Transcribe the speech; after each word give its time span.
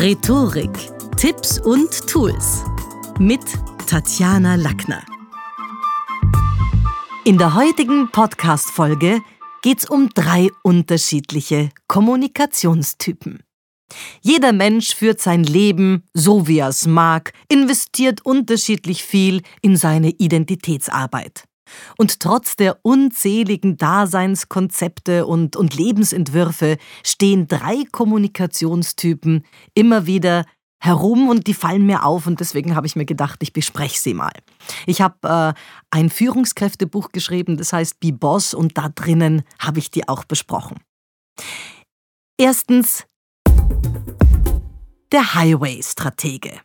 Rhetorik, 0.00 0.70
Tipps 1.16 1.58
und 1.58 1.90
Tools 2.06 2.62
mit 3.18 3.40
Tatjana 3.88 4.54
Lackner. 4.54 5.02
In 7.24 7.36
der 7.36 7.56
heutigen 7.56 8.08
Podcast-Folge 8.12 9.20
geht 9.60 9.78
es 9.80 9.90
um 9.90 10.08
drei 10.10 10.50
unterschiedliche 10.62 11.70
Kommunikationstypen. 11.88 13.42
Jeder 14.20 14.52
Mensch 14.52 14.94
führt 14.94 15.20
sein 15.20 15.42
Leben 15.42 16.04
so, 16.14 16.46
wie 16.46 16.60
er 16.60 16.68
es 16.68 16.86
mag, 16.86 17.32
investiert 17.48 18.24
unterschiedlich 18.24 19.02
viel 19.02 19.42
in 19.62 19.76
seine 19.76 20.10
Identitätsarbeit. 20.10 21.47
Und 21.96 22.20
trotz 22.20 22.56
der 22.56 22.78
unzähligen 22.82 23.76
Daseinskonzepte 23.76 25.26
und, 25.26 25.56
und 25.56 25.74
Lebensentwürfe 25.74 26.78
stehen 27.04 27.48
drei 27.48 27.84
Kommunikationstypen 27.90 29.44
immer 29.74 30.06
wieder 30.06 30.44
herum 30.80 31.28
und 31.28 31.46
die 31.46 31.54
fallen 31.54 31.86
mir 31.86 32.04
auf 32.04 32.26
und 32.26 32.40
deswegen 32.40 32.76
habe 32.76 32.86
ich 32.86 32.94
mir 32.94 33.04
gedacht, 33.04 33.40
ich 33.42 33.52
bespreche 33.52 33.98
sie 33.98 34.14
mal. 34.14 34.32
Ich 34.86 35.00
habe 35.00 35.54
äh, 35.56 35.60
ein 35.90 36.08
Führungskräftebuch 36.08 37.10
geschrieben, 37.10 37.56
das 37.56 37.72
heißt 37.72 37.98
Be 38.00 38.12
Boss 38.12 38.54
und 38.54 38.78
da 38.78 38.88
drinnen 38.88 39.42
habe 39.58 39.80
ich 39.80 39.90
die 39.90 40.08
auch 40.08 40.24
besprochen. 40.24 40.80
Erstens 42.38 43.04
der 45.10 45.34
Highway-Stratege. 45.34 46.60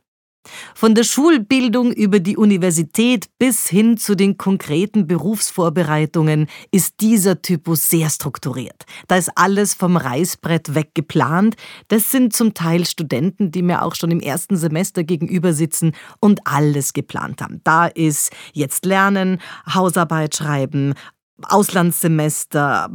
Von 0.76 0.96
der 0.96 1.04
Schulbildung 1.04 1.92
über 1.92 2.20
die 2.20 2.38
Universität 2.38 3.28
bis 3.40 3.68
hin 3.68 3.98
zu 3.98 4.16
den 4.16 4.38
konkreten 4.38 5.08
Berufsvorbereitungen 5.08 6.48
ist 6.72 7.02
dieser 7.02 7.42
Typus 7.42 7.90
sehr 7.90 8.10
strukturiert. 8.10 8.84
Da 9.08 9.18
ist 9.18 9.32
alles 9.36 9.74
vom 9.74 9.96
Reißbrett 9.98 10.76
weg 10.76 10.92
geplant. 10.94 11.56
Das 11.88 12.12
sind 12.12 12.34
zum 12.34 12.54
Teil 12.54 12.86
Studenten, 12.86 13.52
die 13.52 13.62
mir 13.62 13.84
auch 13.84 13.96
schon 13.96 14.12
im 14.12 14.20
ersten 14.20 14.58
Semester 14.58 15.04
gegenüber 15.04 15.54
sitzen 15.54 15.94
und 16.20 16.42
alles 16.46 16.94
geplant 16.94 17.42
haben. 17.42 17.62
Da 17.64 17.88
ist 17.88 18.32
jetzt 18.54 18.86
Lernen, 18.86 19.40
Hausarbeit 19.74 20.36
schreiben, 20.36 20.94
Auslandssemester, 21.46 22.90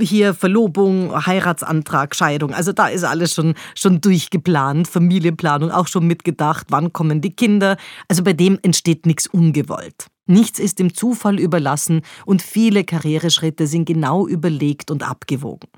hier 0.00 0.34
Verlobung, 0.34 1.26
Heiratsantrag, 1.26 2.14
Scheidung. 2.14 2.52
Also 2.52 2.72
da 2.72 2.88
ist 2.88 3.04
alles 3.04 3.34
schon, 3.34 3.54
schon 3.74 4.00
durchgeplant, 4.00 4.88
Familienplanung 4.88 5.70
auch 5.70 5.86
schon 5.86 6.06
mitgedacht, 6.06 6.66
wann 6.70 6.92
kommen 6.92 7.20
die 7.20 7.34
Kinder. 7.34 7.76
Also 8.08 8.22
bei 8.22 8.32
dem 8.32 8.58
entsteht 8.62 9.06
nichts 9.06 9.26
ungewollt. 9.26 10.06
Nichts 10.26 10.58
ist 10.58 10.78
dem 10.78 10.94
Zufall 10.94 11.38
überlassen 11.38 12.02
und 12.26 12.42
viele 12.42 12.84
Karriereschritte 12.84 13.66
sind 13.66 13.86
genau 13.86 14.26
überlegt 14.26 14.90
und 14.90 15.02
abgewogen. 15.02 15.70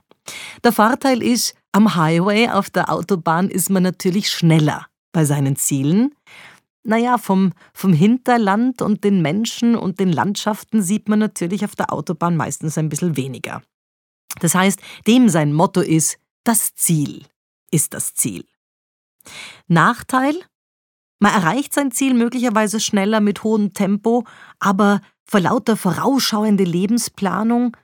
Der 0.65 0.73
Vorteil 0.73 1.23
ist, 1.23 1.55
am 1.73 1.95
Highway 1.95 2.49
auf 2.49 2.69
der 2.69 2.93
Autobahn 2.93 3.49
ist 3.49 3.71
man 3.71 3.85
natürlich 3.85 4.31
schneller 4.31 4.87
bei 5.13 5.25
seinen 5.25 5.57
Zielen, 5.57 6.15
naja, 6.83 7.19
vom, 7.19 7.53
vom 7.75 7.93
Hinterland 7.93 8.83
und 8.83 9.05
den 9.05 9.23
Menschen 9.23 9.77
und 9.77 10.01
den 10.01 10.13
Landschaften 10.13 10.83
sieht 10.83 11.09
man 11.09 11.19
natürlich 11.19 11.65
auf 11.65 11.77
der 11.77 11.93
Autobahn 11.93 12.37
meistens 12.37 12.79
ein 12.79 12.89
bisschen 12.89 13.17
weniger. 13.17 13.63
Das 14.41 14.55
heißt, 14.55 14.81
dem 15.07 15.29
sein 15.29 15.53
Motto 15.53 15.81
ist, 15.81 16.19
das 16.45 16.75
Ziel 16.75 17.27
ist 17.71 17.95
das 17.95 18.15
Ziel. 18.15 18.45
Nachteil? 19.69 20.35
Man 21.19 21.35
erreicht 21.35 21.75
sein 21.75 21.93
Ziel 21.93 22.15
möglicherweise 22.15 22.81
schneller 22.81 23.21
mit 23.21 23.45
hohem 23.45 23.75
Tempo, 23.75 24.25
aber 24.59 25.03
vor 25.25 25.41
lauter 25.41 25.77
vorausschauende 25.77 26.65
Lebensplanung 26.65 27.77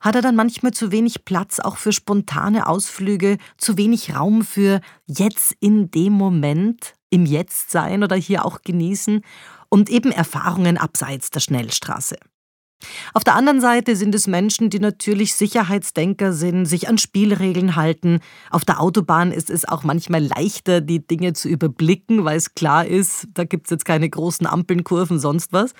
hat 0.00 0.14
er 0.14 0.22
dann 0.22 0.36
manchmal 0.36 0.72
zu 0.72 0.92
wenig 0.92 1.24
Platz 1.24 1.58
auch 1.58 1.76
für 1.76 1.92
spontane 1.92 2.66
Ausflüge, 2.66 3.38
zu 3.56 3.76
wenig 3.76 4.14
Raum 4.14 4.44
für 4.44 4.80
jetzt 5.06 5.56
in 5.60 5.90
dem 5.90 6.12
Moment 6.12 6.94
im 7.14 7.26
Jetzt 7.26 7.70
sein 7.70 8.02
oder 8.02 8.16
hier 8.16 8.44
auch 8.44 8.62
genießen 8.62 9.22
und 9.68 9.88
eben 9.88 10.10
Erfahrungen 10.10 10.76
abseits 10.76 11.30
der 11.30 11.40
Schnellstraße. 11.40 12.16
Auf 13.14 13.24
der 13.24 13.36
anderen 13.36 13.60
Seite 13.60 13.94
sind 13.94 14.14
es 14.14 14.26
Menschen, 14.26 14.68
die 14.68 14.80
natürlich 14.80 15.34
Sicherheitsdenker 15.34 16.32
sind, 16.32 16.66
sich 16.66 16.88
an 16.88 16.98
Spielregeln 16.98 17.76
halten. 17.76 18.18
Auf 18.50 18.64
der 18.64 18.80
Autobahn 18.80 19.30
ist 19.30 19.48
es 19.48 19.66
auch 19.66 19.84
manchmal 19.84 20.24
leichter, 20.24 20.80
die 20.80 21.06
Dinge 21.06 21.32
zu 21.32 21.48
überblicken, 21.48 22.24
weil 22.24 22.36
es 22.36 22.54
klar 22.54 22.84
ist, 22.84 23.28
da 23.32 23.44
gibt 23.44 23.68
es 23.68 23.70
jetzt 23.70 23.84
keine 23.84 24.10
großen 24.10 24.46
Ampeln, 24.46 24.84
Kurven, 24.84 25.18
sonst 25.18 25.52
was. 25.52 25.72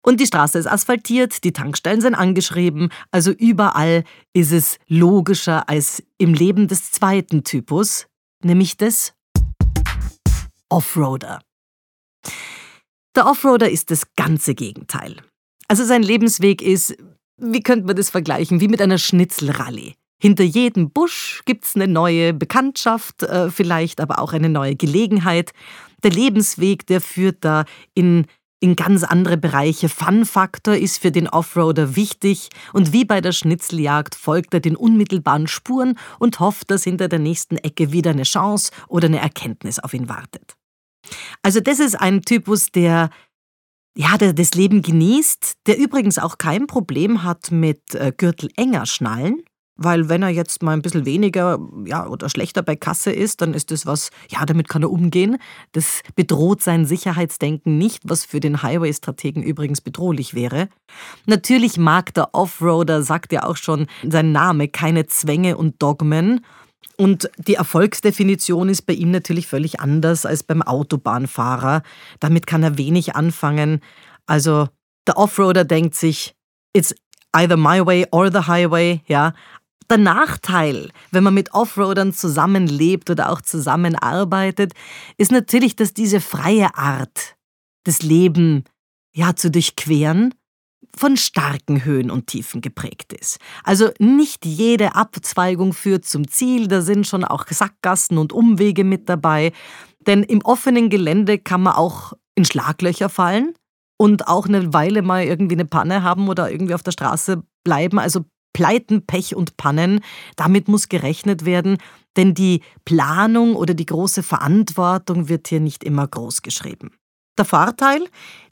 Und 0.00 0.20
die 0.20 0.26
Straße 0.26 0.58
ist 0.58 0.66
asphaltiert, 0.66 1.44
die 1.44 1.52
Tankstellen 1.52 2.00
sind 2.00 2.14
angeschrieben, 2.14 2.88
also 3.10 3.30
überall 3.30 4.04
ist 4.32 4.52
es 4.52 4.78
logischer 4.88 5.68
als 5.68 6.02
im 6.18 6.34
Leben 6.34 6.66
des 6.66 6.92
zweiten 6.92 7.44
Typus, 7.44 8.06
nämlich 8.42 8.76
des 8.76 9.12
Offroader. 10.72 11.42
Der 13.14 13.26
Offroader 13.26 13.68
ist 13.68 13.90
das 13.90 14.04
ganze 14.16 14.54
Gegenteil. 14.54 15.16
Also 15.68 15.84
sein 15.84 16.02
Lebensweg 16.02 16.62
ist, 16.62 16.96
wie 17.36 17.62
könnte 17.62 17.86
man 17.86 17.94
das 17.94 18.08
vergleichen, 18.08 18.62
wie 18.62 18.68
mit 18.68 18.80
einer 18.80 18.96
Schnitzelrallye. 18.96 19.92
Hinter 20.18 20.44
jedem 20.44 20.90
Busch 20.90 21.42
gibt 21.44 21.66
es 21.66 21.76
eine 21.76 21.88
neue 21.88 22.32
Bekanntschaft, 22.32 23.22
äh, 23.22 23.50
vielleicht 23.50 24.00
aber 24.00 24.18
auch 24.18 24.32
eine 24.32 24.48
neue 24.48 24.74
Gelegenheit. 24.74 25.52
Der 26.04 26.10
Lebensweg, 26.10 26.86
der 26.86 27.02
führt 27.02 27.44
da 27.44 27.66
in 27.92 28.26
in 28.62 28.76
ganz 28.76 29.02
andere 29.02 29.36
Bereiche. 29.36 29.88
Fun-Faktor 29.88 30.76
ist 30.76 30.98
für 30.98 31.10
den 31.10 31.28
Offroader 31.28 31.96
wichtig 31.96 32.48
und 32.72 32.92
wie 32.92 33.04
bei 33.04 33.20
der 33.20 33.32
Schnitzeljagd 33.32 34.14
folgt 34.14 34.54
er 34.54 34.60
den 34.60 34.76
unmittelbaren 34.76 35.48
Spuren 35.48 35.98
und 36.20 36.38
hofft, 36.38 36.70
dass 36.70 36.84
hinter 36.84 37.08
der 37.08 37.18
nächsten 37.18 37.56
Ecke 37.56 37.90
wieder 37.90 38.12
eine 38.12 38.22
Chance 38.22 38.70
oder 38.86 39.06
eine 39.06 39.18
Erkenntnis 39.18 39.80
auf 39.80 39.92
ihn 39.92 40.08
wartet. 40.08 40.56
Also 41.42 41.60
das 41.60 41.80
ist 41.80 42.00
ein 42.00 42.22
Typus, 42.22 42.70
der 42.70 43.10
ja, 43.94 44.16
der 44.16 44.32
das 44.32 44.54
Leben 44.54 44.80
genießt, 44.82 45.58
der 45.66 45.78
übrigens 45.78 46.18
auch 46.18 46.38
kein 46.38 46.66
Problem 46.66 47.24
hat 47.24 47.50
mit 47.50 47.94
äh, 47.94 48.12
Gürtel 48.16 48.48
enger 48.56 48.86
schnallen, 48.86 49.42
weil 49.76 50.08
wenn 50.08 50.22
er 50.22 50.30
jetzt 50.30 50.62
mal 50.62 50.72
ein 50.72 50.82
bisschen 50.82 51.04
weniger 51.04 51.58
ja, 51.84 52.06
oder 52.06 52.28
schlechter 52.28 52.62
bei 52.62 52.76
Kasse 52.76 53.12
ist, 53.12 53.40
dann 53.42 53.52
ist 53.52 53.70
das 53.70 53.84
was, 53.84 54.10
ja, 54.30 54.44
damit 54.46 54.68
kann 54.68 54.82
er 54.82 54.90
umgehen. 54.90 55.38
Das 55.72 56.02
bedroht 56.14 56.62
sein 56.62 56.86
Sicherheitsdenken 56.86 57.76
nicht, 57.78 58.02
was 58.04 58.24
für 58.24 58.40
den 58.40 58.62
Highway-Strategen 58.62 59.42
übrigens 59.42 59.80
bedrohlich 59.80 60.34
wäre. 60.34 60.68
Natürlich 61.26 61.76
mag 61.76 62.14
der 62.14 62.34
Offroader, 62.34 63.02
sagt 63.02 63.32
ja 63.32 63.44
auch 63.44 63.56
schon 63.56 63.86
sein 64.08 64.32
Name, 64.32 64.68
keine 64.68 65.06
Zwänge 65.06 65.56
und 65.56 65.82
Dogmen. 65.82 66.44
Und 66.96 67.30
die 67.38 67.54
Erfolgsdefinition 67.54 68.68
ist 68.68 68.82
bei 68.82 68.92
ihm 68.92 69.10
natürlich 69.10 69.46
völlig 69.46 69.80
anders 69.80 70.26
als 70.26 70.42
beim 70.42 70.62
Autobahnfahrer. 70.62 71.82
Damit 72.20 72.46
kann 72.46 72.62
er 72.62 72.78
wenig 72.78 73.16
anfangen. 73.16 73.80
Also 74.26 74.68
der 75.06 75.16
Offroader 75.16 75.64
denkt 75.64 75.94
sich, 75.94 76.34
it's 76.72 76.94
either 77.32 77.56
my 77.56 77.84
way 77.84 78.06
or 78.10 78.30
the 78.30 78.46
highway, 78.46 79.00
ja. 79.06 79.34
Der 79.90 79.98
Nachteil, 79.98 80.90
wenn 81.10 81.24
man 81.24 81.34
mit 81.34 81.52
Offroadern 81.52 82.12
zusammenlebt 82.12 83.10
oder 83.10 83.30
auch 83.30 83.42
zusammenarbeitet, 83.42 84.72
ist 85.18 85.32
natürlich, 85.32 85.76
dass 85.76 85.92
diese 85.92 86.20
freie 86.20 86.74
Art, 86.76 87.36
das 87.84 88.00
Leben 88.00 88.64
ja 89.12 89.36
zu 89.36 89.50
durchqueren, 89.50 90.34
von 90.96 91.16
starken 91.16 91.84
Höhen 91.84 92.10
und 92.10 92.26
Tiefen 92.26 92.60
geprägt 92.60 93.12
ist. 93.12 93.38
Also 93.64 93.90
nicht 93.98 94.44
jede 94.44 94.94
Abzweigung 94.94 95.72
führt 95.72 96.04
zum 96.04 96.28
Ziel, 96.28 96.68
da 96.68 96.82
sind 96.82 97.06
schon 97.06 97.24
auch 97.24 97.46
Sackgassen 97.48 98.18
und 98.18 98.32
Umwege 98.32 98.84
mit 98.84 99.08
dabei, 99.08 99.52
denn 100.06 100.22
im 100.22 100.42
offenen 100.42 100.90
Gelände 100.90 101.38
kann 101.38 101.62
man 101.62 101.74
auch 101.74 102.12
in 102.34 102.44
Schlaglöcher 102.44 103.08
fallen 103.08 103.54
und 103.96 104.28
auch 104.28 104.46
eine 104.46 104.72
Weile 104.72 105.02
mal 105.02 105.24
irgendwie 105.24 105.54
eine 105.54 105.64
Panne 105.64 106.02
haben 106.02 106.28
oder 106.28 106.50
irgendwie 106.50 106.74
auf 106.74 106.82
der 106.82 106.92
Straße 106.92 107.42
bleiben, 107.64 107.98
also 107.98 108.24
Pleiten, 108.52 109.06
Pech 109.06 109.34
und 109.34 109.56
Pannen, 109.56 110.00
damit 110.36 110.68
muss 110.68 110.88
gerechnet 110.88 111.44
werden, 111.44 111.78
denn 112.16 112.34
die 112.34 112.62
Planung 112.84 113.54
oder 113.54 113.74
die 113.74 113.86
große 113.86 114.22
Verantwortung 114.22 115.28
wird 115.28 115.48
hier 115.48 115.60
nicht 115.60 115.84
immer 115.84 116.06
groß 116.06 116.42
geschrieben. 116.42 116.90
Der 117.38 117.44
Vorteil, 117.44 118.06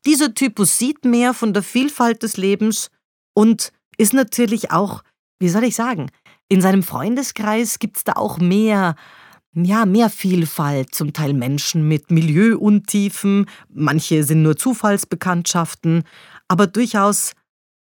dieser 0.07 0.35
Typus 0.35 0.79
sieht 0.79 1.05
mehr 1.05 1.35
von 1.35 1.53
der 1.53 1.63
Vielfalt 1.63 2.23
des 2.23 2.37
Lebens 2.37 2.91
und 3.35 3.73
ist 3.99 4.15
natürlich 4.15 4.71
auch, 4.71 5.03
wie 5.39 5.49
soll 5.49 5.65
ich 5.65 5.75
sagen, 5.75 6.11
in 6.49 6.61
seinem 6.61 6.83
Freundeskreis 6.83 7.79
gibt 7.79 7.99
es 7.99 8.05
da 8.05 8.15
auch 8.15 8.39
mehr, 8.39 8.97
ja, 9.55 9.85
mehr 9.85 10.09
Vielfalt, 10.09 10.95
zum 10.95 11.13
Teil 11.13 11.35
Menschen 11.35 11.87
mit 11.87 12.11
Milieuuntiefen, 12.11 13.47
manche 13.69 14.25
sind 14.25 14.43
nur 14.43 14.57
Zufallsbekanntschaften, 14.57 16.05
aber 16.49 16.67
durchaus 16.67 17.33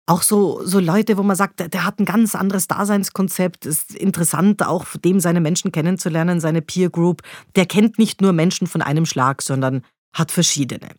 auch 0.06 0.22
so, 0.22 0.60
so 0.64 0.80
Leute, 0.80 1.16
wo 1.16 1.22
man 1.22 1.36
sagt, 1.36 1.60
der, 1.60 1.68
der 1.68 1.84
hat 1.84 2.00
ein 2.00 2.04
ganz 2.04 2.34
anderes 2.34 2.66
Daseinskonzept, 2.66 3.64
ist 3.64 3.94
interessant, 3.94 4.66
auch 4.66 4.84
dem 4.96 5.20
seine 5.20 5.40
Menschen 5.40 5.70
kennenzulernen, 5.70 6.40
seine 6.40 6.62
Peer 6.62 6.90
Group. 6.90 7.22
Der 7.54 7.64
kennt 7.64 7.98
nicht 7.98 8.20
nur 8.20 8.32
Menschen 8.32 8.66
von 8.66 8.82
einem 8.82 9.06
Schlag, 9.06 9.40
sondern 9.40 9.82
hat 10.12 10.30
verschiedene. 10.30 10.90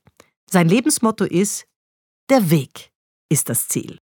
Sein 0.49 0.67
Lebensmotto 0.67 1.25
ist, 1.25 1.65
der 2.29 2.49
Weg 2.49 2.91
ist 3.29 3.49
das 3.49 3.67
Ziel. 3.67 3.97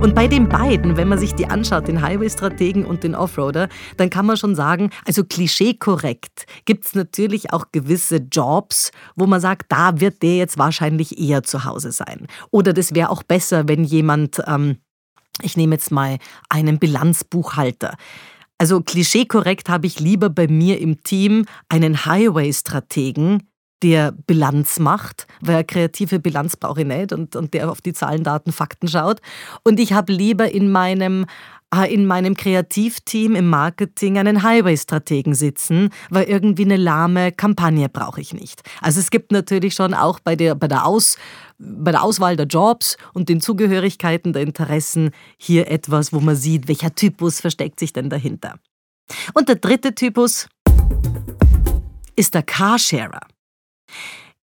Und 0.00 0.14
bei 0.14 0.26
den 0.26 0.48
beiden, 0.48 0.96
wenn 0.96 1.08
man 1.08 1.18
sich 1.18 1.34
die 1.34 1.48
anschaut, 1.48 1.86
den 1.86 2.00
Highway-Strategen 2.00 2.86
und 2.86 3.02
den 3.02 3.14
Offroader, 3.14 3.68
dann 3.98 4.08
kann 4.08 4.24
man 4.24 4.36
schon 4.36 4.54
sagen, 4.54 4.90
also 5.04 5.22
klischeekorrekt 5.22 6.46
gibt 6.64 6.86
es 6.86 6.94
natürlich 6.94 7.52
auch 7.52 7.66
gewisse 7.72 8.16
Jobs, 8.16 8.90
wo 9.16 9.26
man 9.26 9.40
sagt, 9.40 9.66
da 9.70 10.00
wird 10.00 10.22
der 10.22 10.36
jetzt 10.36 10.56
wahrscheinlich 10.56 11.18
eher 11.18 11.42
zu 11.42 11.64
Hause 11.64 11.92
sein. 11.92 12.26
Oder 12.50 12.72
das 12.72 12.94
wäre 12.94 13.10
auch 13.10 13.22
besser, 13.22 13.68
wenn 13.68 13.84
jemand, 13.84 14.40
ähm, 14.46 14.78
ich 15.42 15.56
nehme 15.56 15.74
jetzt 15.74 15.90
mal 15.90 16.18
einen 16.48 16.78
Bilanzbuchhalter. 16.78 17.96
Also 18.58 18.80
klischeekorrekt 18.80 19.68
habe 19.68 19.86
ich 19.86 20.00
lieber 20.00 20.30
bei 20.30 20.48
mir 20.48 20.80
im 20.80 21.02
Team 21.04 21.44
einen 21.68 22.04
Highway-Strategen, 22.04 23.44
der 23.82 24.10
Bilanz 24.10 24.80
macht, 24.80 25.28
weil 25.40 25.62
kreative 25.62 26.18
Bilanz 26.18 26.56
brauche 26.56 26.80
ich 26.80 26.86
nicht 26.86 27.12
und, 27.12 27.36
und 27.36 27.54
der 27.54 27.70
auf 27.70 27.80
die 27.80 27.92
Zahlen, 27.92 28.24
Daten, 28.24 28.50
Fakten 28.50 28.88
schaut. 28.88 29.20
Und 29.62 29.78
ich 29.78 29.92
habe 29.92 30.12
lieber 30.12 30.50
in 30.50 30.72
meinem 30.72 31.26
äh, 31.74 31.92
in 31.92 32.06
meinem 32.06 32.34
Kreativteam 32.34 33.34
im 33.34 33.48
Marketing 33.48 34.18
einen 34.18 34.42
Highway-Strategen 34.42 35.34
sitzen, 35.34 35.90
weil 36.08 36.24
irgendwie 36.24 36.64
eine 36.64 36.78
lahme 36.78 37.30
Kampagne 37.30 37.88
brauche 37.88 38.20
ich 38.20 38.32
nicht. 38.32 38.62
Also 38.80 39.00
es 39.00 39.10
gibt 39.10 39.32
natürlich 39.32 39.74
schon 39.74 39.92
auch 39.92 40.18
bei 40.18 40.34
der, 40.34 40.54
bei 40.54 40.66
der, 40.66 40.86
Aus, 40.86 41.18
bei 41.58 41.90
der 41.90 42.02
Auswahl 42.02 42.36
der 42.36 42.46
Jobs 42.46 42.96
und 43.14 43.28
den 43.28 43.40
Zugehörigkeiten 43.40 44.32
der 44.32 44.42
Interessen 44.42 45.10
hier 45.36 45.70
etwas, 45.70 46.12
wo 46.12 46.20
man 46.20 46.36
sieht, 46.36 46.68
welcher 46.68 46.94
Typus 46.94 47.40
versteckt 47.40 47.80
sich 47.80 47.92
denn 47.92 48.10
dahinter. 48.10 48.58
Und 49.34 49.48
der 49.48 49.56
dritte 49.56 49.94
Typus 49.94 50.48
ist 52.16 52.34
der 52.34 52.42
Carsharer. 52.42 53.26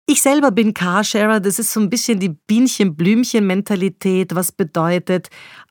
Ich 0.06 0.20
selber 0.20 0.50
bin 0.50 0.74
Carsharer, 0.74 1.40
das 1.40 1.58
ist 1.58 1.72
so 1.72 1.80
ein 1.80 1.88
bisschen 1.88 2.18
die 2.18 2.28
Bienchen-Blümchen-Mentalität, 2.28 4.34
was 4.34 4.52
bedeutet, 4.52 5.28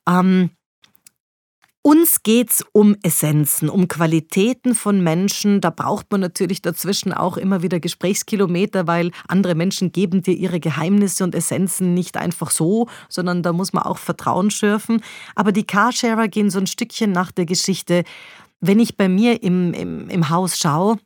ähm, 0.08 0.50
uns 1.82 2.22
geht's 2.22 2.64
um 2.72 2.96
Essenzen, 3.02 3.68
um 3.68 3.88
Qualitäten 3.88 4.74
von 4.74 5.02
Menschen. 5.02 5.60
Da 5.60 5.70
braucht 5.70 6.10
man 6.10 6.20
natürlich 6.20 6.62
dazwischen 6.62 7.12
auch 7.12 7.36
immer 7.36 7.62
wieder 7.62 7.80
Gesprächskilometer, 7.80 8.86
weil 8.86 9.10
andere 9.26 9.54
Menschen 9.54 9.90
geben 9.90 10.22
dir 10.22 10.34
ihre 10.34 10.60
Geheimnisse 10.60 11.24
und 11.24 11.34
Essenzen 11.34 11.92
nicht 11.92 12.16
einfach 12.16 12.52
so, 12.52 12.88
sondern 13.08 13.42
da 13.42 13.52
muss 13.52 13.72
man 13.72 13.82
auch 13.82 13.98
Vertrauen 13.98 14.50
schürfen. 14.50 15.02
Aber 15.34 15.50
die 15.50 15.64
Carsharer 15.64 16.28
gehen 16.28 16.50
so 16.50 16.60
ein 16.60 16.68
Stückchen 16.68 17.10
nach 17.10 17.32
der 17.32 17.46
Geschichte. 17.46 18.04
Wenn 18.60 18.78
ich 18.78 18.96
bei 18.96 19.08
mir 19.08 19.42
im, 19.42 19.74
im, 19.74 20.08
im 20.08 20.30
Haus 20.30 20.58
schaue, 20.58 20.98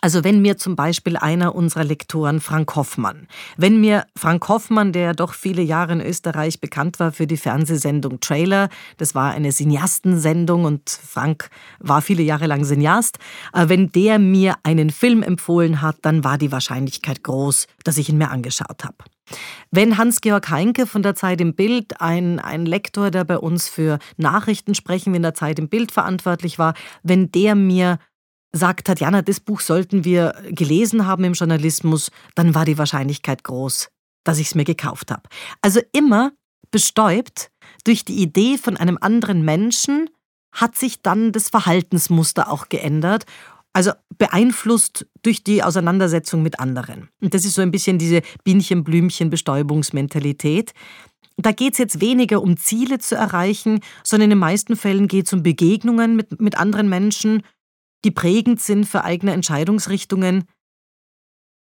also 0.00 0.24
wenn 0.24 0.42
mir 0.42 0.56
zum 0.56 0.76
Beispiel 0.76 1.16
einer 1.16 1.54
unserer 1.54 1.84
Lektoren, 1.84 2.40
Frank 2.40 2.74
Hoffmann, 2.76 3.28
wenn 3.56 3.80
mir 3.80 4.06
Frank 4.16 4.48
Hoffmann, 4.48 4.92
der 4.92 5.14
doch 5.14 5.34
viele 5.34 5.62
Jahre 5.62 5.92
in 5.92 6.00
Österreich 6.00 6.60
bekannt 6.60 6.98
war 7.00 7.12
für 7.12 7.26
die 7.26 7.36
Fernsehsendung 7.36 8.20
Trailer, 8.20 8.68
das 8.98 9.14
war 9.14 9.32
eine 9.32 9.50
Cineastensendung 9.50 10.64
und 10.64 10.90
Frank 10.90 11.50
war 11.78 12.02
viele 12.02 12.22
Jahre 12.22 12.46
lang 12.46 12.64
Cineast, 12.64 13.18
äh, 13.52 13.68
wenn 13.68 13.90
der 13.92 14.18
mir 14.18 14.56
einen 14.62 14.90
Film 14.90 15.22
empfohlen 15.22 15.82
hat, 15.82 15.96
dann 16.02 16.24
war 16.24 16.38
die 16.38 16.52
Wahrscheinlichkeit 16.52 17.22
groß, 17.22 17.66
dass 17.84 17.98
ich 17.98 18.08
ihn 18.08 18.18
mir 18.18 18.30
angeschaut 18.30 18.84
habe. 18.84 18.96
Wenn 19.70 19.98
Hans-Georg 19.98 20.50
Heinke 20.50 20.86
von 20.86 21.02
der 21.02 21.16
Zeit 21.16 21.40
im 21.40 21.54
Bild, 21.54 22.00
ein, 22.00 22.38
ein 22.38 22.64
Lektor, 22.64 23.10
der 23.10 23.24
bei 23.24 23.38
uns 23.38 23.68
für 23.68 23.98
Nachrichten 24.16 24.74
sprechen 24.74 25.14
in 25.14 25.22
der 25.22 25.34
Zeit 25.34 25.58
im 25.58 25.68
Bild 25.68 25.90
verantwortlich 25.90 26.58
war, 26.58 26.74
wenn 27.02 27.32
der 27.32 27.56
mir 27.56 27.98
sagt 28.56 28.86
Tatjana, 28.86 29.22
das 29.22 29.40
Buch 29.40 29.60
sollten 29.60 30.04
wir 30.04 30.34
gelesen 30.50 31.06
haben 31.06 31.24
im 31.24 31.34
Journalismus, 31.34 32.10
dann 32.34 32.54
war 32.54 32.64
die 32.64 32.78
Wahrscheinlichkeit 32.78 33.44
groß, 33.44 33.90
dass 34.24 34.38
ich 34.38 34.48
es 34.48 34.54
mir 34.54 34.64
gekauft 34.64 35.10
habe. 35.10 35.22
Also 35.62 35.80
immer 35.92 36.32
bestäubt 36.70 37.50
durch 37.84 38.04
die 38.04 38.22
Idee 38.22 38.58
von 38.58 38.76
einem 38.76 38.98
anderen 39.00 39.44
Menschen 39.44 40.10
hat 40.52 40.76
sich 40.76 41.02
dann 41.02 41.32
das 41.32 41.48
Verhaltensmuster 41.50 42.48
auch 42.50 42.68
geändert. 42.68 43.24
Also 43.72 43.92
beeinflusst 44.16 45.06
durch 45.22 45.42
die 45.44 45.62
Auseinandersetzung 45.62 46.42
mit 46.42 46.58
anderen. 46.60 47.08
Und 47.20 47.34
das 47.34 47.44
ist 47.44 47.54
so 47.54 47.62
ein 47.62 47.70
bisschen 47.70 47.98
diese 47.98 48.22
Bienchen-Blümchen-Bestäubungsmentalität. 48.44 50.72
Da 51.36 51.52
geht 51.52 51.74
es 51.74 51.78
jetzt 51.78 52.00
weniger 52.00 52.40
um 52.40 52.56
Ziele 52.56 52.98
zu 52.98 53.16
erreichen, 53.16 53.80
sondern 54.02 54.24
in 54.24 54.30
den 54.30 54.38
meisten 54.38 54.76
Fällen 54.76 55.08
geht 55.08 55.26
es 55.26 55.34
um 55.34 55.42
Begegnungen 55.42 56.16
mit, 56.16 56.40
mit 56.40 56.56
anderen 56.56 56.88
Menschen, 56.88 57.42
die 58.04 58.10
prägend 58.10 58.60
sind 58.60 58.84
für 58.84 59.04
eigene 59.04 59.32
Entscheidungsrichtungen. 59.32 60.44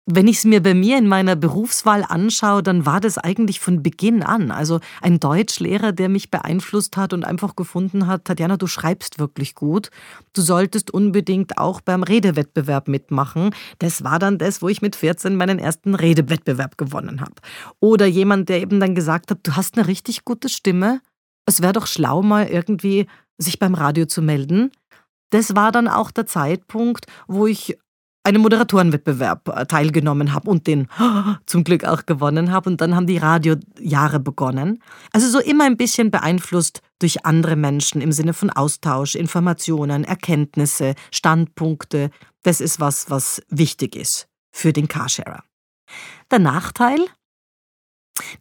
Wenn 0.09 0.29
ich 0.29 0.37
es 0.37 0.45
mir 0.45 0.63
bei 0.63 0.73
mir 0.73 0.97
in 0.97 1.09
meiner 1.09 1.35
Berufswahl 1.35 2.05
anschaue, 2.07 2.63
dann 2.63 2.85
war 2.85 3.01
das 3.01 3.17
eigentlich 3.17 3.59
von 3.59 3.83
Beginn 3.83 4.23
an. 4.23 4.51
Also 4.51 4.79
ein 5.01 5.19
Deutschlehrer, 5.19 5.91
der 5.91 6.07
mich 6.07 6.31
beeinflusst 6.31 6.95
hat 6.95 7.11
und 7.11 7.25
einfach 7.25 7.57
gefunden 7.57 8.07
hat, 8.07 8.23
Tatjana, 8.23 8.55
du 8.55 8.67
schreibst 8.67 9.19
wirklich 9.19 9.53
gut. 9.53 9.89
Du 10.31 10.41
solltest 10.41 10.91
unbedingt 10.91 11.57
auch 11.57 11.81
beim 11.81 12.03
Redewettbewerb 12.03 12.87
mitmachen. 12.87 13.53
Das 13.79 14.05
war 14.05 14.17
dann 14.17 14.37
das, 14.37 14.61
wo 14.61 14.69
ich 14.69 14.81
mit 14.81 14.95
14 14.95 15.35
meinen 15.35 15.59
ersten 15.59 15.93
Redewettbewerb 15.93 16.77
gewonnen 16.77 17.19
habe. 17.19 17.35
Oder 17.81 18.05
jemand, 18.05 18.47
der 18.47 18.61
eben 18.61 18.79
dann 18.79 18.95
gesagt 18.95 19.29
hat, 19.29 19.39
du 19.43 19.57
hast 19.57 19.77
eine 19.77 19.87
richtig 19.87 20.23
gute 20.23 20.47
Stimme. 20.47 21.01
Es 21.45 21.61
wäre 21.61 21.73
doch 21.73 21.85
schlau, 21.85 22.21
mal 22.21 22.47
irgendwie 22.47 23.07
sich 23.37 23.59
beim 23.59 23.73
Radio 23.73 24.05
zu 24.05 24.21
melden. 24.21 24.71
Das 25.29 25.55
war 25.55 25.71
dann 25.71 25.87
auch 25.87 26.11
der 26.11 26.25
Zeitpunkt, 26.25 27.05
wo 27.27 27.47
ich 27.47 27.77
einem 28.27 28.41
Moderatorenwettbewerb 28.41 29.47
äh, 29.47 29.65
teilgenommen 29.65 30.33
habe 30.33 30.49
und 30.49 30.67
den 30.67 30.87
zum 31.45 31.63
Glück 31.63 31.85
auch 31.85 32.05
gewonnen 32.05 32.51
habe. 32.51 32.69
Und 32.69 32.81
dann 32.81 32.95
haben 32.95 33.07
die 33.07 33.17
Radiojahre 33.17 34.19
begonnen. 34.19 34.83
Also 35.13 35.29
so 35.29 35.39
immer 35.39 35.63
ein 35.63 35.77
bisschen 35.77 36.11
beeinflusst 36.11 36.81
durch 36.99 37.25
andere 37.25 37.55
Menschen 37.55 38.01
im 38.01 38.11
Sinne 38.11 38.33
von 38.33 38.49
Austausch, 38.49 39.15
Informationen, 39.15 40.03
Erkenntnisse, 40.03 40.95
Standpunkte. 41.11 42.11
Das 42.43 42.59
ist 42.59 42.79
was, 42.79 43.09
was 43.09 43.41
wichtig 43.49 43.95
ist 43.95 44.27
für 44.51 44.73
den 44.73 44.87
Carsharer. 44.87 45.43
Der 46.29 46.39
Nachteil? 46.39 46.99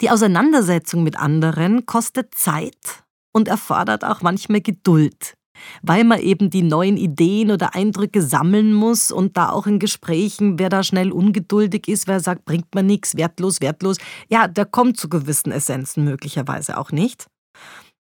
Die 0.00 0.11
Auseinandersetzung 0.11 1.05
mit 1.05 1.17
anderen 1.17 1.87
kostet 1.87 2.35
Zeit 2.35 3.05
und 3.33 3.47
erfordert 3.47 4.05
auch 4.05 4.23
manchmal 4.23 4.62
Geduld 4.62 5.35
weil 5.82 6.05
man 6.05 6.20
eben 6.20 6.50
die 6.50 6.62
neuen 6.62 6.97
Ideen 6.97 7.50
oder 7.50 7.75
Eindrücke 7.75 8.23
sammeln 8.23 8.73
muss 8.73 9.11
und 9.11 9.37
da 9.37 9.50
auch 9.50 9.67
in 9.67 9.79
Gesprächen, 9.79 10.58
wer 10.58 10.69
da 10.69 10.82
schnell 10.82 11.12
ungeduldig 11.12 11.88
ist, 11.88 12.06
wer 12.06 12.20
sagt, 12.20 12.44
bringt 12.44 12.75
man 12.75 12.87
nichts, 12.87 13.17
wertlos, 13.17 13.61
wertlos, 13.61 13.99
ja, 14.29 14.49
der 14.49 14.67
kommt 14.67 14.99
zu 14.99 15.08
gewissen 15.08 15.53
Essenzen 15.53 16.04
möglicherweise 16.04 16.78
auch 16.78 16.92
nicht. 16.92 17.26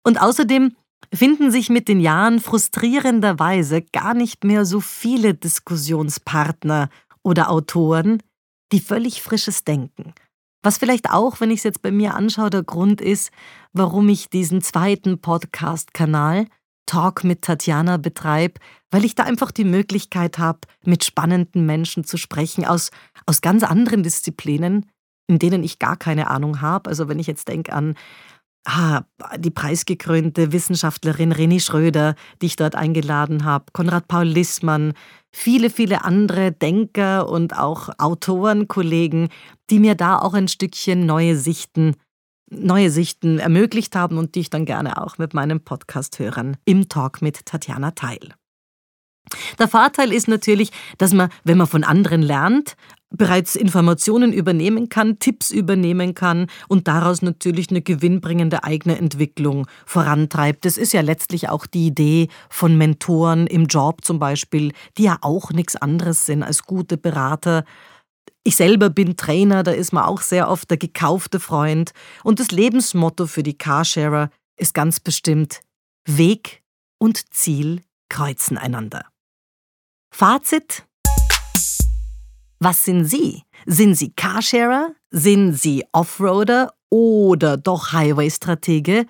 Und 0.05 0.21
außerdem 0.21 0.75
finden 1.13 1.51
sich 1.51 1.69
mit 1.69 1.89
den 1.89 2.01
Jahren 2.01 2.41
frustrierenderweise 2.41 3.83
gar 3.83 4.15
nicht 4.15 4.45
mehr 4.45 4.65
so 4.65 4.81
viele 4.81 5.35
Diskussionspartner 5.35 6.89
oder 7.23 7.51
Autoren, 7.51 8.23
die 8.73 8.81
völlig 8.81 9.23
frisches 9.23 9.65
Denken. 9.65 10.15
Was 10.63 10.79
vielleicht 10.79 11.11
auch, 11.11 11.41
wenn 11.41 11.51
ich 11.51 11.59
es 11.59 11.65
jetzt 11.65 11.83
bei 11.83 11.91
mir 11.91 12.15
anschaue, 12.15 12.51
der 12.51 12.63
Grund 12.63 13.01
ist, 13.01 13.31
warum 13.73 14.09
ich 14.09 14.31
diesen 14.31 14.63
zweiten 14.63 15.21
Podcast-Kanal 15.21 16.47
Talk 16.87 17.25
mit 17.25 17.43
Tatjana 17.43 17.97
betreibe, 17.97 18.61
weil 18.91 19.05
ich 19.05 19.15
da 19.15 19.25
einfach 19.25 19.51
die 19.51 19.65
Möglichkeit 19.65 20.39
habe, 20.39 20.61
mit 20.85 21.05
spannenden 21.05 21.67
Menschen 21.67 22.05
zu 22.05 22.17
sprechen 22.17 22.65
aus, 22.65 22.91
aus 23.27 23.41
ganz 23.41 23.63
anderen 23.63 24.03
Disziplinen, 24.03 24.87
in 25.27 25.39
denen 25.39 25.65
ich 25.65 25.79
gar 25.79 25.97
keine 25.97 26.29
Ahnung 26.29 26.61
habe. 26.61 26.91
Also 26.91 27.09
wenn 27.09 27.19
ich 27.19 27.27
jetzt 27.27 27.49
denke 27.49 27.73
an 27.73 27.95
ah, 28.67 29.03
die 29.39 29.51
preisgekrönte 29.51 30.53
Wissenschaftlerin 30.53 31.33
Reni 31.33 31.61
Schröder, 31.61 32.15
die 32.41 32.47
ich 32.47 32.57
dort 32.57 32.75
eingeladen 32.75 33.45
habe, 33.45 33.67
Konrad 33.73 34.09
Paul 34.09 34.27
Lissmann, 34.27 34.93
viele, 35.33 35.71
viele 35.71 36.05
andere 36.05 36.53
Denker 36.53 37.29
und 37.29 37.57
auch 37.57 37.89
Autoren, 37.99 38.69
Kollegen, 38.69 39.29
die 39.71 39.79
mir 39.79 39.95
da 39.95 40.19
auch 40.19 40.35
ein 40.35 40.49
Stückchen 40.49 41.07
neue 41.07 41.37
Sichten 41.37 41.97
neue 42.53 42.91
Sichten 42.91 43.39
ermöglicht 43.39 43.97
haben 43.97 44.19
und 44.19 44.35
die 44.35 44.41
ich 44.41 44.51
dann 44.51 44.65
gerne 44.65 45.03
auch 45.03 45.19
mit 45.19 45.35
meinen 45.35 45.65
Podcast-Hörern 45.65 46.57
im 46.65 46.89
Talk 46.89 47.23
mit 47.23 47.47
Tatjana 47.47 47.93
teile. 47.93 48.35
Der 49.59 49.69
Vorteil 49.69 50.13
ist 50.13 50.29
natürlich, 50.29 50.71
dass 50.99 51.13
man, 51.13 51.31
wenn 51.45 51.59
man 51.59 51.67
von 51.67 51.85
anderen 51.85 52.23
lernt, 52.23 52.77
bereits 53.11 53.57
Informationen 53.57 54.33
übernehmen 54.33 54.89
kann, 54.89 55.19
Tipps 55.19 55.51
übernehmen 55.51 56.15
kann 56.15 56.47
und 56.69 56.89
daraus 56.89 57.23
natürlich 57.23 57.71
eine 57.71 57.83
gewinnbringende 57.83 58.65
eigene 58.65 58.97
Entwicklung 58.97 59.67
vorantreibt. 59.85 60.65
Das 60.65 60.79
ist 60.79 60.93
ja 60.93 61.03
letztlich 61.03 61.49
auch 61.49 61.67
die 61.67 61.87
Idee 61.87 62.29
von 62.49 62.77
Mentoren 62.77 63.47
im 63.47 63.67
Job 63.67 64.05
zum 64.05 64.19
Beispiel, 64.19 64.73
die 64.97 65.05
ja 65.05 65.19
auch 65.21 65.51
nichts 65.51 65.77
anderes 65.77 66.27
sind 66.27 66.43
als 66.43 66.63
gute 66.65 66.97
Berater, 66.97 67.65
ich 68.45 68.57
selber 68.57 68.91
bin 68.91 69.17
Trainer, 69.17 69.63
da 69.63 69.71
ist 69.71 69.93
man 69.93 70.05
auch 70.05 70.21
sehr 70.21 70.49
oft 70.49 70.71
der 70.71 70.77
gekaufte 70.77 71.39
Freund. 71.39 71.93
Und 72.25 72.41
das 72.41 72.51
Lebensmotto 72.51 73.27
für 73.27 73.43
die 73.43 73.57
Carsharer 73.57 74.31
ist 74.57 74.75
ganz 74.75 75.01
bestimmt 75.01 75.61
Weg 76.07 76.63
und 76.99 77.33
Ziel 77.33 77.83
kreuzen 78.09 78.59
einander. 78.59 79.07
Fazit? 80.13 80.85
Was 82.59 82.85
sind 82.85 83.05
Sie? 83.05 83.43
Sind 83.67 83.95
Sie 83.95 84.13
Carsharer? 84.13 84.95
Sind 85.11 85.55
Sie 85.55 85.85
Offroader 85.93 86.75
oder 86.91 87.57
doch 87.57 87.93
Highway-Stratege? 87.93 89.07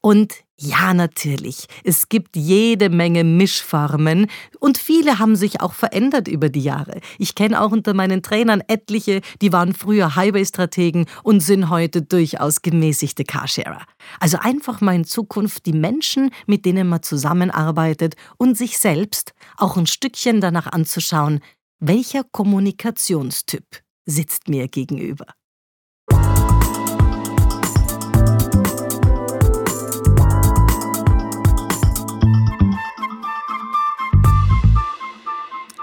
Und 0.00 0.34
ja, 0.62 0.92
natürlich, 0.92 1.64
es 1.84 2.10
gibt 2.10 2.36
jede 2.36 2.90
Menge 2.90 3.24
Mischformen 3.24 4.26
und 4.58 4.76
viele 4.76 5.18
haben 5.18 5.34
sich 5.34 5.62
auch 5.62 5.72
verändert 5.72 6.28
über 6.28 6.50
die 6.50 6.60
Jahre. 6.60 7.00
Ich 7.18 7.34
kenne 7.34 7.62
auch 7.62 7.72
unter 7.72 7.94
meinen 7.94 8.22
Trainern 8.22 8.62
etliche, 8.68 9.22
die 9.40 9.54
waren 9.54 9.72
früher 9.72 10.16
Highway-Strategen 10.16 11.06
und 11.22 11.40
sind 11.40 11.70
heute 11.70 12.02
durchaus 12.02 12.60
gemäßigte 12.60 13.24
Carsharer. 13.24 13.86
Also 14.20 14.36
einfach 14.38 14.82
mal 14.82 14.94
in 14.94 15.06
Zukunft 15.06 15.64
die 15.64 15.72
Menschen, 15.72 16.30
mit 16.46 16.66
denen 16.66 16.90
man 16.90 17.02
zusammenarbeitet 17.02 18.16
und 18.36 18.58
sich 18.58 18.76
selbst 18.76 19.32
auch 19.56 19.78
ein 19.78 19.86
Stückchen 19.86 20.42
danach 20.42 20.66
anzuschauen, 20.66 21.40
welcher 21.78 22.22
Kommunikationstyp 22.22 23.64
sitzt 24.04 24.48
mir 24.48 24.68
gegenüber. 24.68 25.24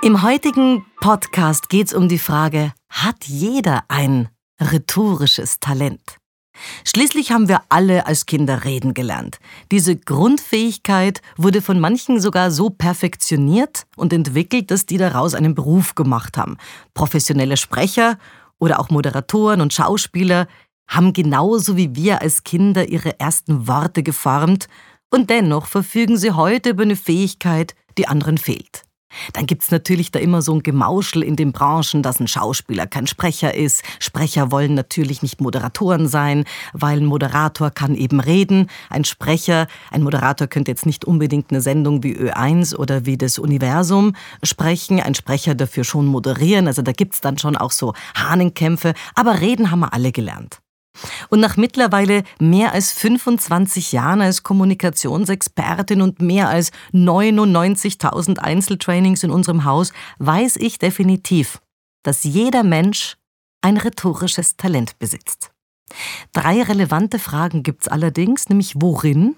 Im 0.08 0.22
heutigen 0.22 0.86
Podcast 1.02 1.68
geht 1.68 1.88
es 1.88 1.94
um 1.94 2.08
die 2.08 2.18
Frage, 2.18 2.72
hat 2.88 3.26
jeder 3.26 3.84
ein 3.90 4.30
rhetorisches 4.58 5.60
Talent? 5.60 6.16
Schließlich 6.86 7.34
haben 7.34 7.50
wir 7.50 7.64
alle 7.68 8.08
als 8.08 8.26
Kinder 8.26 8.64
reden 8.64 8.94
gelernt. 8.94 9.40
Diese 9.70 9.98
Grundfähigkeit 9.98 11.22
wurde 11.36 11.62
von 11.62 11.82
manchen 11.82 12.22
sogar 12.22 12.52
so 12.52 12.70
perfektioniert 12.70 13.86
und 13.98 14.14
entwickelt, 14.14 14.72
dass 14.72 14.86
die 14.86 14.98
daraus 14.98 15.34
einen 15.34 15.56
Beruf 15.56 15.94
gemacht 15.94 16.38
haben. 16.38 16.56
Professionelle 16.94 17.58
Sprecher 17.58 18.18
oder 18.60 18.80
auch 18.80 18.90
Moderatoren 18.90 19.60
und 19.60 19.74
Schauspieler 19.74 20.48
haben 20.88 21.12
genauso 21.12 21.76
wie 21.76 21.98
wir 21.98 22.22
als 22.22 22.46
Kinder 22.46 22.88
ihre 22.88 23.20
ersten 23.20 23.68
Worte 23.68 24.04
geformt 24.04 24.70
und 25.10 25.30
dennoch 25.30 25.66
verfügen 25.66 26.16
sie 26.16 26.32
heute 26.32 26.70
über 26.70 26.84
eine 26.84 26.96
Fähigkeit, 26.96 27.76
die 27.98 28.08
anderen 28.08 28.38
fehlt. 28.38 28.87
Dann 29.34 29.46
gibt's 29.46 29.72
natürlich 29.72 30.12
da 30.12 30.20
immer 30.20 30.42
so 30.42 30.54
ein 30.54 30.64
Gemauschel 30.64 31.24
in 31.24 31.36
den 31.36 31.52
Branchen, 31.52 32.04
dass 32.04 32.20
ein 32.20 32.28
Schauspieler 32.28 32.88
kein 32.88 33.08
Sprecher 33.08 33.54
ist. 33.54 33.84
Sprecher 34.00 34.52
wollen 34.52 34.74
natürlich 34.74 35.22
nicht 35.22 35.42
Moderatoren 35.42 36.08
sein, 36.08 36.46
weil 36.74 36.98
ein 36.98 37.06
Moderator 37.06 37.72
kann 37.72 37.96
eben 37.96 38.20
reden. 38.20 38.70
Ein 38.90 39.06
Sprecher, 39.06 39.68
ein 39.92 40.04
Moderator 40.04 40.48
könnte 40.48 40.72
jetzt 40.72 40.86
nicht 40.86 41.06
unbedingt 41.06 41.52
eine 41.52 41.62
Sendung 41.62 42.04
wie 42.04 42.16
Ö1 42.16 42.76
oder 42.76 43.06
wie 43.06 43.18
das 43.18 43.40
Universum 43.40 44.14
sprechen. 44.44 45.00
Ein 45.00 45.16
Sprecher 45.16 45.56
dafür 45.56 45.84
schon 45.84 46.06
moderieren. 46.06 46.68
Also 46.68 46.82
da 46.82 46.92
gibt's 46.92 47.22
dann 47.22 47.38
schon 47.38 47.56
auch 47.56 47.72
so 47.72 47.94
Hahnenkämpfe. 48.16 48.94
Aber 49.16 49.42
reden 49.42 49.72
haben 49.72 49.80
wir 49.80 49.94
alle 49.94 50.12
gelernt. 50.12 50.60
Und 51.30 51.40
nach 51.40 51.58
mittlerweile 51.58 52.24
mehr 52.40 52.74
als 52.74 52.92
25 52.94 53.92
Jahren 53.92 54.22
als 54.22 54.44
Kommunikationsexpertin 54.44 56.02
und 56.02 56.22
mehr 56.22 56.50
als 56.50 56.72
99.000 56.94 58.40
Einzeltrainings 58.40 59.24
in 59.24 59.32
unserem 59.32 59.66
Haus 59.66 59.94
weiß 60.20 60.58
ich 60.58 60.80
definitiv, 60.80 61.60
dass 62.04 62.24
jeder 62.24 62.64
Mensch 62.64 63.18
ein 63.62 63.78
rhetorisches 63.78 64.56
Talent 64.58 64.98
besitzt. 65.00 65.52
Drei 66.34 66.62
relevante 66.62 67.20
Fragen 67.20 67.64
gibt's 67.64 67.88
allerdings, 67.88 68.50
nämlich 68.50 68.74
worin 68.76 69.36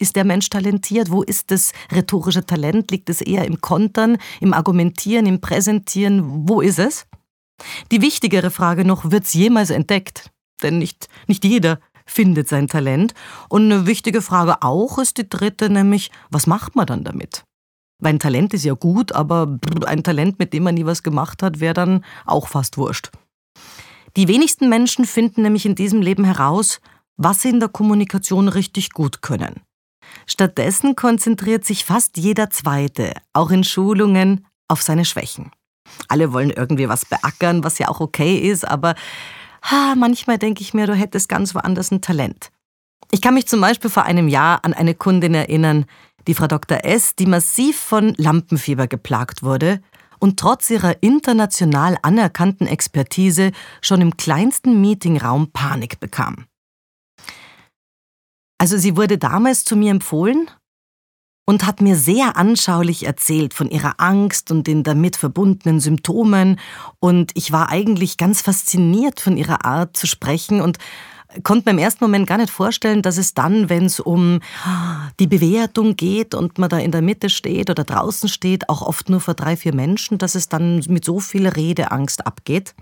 ist 0.00 0.14
der 0.14 0.24
Mensch 0.24 0.48
talentiert? 0.48 1.10
Wo 1.10 1.22
ist 1.22 1.50
das 1.50 1.72
rhetorische 1.90 2.46
Talent? 2.46 2.90
Liegt 2.90 3.10
es 3.10 3.20
eher 3.20 3.44
im 3.44 3.60
Kontern, 3.60 4.18
im 4.40 4.54
Argumentieren, 4.54 5.26
im 5.26 5.40
Präsentieren? 5.40 6.48
Wo 6.48 6.60
ist 6.60 6.78
es? 6.78 7.06
Die 7.90 8.00
wichtigere 8.00 8.50
Frage 8.52 8.84
noch, 8.84 9.10
wird's 9.10 9.34
jemals 9.34 9.70
entdeckt? 9.70 10.30
Denn 10.62 10.78
nicht, 10.78 11.08
nicht 11.26 11.44
jeder 11.44 11.80
findet 12.06 12.48
sein 12.48 12.68
Talent. 12.68 13.14
Und 13.48 13.64
eine 13.64 13.86
wichtige 13.86 14.22
Frage 14.22 14.62
auch 14.62 14.98
ist 14.98 15.18
die 15.18 15.28
dritte, 15.28 15.70
nämlich, 15.70 16.10
was 16.30 16.46
macht 16.46 16.76
man 16.76 16.86
dann 16.86 17.04
damit? 17.04 17.44
Weil 18.00 18.14
ein 18.14 18.18
Talent 18.18 18.54
ist 18.54 18.64
ja 18.64 18.74
gut, 18.74 19.12
aber 19.12 19.58
ein 19.86 20.02
Talent, 20.02 20.38
mit 20.38 20.52
dem 20.52 20.62
man 20.62 20.74
nie 20.74 20.86
was 20.86 21.02
gemacht 21.02 21.42
hat, 21.42 21.60
wäre 21.60 21.74
dann 21.74 22.04
auch 22.24 22.48
fast 22.48 22.78
wurscht. 22.78 23.10
Die 24.16 24.28
wenigsten 24.28 24.68
Menschen 24.68 25.04
finden 25.04 25.42
nämlich 25.42 25.66
in 25.66 25.74
diesem 25.74 26.00
Leben 26.00 26.24
heraus, 26.24 26.80
was 27.16 27.42
sie 27.42 27.50
in 27.50 27.60
der 27.60 27.68
Kommunikation 27.68 28.48
richtig 28.48 28.92
gut 28.92 29.22
können. 29.22 29.60
Stattdessen 30.26 30.96
konzentriert 30.96 31.64
sich 31.64 31.84
fast 31.84 32.16
jeder 32.16 32.50
Zweite, 32.50 33.12
auch 33.32 33.50
in 33.50 33.64
Schulungen, 33.64 34.46
auf 34.68 34.82
seine 34.82 35.04
Schwächen. 35.04 35.50
Alle 36.08 36.32
wollen 36.32 36.50
irgendwie 36.50 36.88
was 36.88 37.04
beackern, 37.04 37.64
was 37.64 37.78
ja 37.78 37.88
auch 37.88 38.00
okay 38.00 38.36
ist, 38.36 38.66
aber 38.66 38.94
ha, 39.62 39.94
manchmal 39.96 40.38
denke 40.38 40.62
ich 40.62 40.74
mir, 40.74 40.86
du 40.86 40.94
hättest 40.94 41.28
ganz 41.28 41.54
woanders 41.54 41.90
ein 41.90 42.00
Talent. 42.00 42.50
Ich 43.10 43.22
kann 43.22 43.34
mich 43.34 43.46
zum 43.46 43.60
Beispiel 43.60 43.90
vor 43.90 44.04
einem 44.04 44.28
Jahr 44.28 44.64
an 44.64 44.74
eine 44.74 44.94
Kundin 44.94 45.34
erinnern, 45.34 45.86
die 46.26 46.34
Frau 46.34 46.46
Dr. 46.46 46.84
S., 46.84 47.14
die 47.16 47.26
massiv 47.26 47.78
von 47.78 48.14
Lampenfieber 48.18 48.86
geplagt 48.86 49.42
wurde 49.42 49.80
und 50.18 50.38
trotz 50.38 50.68
ihrer 50.68 51.02
international 51.02 51.96
anerkannten 52.02 52.66
Expertise 52.66 53.52
schon 53.80 54.00
im 54.00 54.16
kleinsten 54.16 54.80
Meetingraum 54.80 55.50
Panik 55.52 56.00
bekam. 56.00 56.46
Also 58.58 58.76
sie 58.76 58.96
wurde 58.96 59.18
damals 59.18 59.64
zu 59.64 59.76
mir 59.76 59.92
empfohlen 59.92 60.50
und 61.48 61.64
hat 61.64 61.80
mir 61.80 61.96
sehr 61.96 62.36
anschaulich 62.36 63.06
erzählt 63.06 63.54
von 63.54 63.70
ihrer 63.70 63.94
Angst 63.96 64.50
und 64.50 64.66
den 64.66 64.82
damit 64.82 65.16
verbundenen 65.16 65.80
Symptomen. 65.80 66.60
Und 67.00 67.30
ich 67.32 67.52
war 67.52 67.70
eigentlich 67.70 68.18
ganz 68.18 68.42
fasziniert 68.42 69.18
von 69.18 69.38
ihrer 69.38 69.64
Art 69.64 69.96
zu 69.96 70.06
sprechen 70.06 70.60
und 70.60 70.76
konnte 71.44 71.64
mir 71.64 71.70
im 71.70 71.78
ersten 71.78 72.04
Moment 72.04 72.26
gar 72.26 72.36
nicht 72.36 72.50
vorstellen, 72.50 73.00
dass 73.00 73.16
es 73.16 73.32
dann, 73.32 73.70
wenn 73.70 73.86
es 73.86 73.98
um 73.98 74.40
die 75.20 75.26
Bewertung 75.26 75.96
geht 75.96 76.34
und 76.34 76.58
man 76.58 76.68
da 76.68 76.76
in 76.76 76.90
der 76.92 77.00
Mitte 77.00 77.30
steht 77.30 77.70
oder 77.70 77.84
draußen 77.84 78.28
steht, 78.28 78.68
auch 78.68 78.82
oft 78.82 79.08
nur 79.08 79.20
vor 79.20 79.32
drei, 79.32 79.56
vier 79.56 79.74
Menschen, 79.74 80.18
dass 80.18 80.34
es 80.34 80.50
dann 80.50 80.84
mit 80.86 81.06
so 81.06 81.18
viel 81.18 81.48
Redeangst 81.48 82.26
abgeht. 82.26 82.74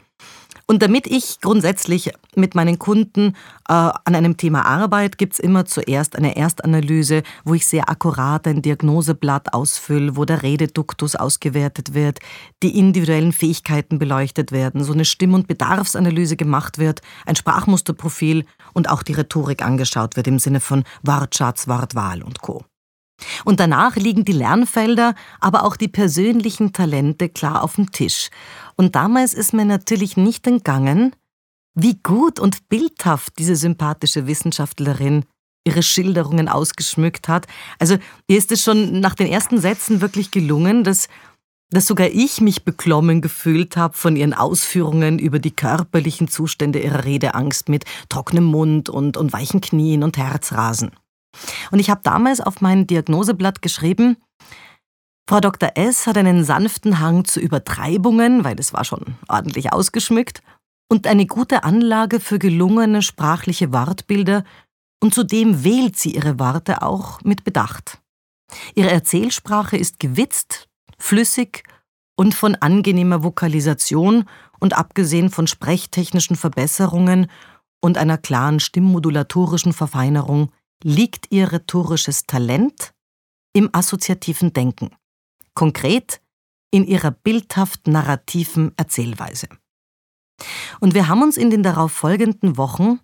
Und 0.68 0.82
damit 0.82 1.06
ich 1.06 1.40
grundsätzlich 1.40 2.11
mit 2.35 2.56
meinen 2.56 2.78
Kunden 2.78 3.37
äh, 3.68 3.73
an 3.73 4.14
einem 4.14 4.37
Thema 4.37 4.66
arbeite, 4.66 5.16
gibt's 5.16 5.38
immer 5.38 5.64
zuerst 5.64 6.16
eine 6.16 6.37
Erstanalyse, 6.37 7.23
wo 7.44 7.54
ich 7.54 7.66
sehr 7.68 7.88
akkurat 7.88 8.49
ein 8.49 8.62
Diagnoseblatt 8.62 9.54
ausfülle, 9.54 10.16
wo 10.16 10.25
der 10.25 10.42
Rededuktus 10.42 11.14
ausgewertet 11.14 11.94
wird, 11.94 12.18
die 12.64 12.76
individuellen 12.76 13.32
Fähigkeiten 13.32 14.00
beleuchtet 14.00 14.50
werden, 14.50 14.82
so 14.82 14.92
eine 14.92 15.04
Stimm- 15.04 15.35
und 15.35 15.46
Bedarfsanalyse 15.46 16.37
gemacht 16.37 16.78
wird, 16.78 17.00
ein 17.26 17.37
Sprachmusterprofil 17.37 18.44
und 18.75 18.90
auch 18.90 19.04
die 19.04 19.12
Rhetorik 19.12 19.64
angeschaut 19.64 20.16
wird 20.16 20.26
im 20.26 20.40
Sinne 20.40 20.58
von 20.58 20.82
Wortschatz, 21.04 21.68
Wortwahl 21.68 22.23
und 22.25 22.42
Co. 22.42 22.64
Und 23.44 23.61
danach 23.61 23.96
liegen 23.96 24.25
die 24.25 24.32
Lernfelder, 24.32 25.14
aber 25.40 25.64
auch 25.64 25.76
die 25.76 25.88
persönlichen 25.88 26.73
Talente 26.73 27.28
klar 27.28 27.62
auf 27.62 27.76
dem 27.76 27.90
Tisch. 27.92 28.30
Und 28.76 28.94
damals 28.94 29.35
ist 29.35 29.52
mir 29.52 29.64
natürlich 29.64 30.16
nicht 30.16 30.46
entgangen, 30.46 31.14
wie 31.75 31.99
gut 32.02 32.40
und 32.40 32.68
bildhaft 32.68 33.38
diese 33.38 33.56
sympathische 33.56 34.26
Wissenschaftlerin 34.26 35.25
ihre 35.64 35.82
Schilderungen 35.82 36.49
ausgeschmückt 36.49 37.28
hat. 37.28 37.46
Also 37.78 37.96
ihr 38.28 38.38
ist 38.38 38.52
es 38.52 38.62
schon 38.62 39.00
nach 39.00 39.14
den 39.14 39.26
ersten 39.26 39.61
Sätzen 39.61 40.00
wirklich 40.00 40.30
gelungen, 40.30 40.85
dass, 40.85 41.08
dass 41.70 41.87
sogar 41.87 42.08
ich 42.08 42.40
mich 42.40 42.64
beklommen 42.64 43.20
gefühlt 43.20 43.76
habe 43.76 43.96
von 43.96 44.16
ihren 44.16 44.32
Ausführungen 44.32 45.18
über 45.18 45.38
die 45.38 45.50
körperlichen 45.50 46.28
Zustände 46.28 46.80
ihrer 46.80 47.04
Redeangst 47.04 47.68
mit 47.68 47.85
trockenem 48.08 48.44
Mund 48.44 48.88
und, 48.88 49.16
und 49.16 49.32
weichen 49.32 49.61
Knien 49.61 50.04
und 50.04 50.16
Herzrasen. 50.16 50.92
Und 51.70 51.78
ich 51.78 51.90
habe 51.90 52.00
damals 52.02 52.40
auf 52.40 52.60
mein 52.60 52.86
Diagnoseblatt 52.86 53.62
geschrieben, 53.62 54.16
Frau 55.28 55.40
Dr. 55.40 55.72
S. 55.74 56.06
hat 56.06 56.16
einen 56.16 56.44
sanften 56.44 57.00
Hang 57.00 57.24
zu 57.24 57.40
Übertreibungen, 57.40 58.44
weil 58.44 58.58
es 58.60 58.72
war 58.72 58.84
schon 58.84 59.16
ordentlich 59.28 59.72
ausgeschmückt, 59.72 60.40
und 60.88 61.08
eine 61.08 61.26
gute 61.26 61.64
Anlage 61.64 62.20
für 62.20 62.38
gelungene 62.38 63.02
sprachliche 63.02 63.72
Wortbilder, 63.72 64.44
und 65.02 65.14
zudem 65.14 65.64
wählt 65.64 65.96
sie 65.96 66.14
ihre 66.14 66.38
Worte 66.38 66.82
auch 66.82 67.20
mit 67.22 67.42
Bedacht. 67.42 68.00
Ihre 68.74 68.90
Erzählsprache 68.90 69.76
ist 69.76 69.98
gewitzt, 69.98 70.68
flüssig 70.98 71.64
und 72.16 72.34
von 72.34 72.54
angenehmer 72.54 73.24
Vokalisation 73.24 74.24
und 74.60 74.78
abgesehen 74.78 75.30
von 75.30 75.46
sprechtechnischen 75.46 76.36
Verbesserungen 76.36 77.30
und 77.80 77.98
einer 77.98 78.16
klaren 78.16 78.60
stimmmodulatorischen 78.60 79.72
Verfeinerung 79.72 80.52
liegt 80.83 81.33
ihr 81.33 81.52
rhetorisches 81.52 82.25
Talent 82.25 82.95
im 83.52 83.71
assoziativen 83.73 84.52
Denken, 84.52 84.90
konkret 85.54 86.21
in 86.71 86.85
ihrer 86.85 87.11
bildhaft 87.11 87.87
narrativen 87.87 88.73
Erzählweise. 88.76 89.49
Und 90.80 90.95
wir 90.95 91.09
haben 91.09 91.23
uns 91.23 91.37
in 91.37 91.50
den 91.50 91.62
darauf 91.62 91.92
folgenden 91.92 92.56
Wochen 92.56 93.00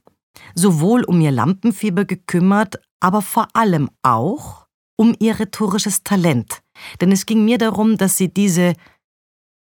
sowohl 0.54 1.04
um 1.04 1.20
ihr 1.20 1.30
Lampenfieber 1.30 2.04
gekümmert, 2.04 2.80
aber 3.00 3.22
vor 3.22 3.48
allem 3.54 3.90
auch 4.02 4.66
um 4.96 5.14
ihr 5.18 5.38
rhetorisches 5.38 6.02
Talent. 6.04 6.62
Denn 7.00 7.12
es 7.12 7.26
ging 7.26 7.44
mir 7.44 7.58
darum, 7.58 7.96
dass 7.96 8.16
sie 8.16 8.32
diese, 8.32 8.74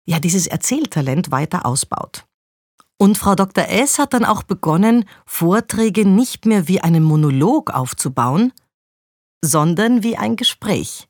ja, 0.06 0.18
dieses 0.18 0.46
Erzähltalent 0.46 1.30
weiter 1.30 1.64
ausbaut. 1.64 2.26
Und 3.02 3.18
Frau 3.18 3.34
Dr. 3.34 3.64
S. 3.68 3.98
hat 3.98 4.14
dann 4.14 4.24
auch 4.24 4.44
begonnen, 4.44 5.06
Vorträge 5.26 6.06
nicht 6.06 6.46
mehr 6.46 6.68
wie 6.68 6.80
einen 6.80 7.02
Monolog 7.02 7.70
aufzubauen, 7.70 8.52
sondern 9.44 10.04
wie 10.04 10.16
ein 10.16 10.36
Gespräch. 10.36 11.08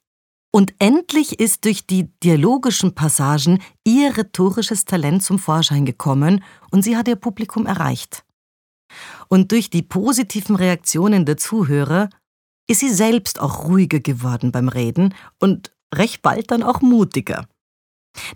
Und 0.51 0.73
endlich 0.79 1.39
ist 1.39 1.67
durch 1.67 1.87
die 1.87 2.05
dialogischen 2.21 2.95
Passagen 2.95 3.63
ihr 3.85 4.17
rhetorisches 4.17 4.87
Talent 4.87 5.23
zum 5.23 5.39
Vorschein 5.39 5.85
gekommen 5.85 6.43
und 6.71 6.83
sie 6.83 6.97
hat 6.97 7.09
ihr 7.09 7.17
Publikum 7.17 7.67
erreicht. 7.67 8.25
Und 9.29 9.53
durch 9.53 9.69
die 9.69 9.83
positiven 9.83 10.57
Reaktionen 10.57 11.27
der 11.27 11.37
Zuhörer 11.37 12.09
ist 12.71 12.81
sie 12.81 12.89
selbst 12.89 13.39
auch 13.39 13.69
ruhiger 13.69 14.01
geworden 14.01 14.51
beim 14.51 14.71
Reden 14.71 15.15
und 15.41 15.75
recht 15.95 16.23
bald 16.23 16.53
dann 16.53 16.63
auch 16.63 16.81
mutiger. 16.81 17.47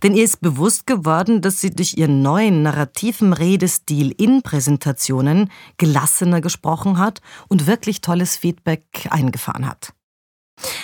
Denn 0.03 0.15
ihr 0.15 0.25
ist 0.25 0.41
bewusst 0.41 0.87
geworden, 0.87 1.41
dass 1.41 1.61
sie 1.61 1.71
durch 1.71 1.97
ihren 1.97 2.23
neuen 2.23 2.63
narrativen 2.63 3.33
Redestil 3.33 4.13
in 4.17 4.43
Präsentationen 4.43 5.51
gelassener 5.77 6.41
gesprochen 6.41 6.99
hat 6.99 7.21
und 7.49 7.67
wirklich 7.67 8.01
tolles 8.01 8.37
Feedback 8.37 9.09
eingefahren 9.11 9.69
hat. 9.69 9.93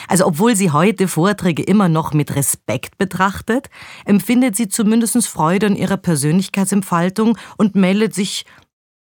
Also 0.08 0.26
obwohl 0.26 0.54
sie 0.54 0.70
heute 0.70 1.08
Vorträge 1.08 1.62
immer 1.62 1.88
noch 1.88 2.12
mit 2.12 2.34
Respekt 2.37 2.99
betrachtet, 2.99 3.70
empfindet 4.04 4.56
sie 4.56 4.68
zumindest 4.68 5.26
Freude 5.26 5.66
an 5.66 5.76
ihrer 5.76 5.96
Persönlichkeitsentfaltung 5.96 7.38
und 7.56 7.75
meldet 7.75 8.14
sich 8.14 8.44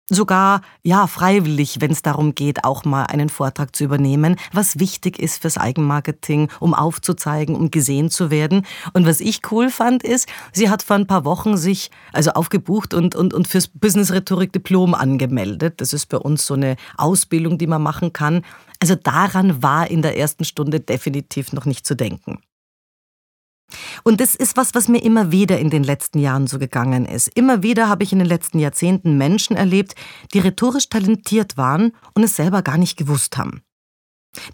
sogar 0.09 0.61
ja 0.83 1.07
freiwillig, 1.07 1.79
wenn 1.79 1.91
es 1.91 2.01
darum 2.01 2.35
geht, 2.35 2.63
auch 2.63 2.83
mal 2.83 3.05
einen 3.05 3.29
Vortrag 3.29 3.75
zu 3.75 3.83
übernehmen, 3.83 4.35
was 4.51 4.79
wichtig 4.79 5.19
ist 5.19 5.41
fürs 5.41 5.57
Eigenmarketing, 5.57 6.49
um 6.59 6.73
aufzuzeigen, 6.73 7.55
um 7.55 7.71
gesehen 7.71 8.09
zu 8.09 8.29
werden. 8.29 8.65
Und 8.93 9.05
was 9.05 9.21
ich 9.21 9.41
cool 9.51 9.69
fand, 9.69 10.03
ist, 10.03 10.27
sie 10.51 10.69
hat 10.69 10.83
vor 10.83 10.97
ein 10.97 11.07
paar 11.07 11.25
Wochen 11.25 11.57
sich 11.57 11.91
also 12.13 12.31
aufgebucht 12.31 12.93
und 12.93 13.15
und 13.15 13.33
und 13.33 13.47
fürs 13.47 13.67
Business 13.67 14.11
Rhetorik 14.11 14.51
Diplom 14.51 14.93
angemeldet. 14.93 15.81
Das 15.81 15.93
ist 15.93 16.07
bei 16.07 16.17
uns 16.17 16.45
so 16.45 16.55
eine 16.55 16.75
Ausbildung, 16.97 17.57
die 17.57 17.67
man 17.67 17.81
machen 17.81 18.13
kann. 18.13 18.43
Also 18.81 18.95
daran 18.95 19.61
war 19.63 19.89
in 19.89 20.01
der 20.01 20.17
ersten 20.17 20.43
Stunde 20.43 20.79
definitiv 20.79 21.53
noch 21.53 21.65
nicht 21.65 21.85
zu 21.85 21.95
denken. 21.95 22.39
Und 24.03 24.21
das 24.21 24.35
ist 24.35 24.57
was, 24.57 24.73
was 24.73 24.87
mir 24.87 25.03
immer 25.03 25.31
wieder 25.31 25.59
in 25.59 25.69
den 25.69 25.83
letzten 25.83 26.19
Jahren 26.19 26.47
so 26.47 26.59
gegangen 26.59 27.05
ist. 27.05 27.29
Immer 27.35 27.63
wieder 27.63 27.89
habe 27.89 28.03
ich 28.03 28.11
in 28.13 28.19
den 28.19 28.27
letzten 28.27 28.59
Jahrzehnten 28.59 29.17
Menschen 29.17 29.55
erlebt, 29.55 29.95
die 30.33 30.39
rhetorisch 30.39 30.89
talentiert 30.89 31.57
waren 31.57 31.93
und 32.13 32.23
es 32.23 32.35
selber 32.35 32.61
gar 32.61 32.77
nicht 32.77 32.97
gewusst 32.97 33.37
haben. 33.37 33.61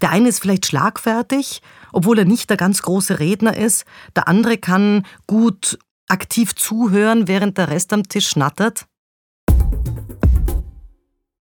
Der 0.02 0.10
eine 0.10 0.28
ist 0.28 0.40
vielleicht 0.40 0.66
schlagfertig, 0.66 1.62
obwohl 1.92 2.18
er 2.18 2.24
nicht 2.24 2.50
der 2.50 2.56
ganz 2.56 2.82
große 2.82 3.20
Redner 3.20 3.56
ist. 3.56 3.84
Der 4.16 4.26
andere 4.26 4.58
kann 4.58 5.06
gut 5.26 5.78
aktiv 6.08 6.54
zuhören, 6.54 7.28
während 7.28 7.58
der 7.58 7.68
Rest 7.68 7.92
am 7.92 8.02
Tisch 8.08 8.28
schnattert. 8.28 8.86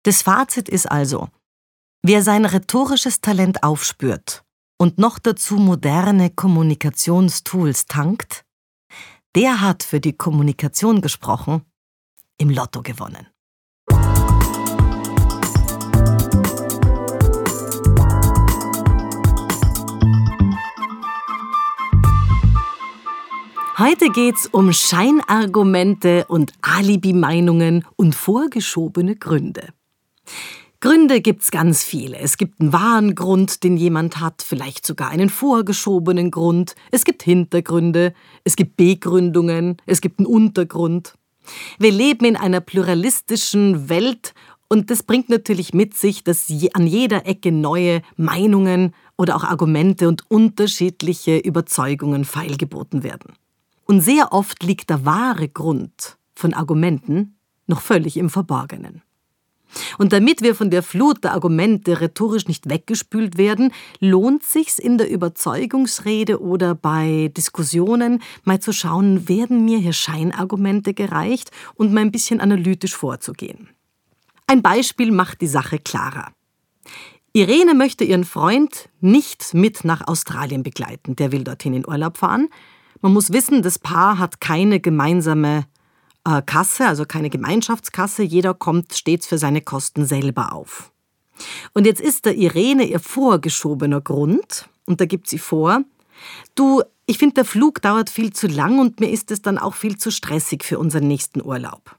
Das 0.04 0.22
Fazit 0.22 0.68
ist 0.68 0.90
also, 0.90 1.30
wer 2.02 2.24
sein 2.24 2.46
rhetorisches 2.46 3.22
Talent 3.22 3.64
aufspürt 3.64 4.43
und 4.84 4.98
noch 4.98 5.18
dazu 5.18 5.56
moderne 5.56 6.30
Kommunikationstools 6.30 7.86
tankt, 7.86 8.44
der 9.34 9.62
hat 9.62 9.82
für 9.82 10.02
die 10.02 10.12
Kommunikation 10.12 11.00
gesprochen, 11.00 11.62
im 12.38 12.50
Lotto 12.50 12.82
gewonnen. 12.82 13.28
Heute 23.78 24.10
geht's 24.10 24.48
um 24.48 24.74
Scheinargumente 24.74 26.26
und 26.28 26.52
Alibi-Meinungen 26.62 27.86
und 27.96 28.16
vorgeschobene 28.16 29.16
Gründe. 29.16 29.70
Gründe 30.84 31.22
gibt's 31.22 31.50
ganz 31.50 31.82
viele. 31.82 32.18
Es 32.18 32.36
gibt 32.36 32.60
einen 32.60 32.74
wahren 32.74 33.16
Grund, 33.16 33.64
den 33.64 33.78
jemand 33.78 34.20
hat, 34.20 34.42
vielleicht 34.42 34.86
sogar 34.86 35.12
einen 35.12 35.30
vorgeschobenen 35.30 36.30
Grund. 36.30 36.76
Es 36.92 37.06
gibt 37.06 37.24
Hintergründe, 37.24 38.14
es 38.44 38.58
gibt 38.58 38.76
Begründungen, 38.76 39.78
es 39.86 40.02
gibt 40.02 40.20
einen 40.20 40.26
Untergrund. 40.26 41.14
Wir 41.80 41.94
leben 41.94 42.26
in 42.26 42.36
einer 42.36 42.60
pluralistischen 42.60 43.88
Welt 43.88 44.34
und 44.68 44.92
das 44.92 45.04
bringt 45.04 45.30
natürlich 45.30 45.74
mit 45.74 45.94
sich, 45.94 46.26
dass 46.26 46.52
an 46.74 46.86
jeder 46.86 47.26
Ecke 47.28 47.54
neue 47.54 48.02
Meinungen 48.18 48.94
oder 49.18 49.38
auch 49.38 49.46
Argumente 49.46 50.10
und 50.10 50.30
unterschiedliche 50.30 51.38
Überzeugungen 51.38 52.26
feilgeboten 52.26 53.04
werden. 53.04 53.36
Und 53.86 54.02
sehr 54.02 54.34
oft 54.34 54.62
liegt 54.64 54.90
der 54.90 55.06
wahre 55.06 55.48
Grund 55.48 56.18
von 56.36 56.54
Argumenten 56.54 57.38
noch 57.68 57.80
völlig 57.80 58.18
im 58.18 58.30
Verborgenen. 58.30 59.02
Und 59.98 60.14
damit 60.14 60.42
wir 60.42 60.56
von 60.56 60.70
der 60.70 60.84
Flut 60.84 61.24
der 61.24 61.34
Argumente 61.34 62.02
rhetorisch 62.02 62.48
nicht 62.48 62.70
weggespült 62.70 63.38
werden, 63.38 63.72
lohnt 64.00 64.44
sich's 64.44 64.80
in 64.80 64.98
der 64.98 65.10
Überzeugungsrede 65.10 66.42
oder 66.42 66.76
bei 66.76 67.32
Diskussionen 67.36 68.22
mal 68.44 68.60
zu 68.60 68.72
schauen, 68.72 69.28
werden 69.28 69.66
mir 69.66 69.80
hier 69.80 69.94
Scheinargumente 69.94 70.94
gereicht 70.94 71.52
und 71.76 71.94
mal 71.94 72.02
ein 72.02 72.12
bisschen 72.12 72.40
analytisch 72.40 72.96
vorzugehen. 72.96 73.70
Ein 74.48 74.62
Beispiel 74.62 75.12
macht 75.12 75.42
die 75.42 75.48
Sache 75.48 75.80
klarer. 75.80 76.32
Irene 77.32 77.74
möchte 77.74 78.04
ihren 78.04 78.26
Freund 78.26 78.90
nicht 79.02 79.56
mit 79.56 79.84
nach 79.84 80.08
Australien 80.08 80.62
begleiten. 80.62 81.16
Der 81.16 81.32
will 81.32 81.44
dorthin 81.44 81.74
in 81.74 81.88
Urlaub 81.88 82.18
fahren. 82.18 82.50
Man 83.02 83.12
muss 83.12 83.34
wissen, 83.34 83.64
das 83.64 83.80
Paar 83.80 84.20
hat 84.20 84.40
keine 84.40 84.80
gemeinsame 84.80 85.66
äh, 86.26 86.42
Kasse, 86.42 86.88
also 86.88 87.06
keine 87.06 87.30
Gemeinschaftskasse. 87.30 88.24
Jeder 88.24 88.54
kommt 88.54 88.94
stets 88.94 89.28
für 89.28 89.38
seine 89.38 89.62
Kosten 89.62 90.06
selber 90.06 90.54
auf. 90.54 90.92
Und 91.74 91.86
jetzt 91.86 92.02
ist 92.02 92.26
der 92.26 92.36
Irene 92.36 92.86
ihr 92.86 93.00
vorgeschobener 93.00 94.02
Grund, 94.02 94.70
und 94.86 95.02
da 95.02 95.06
gibt 95.06 95.28
sie 95.28 95.40
vor, 95.40 95.84
du, 96.56 96.84
ich 97.06 97.18
finde, 97.18 97.36
der 97.36 97.46
Flug 97.46 97.82
dauert 97.82 98.10
viel 98.10 98.34
zu 98.34 98.48
lang 98.48 98.80
und 98.80 99.00
mir 99.00 99.10
ist 99.10 99.32
es 99.32 99.42
dann 99.42 99.58
auch 99.58 99.76
viel 99.76 99.98
zu 99.98 100.12
stressig 100.12 100.64
für 100.64 100.80
unseren 100.80 101.08
nächsten 101.08 101.42
Urlaub. 101.42 101.98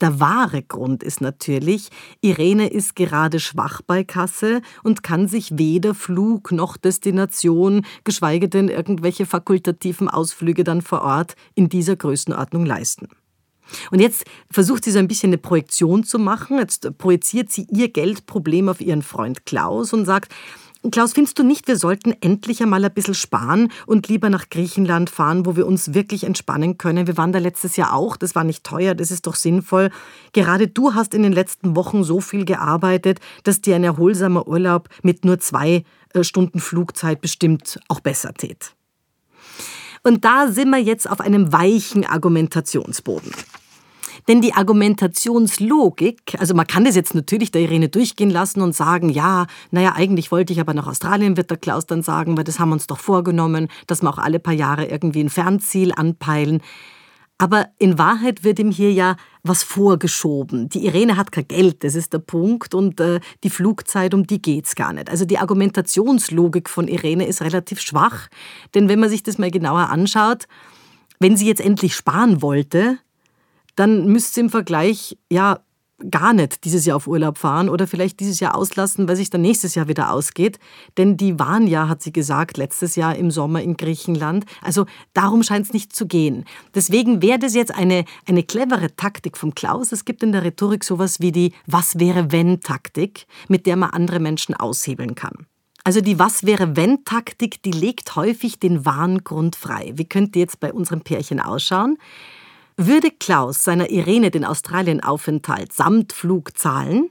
Der 0.00 0.18
wahre 0.18 0.62
Grund 0.62 1.02
ist 1.02 1.20
natürlich, 1.20 1.90
Irene 2.22 2.68
ist 2.68 2.96
gerade 2.96 3.38
schwach 3.38 3.82
bei 3.82 4.02
Kasse 4.02 4.62
und 4.82 5.02
kann 5.02 5.28
sich 5.28 5.58
weder 5.58 5.94
Flug 5.94 6.52
noch 6.52 6.78
Destination, 6.78 7.84
geschweige 8.04 8.48
denn 8.48 8.68
irgendwelche 8.68 9.26
fakultativen 9.26 10.08
Ausflüge 10.08 10.64
dann 10.64 10.80
vor 10.80 11.02
Ort 11.02 11.34
in 11.54 11.68
dieser 11.68 11.96
Größenordnung 11.96 12.64
leisten. 12.64 13.08
Und 13.90 14.00
jetzt 14.00 14.24
versucht 14.50 14.84
sie 14.84 14.90
so 14.90 14.98
ein 14.98 15.08
bisschen 15.08 15.30
eine 15.30 15.38
Projektion 15.38 16.04
zu 16.04 16.18
machen. 16.18 16.58
Jetzt 16.58 16.96
projiziert 16.98 17.50
sie 17.50 17.66
ihr 17.70 17.88
Geldproblem 17.88 18.68
auf 18.68 18.80
ihren 18.80 19.02
Freund 19.02 19.46
Klaus 19.46 19.92
und 19.92 20.06
sagt, 20.06 20.32
Klaus, 20.90 21.12
findest 21.12 21.38
du 21.38 21.42
nicht, 21.42 21.68
wir 21.68 21.76
sollten 21.76 22.14
endlich 22.22 22.62
einmal 22.62 22.82
ein 22.82 22.94
bisschen 22.94 23.12
sparen 23.12 23.70
und 23.86 24.08
lieber 24.08 24.30
nach 24.30 24.48
Griechenland 24.48 25.10
fahren, 25.10 25.44
wo 25.44 25.54
wir 25.54 25.66
uns 25.66 25.92
wirklich 25.92 26.24
entspannen 26.24 26.78
können? 26.78 27.06
Wir 27.06 27.18
waren 27.18 27.32
da 27.32 27.38
letztes 27.38 27.76
Jahr 27.76 27.92
auch, 27.92 28.16
das 28.16 28.34
war 28.34 28.44
nicht 28.44 28.64
teuer, 28.64 28.94
das 28.94 29.10
ist 29.10 29.26
doch 29.26 29.34
sinnvoll. 29.34 29.90
Gerade 30.32 30.68
du 30.68 30.94
hast 30.94 31.12
in 31.12 31.22
den 31.22 31.34
letzten 31.34 31.76
Wochen 31.76 32.02
so 32.02 32.22
viel 32.22 32.46
gearbeitet, 32.46 33.20
dass 33.44 33.60
dir 33.60 33.76
ein 33.76 33.84
erholsamer 33.84 34.48
Urlaub 34.48 34.88
mit 35.02 35.22
nur 35.22 35.38
zwei 35.38 35.84
äh, 36.14 36.24
Stunden 36.24 36.60
Flugzeit 36.60 37.20
bestimmt 37.20 37.78
auch 37.88 38.00
besser 38.00 38.32
tät. 38.32 38.74
Und 40.02 40.24
da 40.24 40.48
sind 40.48 40.70
wir 40.70 40.78
jetzt 40.78 41.10
auf 41.10 41.20
einem 41.20 41.52
weichen 41.52 42.06
Argumentationsboden. 42.06 43.32
Denn 44.28 44.40
die 44.40 44.54
Argumentationslogik, 44.54 46.36
also 46.38 46.54
man 46.54 46.66
kann 46.66 46.84
das 46.84 46.96
jetzt 46.96 47.14
natürlich 47.14 47.50
der 47.50 47.62
Irene 47.62 47.88
durchgehen 47.88 48.30
lassen 48.30 48.60
und 48.60 48.74
sagen, 48.74 49.08
ja, 49.08 49.46
naja, 49.70 49.94
eigentlich 49.94 50.30
wollte 50.30 50.52
ich 50.52 50.60
aber 50.60 50.74
nach 50.74 50.86
Australien, 50.86 51.36
wird 51.36 51.50
der 51.50 51.58
Klaus 51.58 51.86
dann 51.86 52.02
sagen, 52.02 52.36
weil 52.36 52.44
das 52.44 52.58
haben 52.58 52.70
wir 52.70 52.74
uns 52.74 52.86
doch 52.86 52.98
vorgenommen, 52.98 53.68
dass 53.86 54.02
wir 54.02 54.10
auch 54.10 54.18
alle 54.18 54.38
paar 54.38 54.54
Jahre 54.54 54.86
irgendwie 54.86 55.22
ein 55.22 55.30
Fernziel 55.30 55.92
anpeilen. 55.92 56.62
Aber 57.40 57.68
in 57.78 57.96
Wahrheit 57.96 58.44
wird 58.44 58.58
ihm 58.58 58.70
hier 58.70 58.92
ja 58.92 59.16
was 59.42 59.62
vorgeschoben. 59.62 60.68
Die 60.68 60.84
Irene 60.84 61.16
hat 61.16 61.32
kein 61.32 61.48
Geld, 61.48 61.84
das 61.84 61.94
ist 61.94 62.12
der 62.12 62.18
Punkt, 62.18 62.74
und 62.74 63.00
äh, 63.00 63.20
die 63.42 63.48
Flugzeit, 63.48 64.12
um 64.12 64.26
die 64.26 64.42
geht's 64.42 64.74
gar 64.74 64.92
nicht. 64.92 65.08
Also 65.08 65.24
die 65.24 65.38
Argumentationslogik 65.38 66.68
von 66.68 66.86
Irene 66.86 67.26
ist 67.26 67.40
relativ 67.40 67.80
schwach, 67.80 68.28
denn 68.74 68.90
wenn 68.90 69.00
man 69.00 69.08
sich 69.08 69.22
das 69.22 69.38
mal 69.38 69.50
genauer 69.50 69.88
anschaut, 69.88 70.48
wenn 71.18 71.34
sie 71.34 71.46
jetzt 71.46 71.62
endlich 71.62 71.96
sparen 71.96 72.42
wollte, 72.42 72.98
dann 73.80 74.06
müsste 74.06 74.34
sie 74.34 74.40
im 74.40 74.50
Vergleich 74.50 75.16
ja 75.32 75.60
gar 76.10 76.34
nicht 76.34 76.64
dieses 76.64 76.84
Jahr 76.84 76.96
auf 76.96 77.06
Urlaub 77.06 77.38
fahren 77.38 77.68
oder 77.70 77.86
vielleicht 77.86 78.20
dieses 78.20 78.40
Jahr 78.40 78.54
auslassen, 78.54 79.08
weil 79.08 79.16
sich 79.16 79.30
dann 79.30 79.40
nächstes 79.40 79.74
Jahr 79.74 79.88
wieder 79.88 80.12
ausgeht. 80.12 80.58
Denn 80.98 81.16
die 81.16 81.38
waren 81.38 81.66
ja, 81.66 81.88
hat 81.88 82.02
sie 82.02 82.12
gesagt, 82.12 82.58
letztes 82.58 82.96
Jahr 82.96 83.16
im 83.16 83.30
Sommer 83.30 83.62
in 83.62 83.76
Griechenland. 83.76 84.44
Also 84.62 84.84
darum 85.14 85.42
scheint 85.42 85.66
es 85.66 85.72
nicht 85.72 85.94
zu 85.94 86.06
gehen. 86.06 86.44
Deswegen 86.74 87.22
wäre 87.22 87.38
das 87.38 87.54
jetzt 87.54 87.74
eine, 87.74 88.04
eine 88.26 88.42
clevere 88.42 88.94
Taktik 88.96 89.36
vom 89.36 89.54
Klaus. 89.54 89.92
Es 89.92 90.04
gibt 90.04 90.22
in 90.22 90.32
der 90.32 90.44
Rhetorik 90.44 90.84
sowas 90.84 91.20
wie 91.20 91.32
die 91.32 91.52
Was 91.66 91.98
wäre 91.98 92.32
wenn 92.32 92.60
Taktik, 92.60 93.26
mit 93.48 93.64
der 93.64 93.76
man 93.76 93.90
andere 93.90 94.20
Menschen 94.20 94.54
aushebeln 94.54 95.14
kann. 95.14 95.46
Also 95.84 96.02
die 96.02 96.18
Was 96.18 96.44
wäre 96.44 96.76
wenn 96.76 97.04
Taktik, 97.04 97.62
die 97.62 97.72
legt 97.72 98.14
häufig 98.16 98.58
den 98.58 98.84
wahren 98.84 99.24
Grund 99.24 99.56
frei. 99.56 99.92
Wie 99.96 100.06
könnte 100.06 100.38
jetzt 100.38 100.60
bei 100.60 100.72
unserem 100.72 101.00
Pärchen 101.00 101.40
ausschauen? 101.40 101.96
Würde 102.82 103.10
Klaus 103.10 103.62
seiner 103.62 103.90
Irene 103.90 104.30
den 104.30 104.42
Australienaufenthalt 104.42 105.70
samt 105.70 106.14
Flug 106.14 106.56
zahlen, 106.56 107.10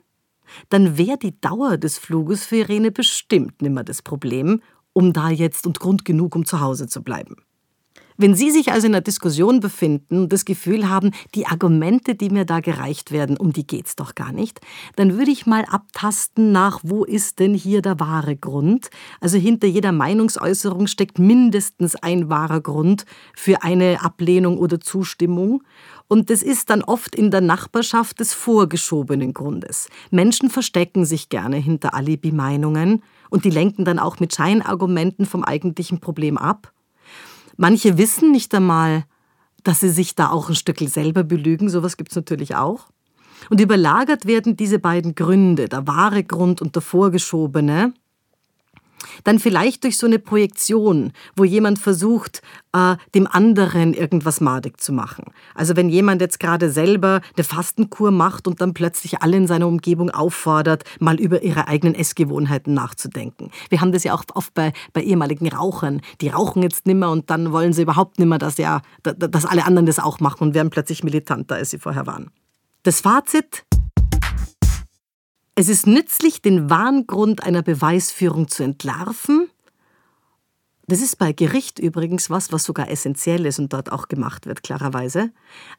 dann 0.69 0.97
wäre 0.97 1.19
die 1.19 1.39
Dauer 1.41 1.77
des 1.77 1.99
Fluges 1.99 2.43
für 2.47 2.55
Irene 2.55 2.89
bestimmt 2.89 3.61
nimmer 3.61 3.83
das 3.83 4.01
Problem, 4.01 4.63
um 4.93 5.13
da 5.13 5.29
jetzt 5.29 5.67
und 5.67 5.79
Grund 5.79 6.05
genug, 6.05 6.35
um 6.35 6.43
zu 6.43 6.59
Hause 6.59 6.87
zu 6.87 7.03
bleiben. 7.03 7.35
Wenn 8.21 8.35
Sie 8.35 8.51
sich 8.51 8.73
also 8.73 8.85
in 8.85 8.93
einer 8.93 9.01
Diskussion 9.01 9.61
befinden 9.61 10.23
und 10.23 10.33
das 10.33 10.43
Gefühl 10.43 10.89
haben, 10.89 11.11
die 11.35 11.47
Argumente, 11.47 12.15
die 12.15 12.29
mir 12.29 12.43
da 12.43 12.59
gereicht 12.59 13.13
werden, 13.13 13.37
um 13.37 13.53
die 13.53 13.65
geht's 13.65 13.95
doch 13.95 14.13
gar 14.13 14.33
nicht, 14.33 14.59
dann 14.97 15.17
würde 15.17 15.31
ich 15.31 15.45
mal 15.45 15.63
abtasten 15.63 16.51
nach, 16.51 16.81
wo 16.83 17.05
ist 17.05 17.39
denn 17.39 17.53
hier 17.53 17.81
der 17.81 18.01
wahre 18.01 18.35
Grund? 18.35 18.89
Also 19.21 19.37
hinter 19.37 19.67
jeder 19.67 19.93
Meinungsäußerung 19.93 20.87
steckt 20.87 21.17
mindestens 21.17 21.95
ein 21.95 22.27
wahrer 22.27 22.59
Grund 22.59 23.05
für 23.37 23.63
eine 23.63 24.03
Ablehnung 24.03 24.57
oder 24.57 24.81
Zustimmung. 24.81 25.63
Und 26.09 26.29
das 26.29 26.43
ist 26.43 26.69
dann 26.71 26.83
oft 26.83 27.15
in 27.15 27.31
der 27.31 27.39
Nachbarschaft 27.39 28.19
des 28.19 28.33
vorgeschobenen 28.33 29.33
Grundes. 29.33 29.87
Menschen 30.11 30.49
verstecken 30.49 31.05
sich 31.05 31.29
gerne 31.29 31.55
hinter 31.55 31.93
Alibi-Meinungen 31.93 33.01
und 33.29 33.45
die 33.45 33.49
lenken 33.49 33.85
dann 33.85 33.97
auch 33.97 34.19
mit 34.19 34.35
Scheinargumenten 34.35 35.25
vom 35.25 35.45
eigentlichen 35.45 36.01
Problem 36.01 36.37
ab. 36.37 36.73
Manche 37.61 37.97
wissen 37.97 38.31
nicht 38.31 38.55
einmal, 38.55 39.03
dass 39.65 39.81
sie 39.81 39.89
sich 39.89 40.15
da 40.15 40.29
auch 40.29 40.47
ein 40.47 40.55
Stückel 40.55 40.87
selber 40.87 41.25
belügen, 41.25 41.67
sowas 41.67 41.97
gibt 41.97 42.11
es 42.11 42.15
natürlich 42.15 42.55
auch. 42.55 42.87
Und 43.49 43.59
überlagert 43.59 44.25
werden 44.25 44.55
diese 44.55 44.79
beiden 44.79 45.13
Gründe, 45.13 45.67
der 45.67 45.85
wahre 45.85 46.23
Grund 46.23 46.61
und 46.61 46.75
der 46.75 46.81
vorgeschobene, 46.81 47.93
dann 49.23 49.39
vielleicht 49.39 49.83
durch 49.83 49.97
so 49.97 50.07
eine 50.07 50.19
Projektion, 50.19 51.11
wo 51.35 51.43
jemand 51.43 51.79
versucht, 51.79 52.41
äh, 52.73 52.95
dem 53.15 53.27
anderen 53.27 53.93
irgendwas 53.93 54.41
madig 54.41 54.79
zu 54.79 54.93
machen. 54.93 55.25
Also 55.55 55.75
wenn 55.75 55.89
jemand 55.89 56.21
jetzt 56.21 56.39
gerade 56.39 56.69
selber 56.71 57.21
eine 57.35 57.43
Fastenkur 57.43 58.11
macht 58.11 58.47
und 58.47 58.61
dann 58.61 58.73
plötzlich 58.73 59.21
alle 59.21 59.37
in 59.37 59.47
seiner 59.47 59.67
Umgebung 59.67 60.09
auffordert, 60.09 60.83
mal 60.99 61.19
über 61.19 61.41
ihre 61.41 61.67
eigenen 61.67 61.95
Essgewohnheiten 61.95 62.73
nachzudenken. 62.73 63.51
Wir 63.69 63.81
haben 63.81 63.91
das 63.91 64.03
ja 64.03 64.13
auch 64.13 64.23
oft 64.33 64.53
bei, 64.53 64.73
bei 64.93 65.01
ehemaligen 65.01 65.49
Rauchern. 65.49 66.01
Die 66.21 66.29
rauchen 66.29 66.63
jetzt 66.63 66.85
nimmer 66.85 67.11
und 67.11 67.29
dann 67.29 67.51
wollen 67.51 67.73
sie 67.73 67.81
überhaupt 67.81 68.19
nimmer, 68.19 68.37
dass, 68.37 68.57
ja, 68.57 68.81
dass 69.03 69.45
alle 69.45 69.65
anderen 69.65 69.85
das 69.85 69.99
auch 69.99 70.19
machen 70.19 70.49
und 70.49 70.53
werden 70.53 70.69
plötzlich 70.69 71.03
militanter, 71.03 71.55
als 71.55 71.71
sie 71.71 71.79
vorher 71.79 72.05
waren. 72.05 72.31
Das 72.83 73.01
Fazit, 73.01 73.65
es 75.59 75.67
ist 75.67 75.87
nützlich, 75.87 76.41
den 76.41 76.69
wahren 76.69 77.05
Grund 77.05 77.43
einer 77.43 77.61
Beweisführung 77.61 78.47
zu 78.47 78.63
entlarven. 78.63 79.49
Das 80.87 81.01
ist 81.01 81.17
bei 81.17 81.33
Gericht 81.33 81.79
übrigens 81.79 82.29
was, 82.29 82.53
was 82.53 82.63
sogar 82.63 82.89
essentiell 82.89 83.45
ist 83.45 83.59
und 83.59 83.73
dort 83.73 83.91
auch 83.91 84.07
gemacht 84.07 84.45
wird, 84.45 84.63
klarerweise. 84.63 85.31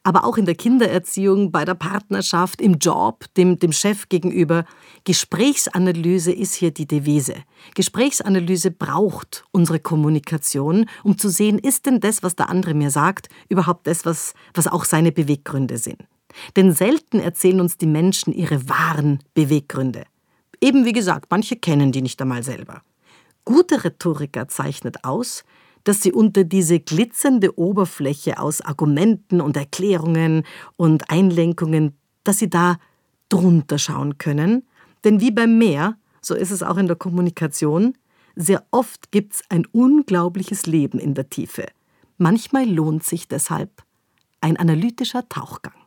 Aber 0.03 0.25
auch 0.25 0.37
in 0.37 0.45
der 0.45 0.55
Kindererziehung, 0.55 1.51
bei 1.51 1.65
der 1.65 1.77
Partnerschaft, 1.77 2.61
im 2.61 2.75
Job, 2.75 3.25
dem, 3.39 3.59
dem 3.59 3.73
Chef 3.73 4.11
gegenüber. 4.11 4.67
Gesprächsanalyse 5.05 6.31
ist 6.31 6.53
hier 6.53 6.73
die 6.73 6.87
Devise. 6.87 7.37
Gesprächsanalyse 7.75 8.71
braucht 8.73 9.47
unsere 9.51 9.81
Kommunikation, 9.81 10.91
um 11.05 11.17
zu 11.17 11.31
sehen, 11.31 11.59
ist 11.59 11.87
denn 11.87 12.01
das, 12.01 12.23
was 12.23 12.37
der 12.37 12.51
andere 12.51 12.75
mir 12.75 12.91
sagt, 12.91 13.31
überhaupt 13.49 13.87
das, 13.87 14.05
was, 14.05 14.35
was 14.53 14.67
auch 14.67 14.85
seine 14.85 15.11
Beweggründe 15.11 15.79
sind. 15.79 16.05
Denn 16.57 16.73
selten 16.73 17.21
erzählen 17.21 17.61
uns 17.61 17.77
die 17.77 17.87
Menschen 17.87 18.33
ihre 18.33 18.69
wahren 18.69 19.21
Beweggründe. 19.35 20.05
Eben 20.61 20.85
wie 20.85 20.93
gesagt, 20.93 21.27
manche 21.31 21.57
kennen 21.57 21.93
die 21.93 22.03
nicht 22.03 22.21
einmal 22.21 22.43
selber. 22.43 22.83
Gute 23.45 23.83
Rhetoriker 23.85 24.49
zeichnet 24.49 25.05
aus, 25.05 25.45
dass 25.85 26.03
sie 26.03 26.13
unter 26.13 26.45
diese 26.45 26.79
glitzernde 26.79 27.59
Oberfläche 27.59 28.39
aus 28.39 28.61
Argumenten 28.61 29.41
und 29.41 29.57
Erklärungen 29.57 30.45
und 30.77 31.11
Einlenkungen, 31.11 31.97
dass 32.23 32.39
sie 32.39 32.51
da 32.51 32.79
drunter 33.31 33.79
schauen 33.79 34.19
können. 34.19 34.67
Denn 35.05 35.21
wie 35.21 35.31
beim 35.31 35.57
Meer, 35.57 35.97
so 36.21 36.35
ist 36.35 36.51
es 36.51 36.63
auch 36.63 36.77
in 36.77 36.87
der 36.87 36.97
Kommunikation, 36.97 37.95
sehr 38.37 38.65
oft 38.71 39.11
gibt's 39.11 39.43
ein 39.49 39.67
unglaubliches 39.67 40.67
Leben 40.67 40.99
in 40.99 41.15
der 41.15 41.31
Tiefe. 41.31 41.67
Manchmal 42.19 42.69
lohnt 42.69 43.05
sich 43.05 43.29
deshalb 43.29 43.83
ein 44.43 44.57
analytischer 44.57 45.29
Tauchgang. 45.29 45.80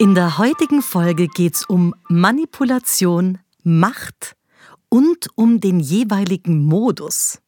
In 0.00 0.14
der 0.14 0.38
heutigen 0.38 0.80
Folge 0.80 1.26
geht 1.26 1.56
es 1.56 1.64
um 1.64 1.92
Manipulation, 2.08 3.38
Macht 3.64 4.36
und 4.88 5.26
um 5.34 5.58
den 5.58 5.80
jeweiligen 5.80 6.64
Modus. 6.64 7.40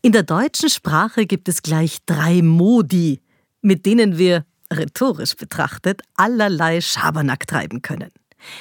In 0.00 0.12
der 0.12 0.22
deutschen 0.22 0.70
Sprache 0.70 1.26
gibt 1.26 1.50
es 1.50 1.60
gleich 1.60 1.98
drei 2.06 2.40
Modi, 2.40 3.20
mit 3.60 3.84
denen 3.84 4.16
wir, 4.16 4.46
rhetorisch 4.72 5.36
betrachtet, 5.36 6.00
allerlei 6.16 6.80
Schabernack 6.80 7.46
treiben 7.46 7.82
können. 7.82 8.10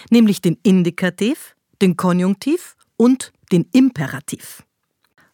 Nämlich 0.10 0.42
den 0.42 0.58
Indikativ, 0.62 1.56
den 1.82 1.96
Konjunktiv 1.96 2.76
und 2.98 3.32
den 3.54 3.70
Imperativ. 3.72 4.64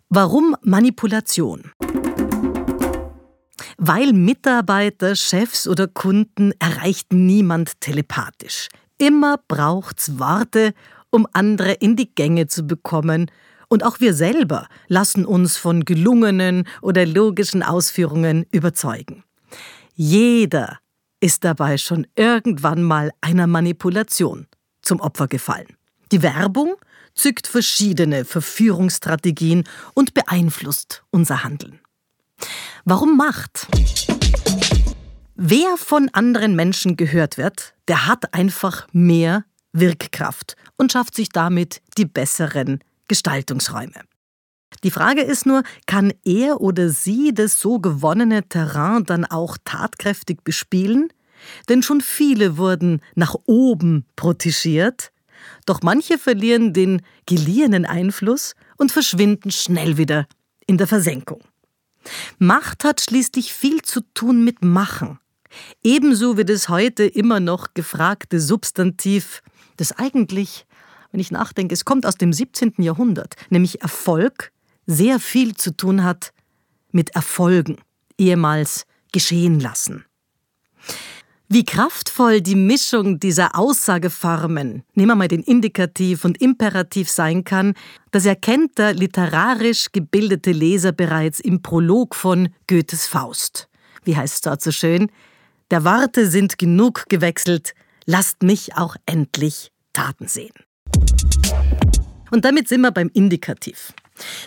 Warum 0.09 0.55
Manipulation? 0.61 1.71
Weil 3.77 4.13
Mitarbeiter, 4.13 5.15
Chefs 5.15 5.67
oder 5.67 5.87
Kunden 5.87 6.53
erreicht 6.59 7.13
niemand 7.13 7.81
telepathisch. 7.81 8.69
Immer 8.97 9.39
braucht's 9.47 10.19
Worte, 10.19 10.73
um 11.09 11.27
andere 11.33 11.73
in 11.73 11.95
die 11.95 12.13
Gänge 12.13 12.47
zu 12.47 12.63
bekommen. 12.63 13.29
Und 13.69 13.83
auch 13.83 13.99
wir 13.99 14.13
selber 14.13 14.67
lassen 14.87 15.25
uns 15.25 15.57
von 15.57 15.85
gelungenen 15.85 16.67
oder 16.81 17.05
logischen 17.05 17.63
Ausführungen 17.63 18.45
überzeugen. 18.51 19.23
Jeder 19.93 20.79
ist 21.19 21.43
dabei 21.43 21.77
schon 21.77 22.07
irgendwann 22.15 22.83
mal 22.83 23.11
einer 23.21 23.47
Manipulation 23.47 24.47
zum 24.81 24.99
Opfer 24.99 25.27
gefallen. 25.27 25.75
Die 26.11 26.21
Werbung 26.21 26.75
zückt 27.13 27.47
verschiedene 27.47 28.23
Verführungsstrategien 28.23 29.63
und 29.93 30.13
beeinflusst 30.13 31.03
unser 31.09 31.43
Handeln. 31.43 31.79
Warum 32.89 33.17
Macht? 33.17 33.67
Wer 35.35 35.75
von 35.75 36.07
anderen 36.13 36.55
Menschen 36.55 36.95
gehört 36.95 37.37
wird, 37.37 37.73
der 37.89 38.07
hat 38.07 38.33
einfach 38.33 38.87
mehr 38.93 39.43
Wirkkraft 39.73 40.55
und 40.77 40.93
schafft 40.93 41.13
sich 41.13 41.27
damit 41.27 41.81
die 41.97 42.05
besseren 42.05 42.79
Gestaltungsräume. 43.09 44.05
Die 44.85 44.91
Frage 44.91 45.21
ist 45.21 45.45
nur, 45.45 45.63
kann 45.85 46.13
er 46.23 46.61
oder 46.61 46.87
sie 46.87 47.33
das 47.33 47.59
so 47.59 47.79
gewonnene 47.79 48.47
Terrain 48.47 49.03
dann 49.03 49.25
auch 49.25 49.57
tatkräftig 49.65 50.45
bespielen? 50.45 51.09
Denn 51.67 51.83
schon 51.83 51.99
viele 51.99 52.55
wurden 52.55 53.01
nach 53.15 53.35
oben 53.47 54.05
protegiert, 54.15 55.11
doch 55.65 55.81
manche 55.81 56.17
verlieren 56.17 56.71
den 56.71 57.01
geliehenen 57.25 57.85
Einfluss 57.85 58.55
und 58.77 58.93
verschwinden 58.93 59.51
schnell 59.51 59.97
wieder 59.97 60.25
in 60.67 60.77
der 60.77 60.87
Versenkung. 60.87 61.41
Macht 62.39 62.83
hat 62.83 63.01
schließlich 63.01 63.53
viel 63.53 63.81
zu 63.81 64.01
tun 64.13 64.43
mit 64.43 64.63
Machen. 64.63 65.19
Ebenso 65.83 66.37
wie 66.37 66.45
das 66.45 66.69
heute 66.69 67.05
immer 67.05 67.39
noch 67.39 67.73
gefragte 67.73 68.39
Substantiv, 68.39 69.41
das 69.77 69.93
eigentlich, 69.93 70.65
wenn 71.11 71.19
ich 71.19 71.31
nachdenke, 71.31 71.73
es 71.73 71.85
kommt 71.85 72.05
aus 72.05 72.15
dem 72.15 72.33
17. 72.33 72.73
Jahrhundert, 72.79 73.35
nämlich 73.49 73.81
Erfolg, 73.81 74.51
sehr 74.85 75.19
viel 75.19 75.55
zu 75.55 75.75
tun 75.75 76.03
hat 76.03 76.33
mit 76.91 77.11
Erfolgen, 77.11 77.77
ehemals 78.17 78.85
geschehen 79.11 79.59
lassen. 79.59 80.06
Wie 81.49 81.63
kraftvoll 81.63 82.41
die 82.41 82.55
Mischung 82.55 83.21
dieser 83.21 83.57
Aussageformen, 83.57 84.83
nehmen 84.95 85.11
wir 85.11 85.15
mal 85.15 85.29
den 85.29 85.43
Indikativ 85.43 86.25
und 86.25 86.41
Imperativ 86.41 87.09
sein 87.09 87.45
kann, 87.45 87.73
das 88.11 88.25
erkennt 88.25 88.77
der 88.77 88.93
literarisch 88.93 89.93
gebildete 89.93 90.51
Leser 90.51 90.91
bereits 90.91 91.39
im 91.39 91.61
Prolog 91.61 92.15
von 92.15 92.49
Goethes 92.67 93.07
Faust. 93.07 93.69
Wie 94.03 94.17
heißt 94.17 94.35
es 94.35 94.41
dort 94.41 94.61
so 94.61 94.73
schön? 94.73 95.09
Der 95.71 95.85
Worte 95.85 96.29
sind 96.29 96.57
genug 96.57 97.05
gewechselt, 97.07 97.75
lasst 98.05 98.43
mich 98.43 98.75
auch 98.75 98.97
endlich 99.05 99.71
Taten 99.93 100.27
sehen. 100.27 100.53
Und 102.29 102.43
damit 102.43 102.67
sind 102.67 102.81
wir 102.81 102.91
beim 102.91 103.09
Indikativ. 103.13 103.93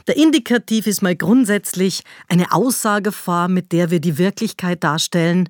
Der 0.07 0.19
Indikativ 0.19 0.87
ist 0.87 1.01
mal 1.01 1.17
grundsätzlich 1.17 2.03
eine 2.29 2.53
Aussageform, 2.53 3.55
mit 3.55 3.73
der 3.73 3.91
wir 3.91 4.01
die 4.01 4.19
Wirklichkeit 4.19 4.85
darstellen, 4.85 5.49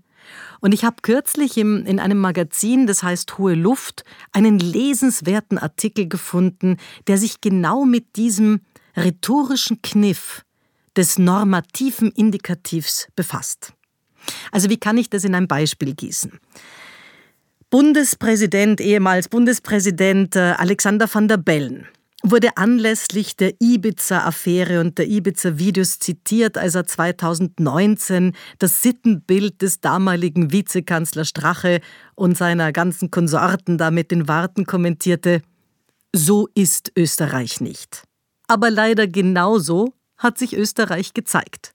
und 0.60 0.72
ich 0.72 0.84
habe 0.84 0.96
kürzlich 1.02 1.56
im, 1.56 1.84
in 1.86 1.98
einem 1.98 2.18
Magazin, 2.18 2.86
das 2.86 3.02
heißt 3.02 3.38
Hohe 3.38 3.54
Luft, 3.54 4.04
einen 4.32 4.58
lesenswerten 4.58 5.58
Artikel 5.58 6.08
gefunden, 6.08 6.76
der 7.06 7.18
sich 7.18 7.40
genau 7.40 7.84
mit 7.84 8.16
diesem 8.16 8.60
rhetorischen 8.96 9.82
Kniff 9.82 10.44
des 10.96 11.18
normativen 11.18 12.10
Indikativs 12.10 13.08
befasst. 13.16 13.72
Also 14.52 14.68
wie 14.68 14.78
kann 14.78 14.98
ich 14.98 15.08
das 15.08 15.24
in 15.24 15.34
ein 15.34 15.48
Beispiel 15.48 15.94
gießen? 15.94 16.38
Bundespräsident, 17.70 18.80
ehemals 18.80 19.28
Bundespräsident 19.28 20.34
äh, 20.34 20.54
Alexander 20.58 21.08
van 21.12 21.28
der 21.28 21.36
Bellen 21.36 21.86
wurde 22.22 22.56
anlässlich 22.56 23.36
der 23.36 23.54
Ibiza-Affäre 23.60 24.80
und 24.80 24.98
der 24.98 25.08
Ibiza-Videos 25.08 25.98
zitiert, 25.98 26.58
als 26.58 26.74
er 26.74 26.86
2019 26.86 28.32
das 28.58 28.82
Sittenbild 28.82 29.62
des 29.62 29.80
damaligen 29.80 30.52
Vizekanzler 30.52 31.24
Strache 31.24 31.80
und 32.14 32.36
seiner 32.36 32.72
ganzen 32.72 33.10
Konsorten 33.10 33.78
da 33.78 33.90
mit 33.90 34.10
den 34.10 34.28
Warten 34.28 34.66
kommentierte. 34.66 35.42
So 36.14 36.48
ist 36.54 36.92
Österreich 36.96 37.60
nicht. 37.60 38.02
Aber 38.48 38.70
leider 38.70 39.06
genauso 39.06 39.94
hat 40.16 40.38
sich 40.38 40.56
Österreich 40.56 41.14
gezeigt. 41.14 41.72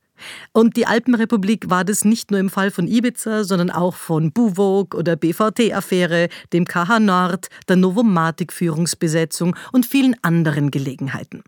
Und 0.52 0.78
die 0.78 0.88
Alpenrepublik 0.88 1.70
war 1.70 1.84
das 1.84 2.06
nicht 2.06 2.32
nur 2.32 2.40
im 2.40 2.50
Fall 2.50 2.72
von 2.72 2.88
Ibiza, 2.88 3.44
sondern 3.44 3.70
auch 3.70 3.96
von 3.96 4.32
Buwog 4.32 4.96
oder 4.96 5.16
BVT-Affäre, 5.16 6.30
dem 6.54 6.66
KH 6.66 7.00
Nord, 7.00 7.48
der 7.68 7.76
Novomatic-Führungsbesetzung 7.76 9.56
und 9.72 9.86
vielen 9.86 10.16
anderen 10.24 10.72
Gelegenheiten. 10.72 11.44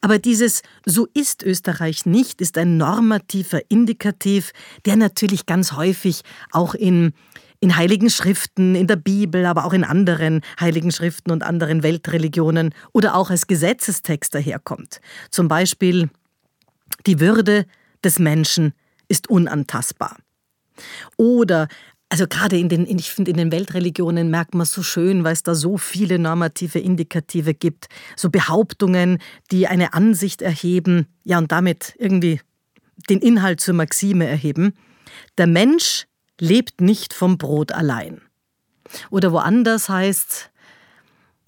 Aber 0.00 0.18
dieses 0.18 0.62
So 0.86 1.06
ist 1.14 1.42
Österreich 1.42 2.06
nicht 2.06 2.40
ist 2.40 2.58
ein 2.58 2.76
normativer 2.76 3.60
Indikativ, 3.68 4.52
der 4.84 4.96
natürlich 4.96 5.46
ganz 5.46 5.72
häufig 5.72 6.22
auch 6.52 6.74
in, 6.74 7.12
in 7.60 7.76
heiligen 7.76 8.10
Schriften, 8.10 8.74
in 8.74 8.86
der 8.86 8.96
Bibel, 8.96 9.46
aber 9.46 9.64
auch 9.64 9.72
in 9.72 9.84
anderen 9.84 10.42
heiligen 10.60 10.92
Schriften 10.92 11.30
und 11.30 11.42
anderen 11.42 11.82
Weltreligionen 11.82 12.74
oder 12.92 13.14
auch 13.16 13.30
als 13.30 13.46
Gesetzestext 13.46 14.34
daherkommt. 14.34 15.00
Zum 15.30 15.48
Beispiel 15.48 16.10
die 17.06 17.20
Würde 17.20 17.66
des 18.04 18.18
Menschen 18.18 18.72
ist 19.08 19.28
unantastbar. 19.28 20.16
Oder 21.16 21.68
also 22.08 22.26
gerade 22.28 22.56
in 22.58 22.68
den, 22.68 22.86
ich 22.86 23.10
finde, 23.10 23.32
in 23.32 23.36
den 23.36 23.50
Weltreligionen 23.50 24.30
merkt 24.30 24.54
man 24.54 24.66
so 24.66 24.82
schön, 24.82 25.24
weil 25.24 25.32
es 25.32 25.42
da 25.42 25.54
so 25.54 25.78
viele 25.78 26.18
normative 26.18 26.78
Indikative 26.78 27.54
gibt, 27.54 27.88
so 28.16 28.30
Behauptungen, 28.30 29.18
die 29.50 29.66
eine 29.66 29.94
Ansicht 29.94 30.42
erheben, 30.42 31.08
ja 31.24 31.38
und 31.38 31.50
damit 31.50 31.96
irgendwie 31.98 32.40
den 33.10 33.18
Inhalt 33.18 33.60
zur 33.60 33.74
Maxime 33.74 34.26
erheben. 34.26 34.74
Der 35.38 35.46
Mensch 35.46 36.06
lebt 36.40 36.80
nicht 36.80 37.14
vom 37.14 37.38
Brot 37.38 37.72
allein. 37.72 38.20
Oder 39.10 39.32
woanders 39.32 39.88
heißt, 39.88 40.50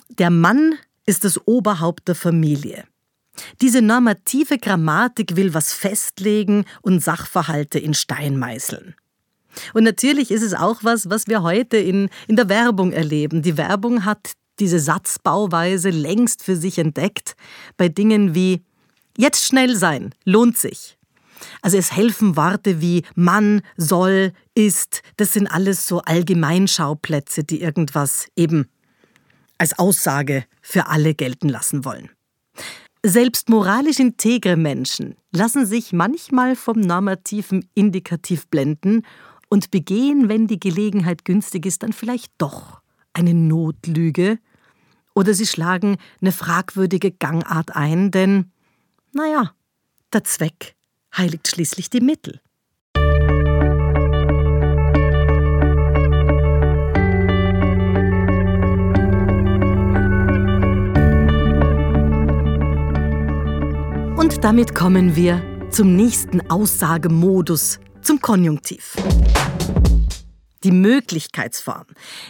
der 0.09 0.31
Mann 0.31 0.75
ist 1.05 1.25
das 1.25 1.47
Oberhaupt 1.47 2.09
der 2.09 2.15
Familie. 2.15 2.85
Diese 3.61 3.83
normative 3.83 4.59
Grammatik 4.59 5.37
will 5.37 5.55
was 5.55 5.73
festlegen 5.73 6.65
und 6.83 7.03
Sachverhalte 7.03 7.79
in 7.79 7.95
Stein 7.95 8.39
meißeln. 8.39 8.95
Und 9.73 9.85
natürlich 9.85 10.31
ist 10.31 10.43
es 10.43 10.55
auch 10.55 10.85
was, 10.85 11.09
was 11.09 11.27
wir 11.27 11.43
heute 11.43 11.77
in, 11.77 12.11
in 12.29 12.37
der 12.37 12.49
Werbung 12.49 12.93
erleben. 12.93 13.43
Die 13.43 13.57
Werbung 13.57 14.05
hat 14.05 14.33
diese 14.59 14.79
Satzbauweise 14.79 15.91
längst 15.91 16.43
für 16.43 16.57
sich 16.57 16.79
entdeckt 16.79 17.37
bei 17.77 17.89
Dingen 17.89 18.35
wie 18.35 18.63
jetzt 19.17 19.45
schnell 19.45 19.77
sein, 19.77 20.15
lohnt 20.25 20.59
sich. 20.59 20.97
Also 21.61 21.77
es 21.77 21.93
helfen 21.93 22.37
Worte 22.37 22.81
wie 22.81 23.03
Mann, 23.15 23.63
soll, 23.77 24.33
ist, 24.55 25.03
das 25.17 25.35
sind 25.35 25.47
alles 25.47 25.87
so 25.87 26.01
Allgemeinschauplätze, 26.01 27.45
die 27.45 27.61
irgendwas 27.61 28.29
eben 28.37 28.69
als 29.59 29.79
Aussage 29.79 30.45
für 30.63 30.87
alle 30.87 31.15
gelten 31.15 31.49
lassen 31.49 31.85
wollen. 31.85 32.11
Selbst 33.09 33.49
moralisch 33.49 34.01
integre 34.01 34.57
Menschen 34.57 35.15
lassen 35.31 35.65
sich 35.65 35.93
manchmal 35.93 36.57
vom 36.57 36.81
normativen 36.81 37.65
Indikativ 37.73 38.49
blenden 38.49 39.07
und 39.49 39.71
begehen, 39.71 40.29
wenn 40.29 40.49
die 40.49 40.59
Gelegenheit 40.59 41.25
günstig 41.25 41.67
ist, 41.67 41.85
dann 41.85 41.93
vielleicht 41.93 42.33
doch 42.37 42.81
eine 43.13 43.33
Notlüge 43.33 44.41
oder 45.15 45.35
sie 45.35 45.47
schlagen 45.47 45.99
eine 46.21 46.33
fragwürdige 46.33 47.13
Gangart 47.13 47.77
ein, 47.77 48.11
denn, 48.11 48.51
naja, 49.13 49.53
der 50.13 50.25
Zweck 50.25 50.75
heiligt 51.17 51.47
schließlich 51.47 51.89
die 51.89 52.01
Mittel. 52.01 52.41
Und 64.27 64.43
damit 64.43 64.75
kommen 64.75 65.15
wir 65.15 65.41
zum 65.71 65.95
nächsten 65.95 66.51
Aussagemodus, 66.51 67.79
zum 68.03 68.21
Konjunktiv. 68.21 68.97
Die 70.65 70.73
Möglichkeitsform, 70.73 71.85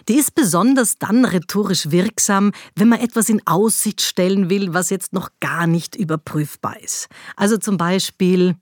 die 0.07 0.17
ist 0.17 0.35
besonders 0.35 0.99
dann 0.99 1.25
rhetorisch 1.25 1.91
wirksam, 1.91 2.53
wenn 2.75 2.91
man 2.91 3.01
etwas 3.01 3.31
in 3.31 3.41
Aussicht 3.47 4.03
stellen 4.03 4.51
will, 4.51 4.75
was 4.75 4.91
jetzt 4.91 5.15
noch 5.15 5.31
gar 5.41 5.67
nicht 5.67 5.97
überprüfbar 5.97 6.79
ist. 6.83 7.09
Also 7.35 7.57
zum 7.57 7.79
Beispiel, 7.79 8.57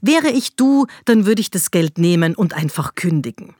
wäre 0.00 0.30
ich 0.30 0.56
du, 0.56 0.86
dann 1.04 1.26
würde 1.26 1.42
ich 1.42 1.50
das 1.50 1.70
Geld 1.70 1.98
nehmen 1.98 2.34
und 2.34 2.54
einfach 2.54 2.94
kündigen. 2.94 3.54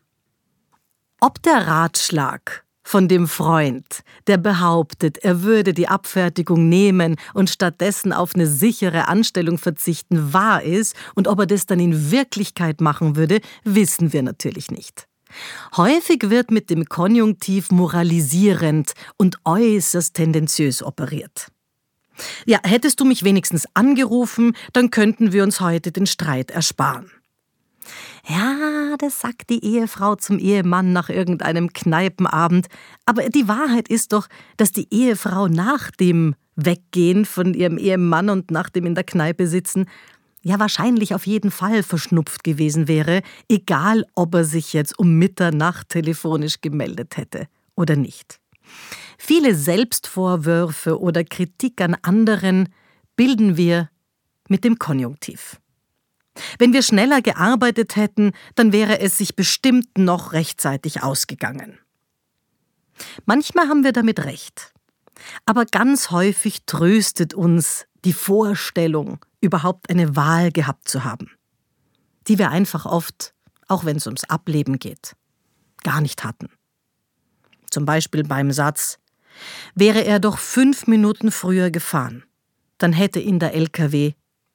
Ob 1.21 1.43
der 1.43 1.67
Ratschlag 1.67 2.65
von 2.87 3.09
dem 3.09 3.27
Freund, 3.27 4.05
der 4.29 4.37
behauptet, 4.37 5.19
er 5.19 5.43
würde 5.43 5.75
die 5.75 5.89
Abfertigung 5.89 6.69
nehmen 6.69 7.17
und 7.35 7.51
stattdessen 7.51 8.13
auf 8.13 8.37
eine 8.37 8.47
sichere 8.47 9.09
Anstellung 9.09 9.59
verzichten, 9.59 10.33
wahr 10.33 10.63
ist 10.63 10.95
und 11.17 11.27
ob 11.27 11.41
er 11.41 11.47
das 11.47 11.67
dann 11.67 11.81
in 11.81 12.13
Wirklichkeit 12.13 12.81
machen 12.81 13.17
würde, 13.17 13.41
wissen 13.65 14.13
wir 14.13 14.23
natürlich 14.23 14.71
nicht. 14.71 15.09
Häufig 15.77 16.31
wird 16.31 16.53
mit 16.53 16.71
dem 16.71 16.85
Konjunktiv 16.85 17.73
moralisierend 17.73 18.93
und 19.17 19.39
äußerst 19.45 20.15
tendenziös 20.15 20.81
operiert. 20.81 21.49
Ja, 22.47 22.61
hättest 22.63 23.01
du 23.01 23.05
mich 23.05 23.25
wenigstens 23.25 23.67
angerufen, 23.75 24.57
dann 24.73 24.91
könnten 24.91 25.33
wir 25.33 25.43
uns 25.43 25.61
heute 25.61 25.91
den 25.91 26.07
Streit 26.07 26.53
ersparen. 26.53 27.11
Ja, 28.29 28.97
das 28.99 29.21
sagt 29.21 29.51
die 29.51 29.65
Ehefrau 29.65 30.17
zum 30.17 30.39
Ehemann 30.39 30.93
nach 30.93 31.09
irgendeinem 31.09 31.73
Kneipenabend. 31.73 32.67
Aber 33.05 33.29
die 33.29 33.47
Wahrheit 33.47 33.89
ist 33.89 34.13
doch, 34.13 34.27
dass 34.57 34.73
die 34.73 34.89
Ehefrau 34.93 35.47
nach 35.47 35.91
dem 35.93 36.35
Weggehen 36.57 37.25
von 37.25 37.55
ihrem 37.55 37.79
Ehemann 37.79 38.31
und 38.31 38.51
nach 38.51 38.69
dem 38.69 38.87
in 38.87 38.95
der 38.95 39.05
Kneipe 39.05 39.47
sitzen, 39.47 39.87
ja 40.43 40.59
wahrscheinlich 40.59 41.15
auf 41.15 41.27
jeden 41.27 41.51
Fall 41.51 41.83
verschnupft 41.83 42.43
gewesen 42.43 42.89
wäre, 42.89 43.23
egal 43.49 44.05
ob 44.15 44.35
er 44.35 44.45
sich 44.45 44.73
jetzt 44.73 44.99
um 44.99 45.19
Mitternacht 45.19 45.91
telefonisch 45.91 46.61
gemeldet 46.61 47.17
hätte 47.17 47.47
oder 47.75 47.95
nicht. 47.95 48.41
Viele 49.19 49.55
Selbstvorwürfe 49.55 51.01
oder 51.01 51.23
Kritik 51.25 51.81
an 51.81 51.97
anderen 52.03 52.71
bilden 53.17 53.57
wir 53.57 53.91
mit 54.49 54.65
dem 54.65 54.79
Konjunktiv. 54.79 55.61
Wenn 56.59 56.73
wir 56.73 56.83
schneller 56.83 57.23
gearbeitet 57.23 57.97
hätten, 57.97 58.33
dann 58.55 58.73
wäre 58.73 59.01
es 59.01 59.19
sich 59.19 59.37
bestimmt 59.37 59.99
noch 59.99 60.33
rechtzeitig 60.33 61.03
ausgegangen. 61.03 61.79
Manchmal 63.25 63.69
haben 63.69 63.85
wir 63.85 63.93
damit 63.93 64.25
recht. 64.25 64.73
Aber 65.45 65.65
ganz 65.65 66.11
häufig 66.11 66.65
tröstet 66.67 67.35
uns 67.35 67.87
die 68.05 68.13
Vorstellung, 68.13 69.25
überhaupt 69.41 69.91
eine 69.91 70.15
Wahl 70.17 70.53
gehabt 70.53 70.89
zu 70.89 71.05
haben, 71.05 71.31
die 72.29 72.39
wir 72.39 72.51
einfach 72.51 72.87
oft, 72.87 73.35
auch 73.69 73.85
wenn 73.85 73.97
es 73.97 74.07
ums 74.07 74.25
Ableben 74.25 74.79
geht, 74.79 75.17
gar 75.83 76.01
nicht 76.01 76.23
hatten. 76.25 76.51
Zum 77.71 77.85
Beispiel 77.85 78.23
beim 78.23 78.53
Satz, 78.53 78.99
wäre 79.75 80.05
er 80.05 80.21
doch 80.21 80.39
fünf 80.39 80.87
Minuten 80.87 81.31
früher 81.31 81.71
gefahren, 81.71 82.25
dann 82.79 82.93
hätte 82.93 83.21
ihn 83.21 83.39
der 83.39 83.55
LKW 83.55 84.13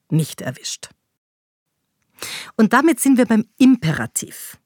nicht 0.09 0.41
erwischt. 0.41 0.89
Und 2.57 2.73
damit 2.73 2.99
sind 2.99 3.17
wir 3.17 3.25
beim 3.25 3.45
Imperativ. 3.57 4.57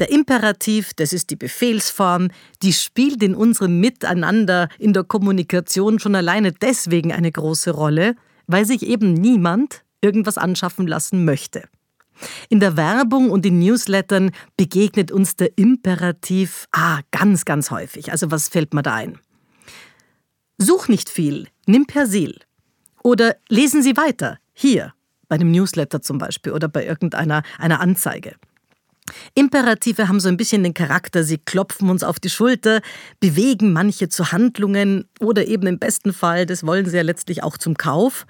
Der 0.00 0.10
Imperativ, 0.10 0.94
das 0.94 1.12
ist 1.12 1.28
die 1.28 1.36
Befehlsform, 1.36 2.28
die 2.62 2.72
spielt 2.72 3.22
in 3.22 3.34
unserem 3.34 3.80
Miteinander 3.80 4.70
in 4.78 4.94
der 4.94 5.04
Kommunikation 5.04 5.98
schon 5.98 6.14
alleine 6.14 6.52
deswegen 6.52 7.12
eine 7.12 7.30
große 7.30 7.70
Rolle, 7.70 8.16
weil 8.46 8.64
sich 8.64 8.82
eben 8.82 9.12
niemand 9.12 9.84
irgendwas 10.00 10.38
anschaffen 10.38 10.86
lassen 10.86 11.26
möchte. 11.26 11.68
In 12.48 12.60
der 12.60 12.78
Werbung 12.78 13.30
und 13.30 13.44
in 13.44 13.58
Newslettern 13.58 14.30
begegnet 14.56 15.12
uns 15.12 15.36
der 15.36 15.58
Imperativ 15.58 16.66
ah, 16.72 17.00
ganz, 17.10 17.44
ganz 17.44 17.70
häufig. 17.70 18.10
Also 18.10 18.30
was 18.30 18.48
fällt 18.48 18.72
mir 18.72 18.82
da 18.82 18.94
ein? 18.94 19.18
Such 20.56 20.88
nicht 20.88 21.10
viel, 21.10 21.48
nimm 21.66 21.86
Persil. 21.86 22.40
Oder 23.02 23.36
lesen 23.48 23.82
Sie 23.82 23.98
weiter, 23.98 24.38
hier 24.54 24.94
bei 25.30 25.36
einem 25.36 25.52
Newsletter 25.52 26.02
zum 26.02 26.18
Beispiel 26.18 26.52
oder 26.52 26.68
bei 26.68 26.84
irgendeiner 26.84 27.42
einer 27.58 27.80
Anzeige. 27.80 28.34
Imperative 29.34 30.08
haben 30.08 30.20
so 30.20 30.28
ein 30.28 30.36
bisschen 30.36 30.62
den 30.62 30.74
Charakter, 30.74 31.24
sie 31.24 31.38
klopfen 31.38 31.88
uns 31.88 32.02
auf 32.02 32.20
die 32.20 32.28
Schulter, 32.28 32.80
bewegen 33.20 33.72
manche 33.72 34.08
zu 34.08 34.32
Handlungen 34.32 35.08
oder 35.20 35.46
eben 35.46 35.66
im 35.66 35.78
besten 35.78 36.12
Fall, 36.12 36.46
das 36.46 36.66
wollen 36.66 36.86
sie 36.86 36.96
ja 36.96 37.02
letztlich 37.02 37.42
auch 37.42 37.56
zum 37.56 37.76
Kauf. 37.76 38.26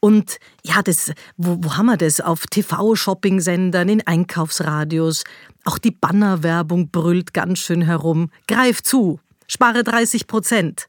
Und 0.00 0.38
ja, 0.64 0.80
das, 0.82 1.12
wo, 1.36 1.58
wo 1.60 1.76
haben 1.76 1.86
wir 1.86 1.98
das? 1.98 2.20
Auf 2.20 2.46
TV-Shopping-Sendern, 2.46 3.88
in 3.88 4.06
Einkaufsradios. 4.06 5.24
Auch 5.64 5.76
die 5.76 5.90
Bannerwerbung 5.90 6.90
brüllt 6.90 7.34
ganz 7.34 7.58
schön 7.58 7.82
herum. 7.82 8.30
Greif 8.48 8.82
zu, 8.82 9.20
spare 9.46 9.84
30 9.84 10.26
Prozent. 10.26 10.86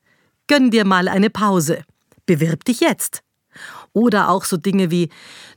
Gönn 0.48 0.72
dir 0.72 0.86
mal 0.86 1.10
eine 1.10 1.30
Pause. 1.30 1.84
Bewirb 2.26 2.64
dich 2.64 2.80
jetzt. 2.80 3.22
Oder 3.94 4.30
auch 4.30 4.46
so 4.46 4.58
Dinge 4.58 4.92
wie, 4.92 5.10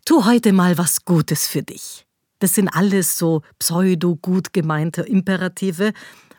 tu 0.04 0.24
heute 0.24 0.52
mal 0.52 0.76
was 0.78 1.04
Gutes 1.04 1.46
für 1.46 1.62
dich. 1.62 2.04
Das 2.40 2.54
sind 2.54 2.68
alles 2.68 3.16
so 3.16 3.42
pseudo-gut 3.58 4.52
gemeinte 4.52 5.02
Imperative, 5.02 5.92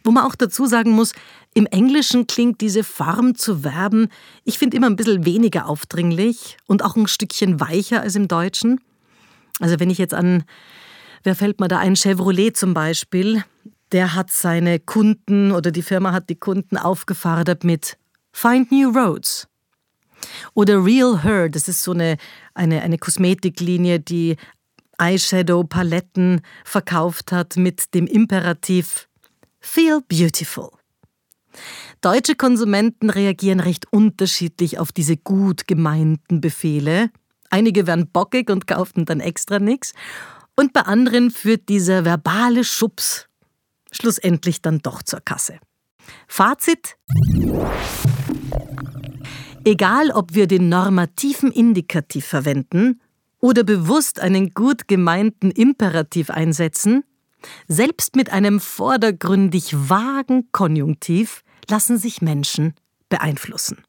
wo 0.03 0.11
man 0.11 0.23
auch 0.23 0.35
dazu 0.35 0.67
sagen 0.67 0.91
muss, 0.91 1.13
im 1.53 1.65
Englischen 1.65 2.27
klingt 2.27 2.61
diese 2.61 2.83
Form 2.83 3.35
zu 3.35 3.59
Verben, 3.61 4.09
ich 4.43 4.59
finde 4.59 4.77
immer 4.77 4.87
ein 4.87 4.97
bisschen 4.97 5.25
weniger 5.25 5.67
aufdringlich 5.67 6.57
und 6.67 6.83
auch 6.83 6.95
ein 6.95 7.07
Stückchen 7.07 7.59
weicher 7.59 8.01
als 8.01 8.15
im 8.15 8.27
Deutschen. 8.27 8.79
Also 9.59 9.79
wenn 9.79 9.89
ich 9.89 9.97
jetzt 9.97 10.13
an, 10.13 10.43
wer 11.23 11.35
fällt 11.35 11.59
mir 11.59 11.67
da 11.67 11.79
ein, 11.79 11.95
Chevrolet 11.95 12.55
zum 12.55 12.73
Beispiel, 12.73 13.43
der 13.91 14.13
hat 14.13 14.31
seine 14.31 14.79
Kunden 14.79 15.51
oder 15.51 15.71
die 15.71 15.81
Firma 15.81 16.11
hat 16.11 16.29
die 16.29 16.35
Kunden 16.35 16.77
aufgefordert 16.77 17.63
mit 17.63 17.97
Find 18.31 18.71
New 18.71 18.89
Roads. 18.89 19.47
Oder 20.53 20.83
Real 20.83 21.23
Her, 21.23 21.49
das 21.49 21.67
ist 21.67 21.83
so 21.83 21.91
eine, 21.91 22.17
eine, 22.53 22.81
eine 22.81 22.97
Kosmetiklinie, 22.97 23.99
die 23.99 24.37
Eyeshadow-Paletten 24.97 26.41
verkauft 26.63 27.31
hat 27.31 27.57
mit 27.57 27.93
dem 27.93 28.07
Imperativ 28.07 29.07
Feel 29.59 30.01
Beautiful. 30.07 30.69
Deutsche 32.01 32.35
Konsumenten 32.35 33.09
reagieren 33.09 33.59
recht 33.59 33.91
unterschiedlich 33.91 34.79
auf 34.79 34.91
diese 34.91 35.17
gut 35.17 35.67
gemeinten 35.67 36.41
Befehle. 36.41 37.09
Einige 37.49 37.87
werden 37.87 38.09
bockig 38.11 38.49
und 38.49 38.67
kaufen 38.67 39.05
dann 39.05 39.19
extra 39.19 39.59
nichts. 39.59 39.93
Und 40.55 40.73
bei 40.73 40.81
anderen 40.81 41.31
führt 41.31 41.67
dieser 41.69 42.05
verbale 42.05 42.63
Schubs 42.63 43.27
schlussendlich 43.91 44.61
dann 44.61 44.79
doch 44.79 45.03
zur 45.03 45.21
Kasse. 45.21 45.59
Fazit. 46.27 46.97
Egal, 49.67 50.11
ob 50.11 50.35
wir 50.35 50.45
den 50.45 50.69
normativen 50.69 51.51
Indikativ 51.51 52.27
verwenden 52.27 53.01
oder 53.39 53.63
bewusst 53.63 54.19
einen 54.19 54.51
gut 54.51 54.87
gemeinten 54.87 55.49
Imperativ 55.49 56.29
einsetzen, 56.29 57.03
selbst 57.67 58.15
mit 58.15 58.31
einem 58.31 58.59
vordergründig 58.59 59.73
vagen 59.73 60.51
Konjunktiv 60.51 61.43
lassen 61.67 61.97
sich 61.97 62.21
Menschen 62.21 62.75
beeinflussen. 63.09 63.83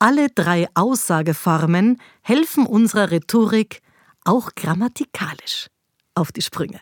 Alle 0.00 0.28
drei 0.28 0.66
Aussageformen 0.74 2.00
helfen 2.22 2.66
unserer 2.66 3.12
Rhetorik 3.12 3.80
auch 4.24 4.56
grammatikalisch 4.56 5.68
auf 6.16 6.32
die 6.32 6.42
Sprünge. 6.42 6.80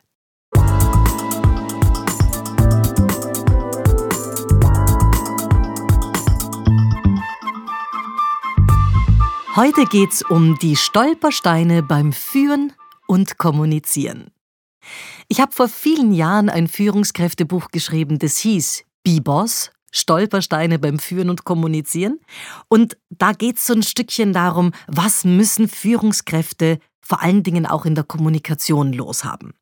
Heute 9.57 9.85
geht's 9.85 10.23
um 10.23 10.57
die 10.61 10.77
Stolpersteine 10.77 11.83
beim 11.83 12.13
Führen 12.13 12.73
und 13.09 13.37
Kommunizieren. 13.37 14.31
Ich 15.27 15.41
habe 15.41 15.51
vor 15.51 15.69
vielen 15.69 16.13
Jahren 16.13 16.49
ein 16.49 16.69
Führungskräftebuch 16.69 17.73
geschrieben, 17.73 18.21
das 18.21 18.39
hieß 18.39 18.85
B-Boss, 19.03 19.73
Stolpersteine 19.91 20.79
beim 20.79 21.01
Führen 21.01 21.31
und 21.31 21.43
Kommunizieren. 21.43 22.21
Und 22.69 22.97
da 23.09 23.33
geht 23.33 23.57
es 23.57 23.67
so 23.67 23.75
ein 23.75 23.83
Stückchen 23.83 24.33
darum, 24.33 24.71
was 24.87 25.25
müssen 25.25 25.67
Führungskräfte 25.67 26.79
vor 27.01 27.21
allen 27.21 27.43
Dingen 27.43 27.67
auch 27.67 27.87
in 27.87 27.97
der 27.97 28.05
Kommunikation 28.05 28.93
loshaben. 28.93 29.53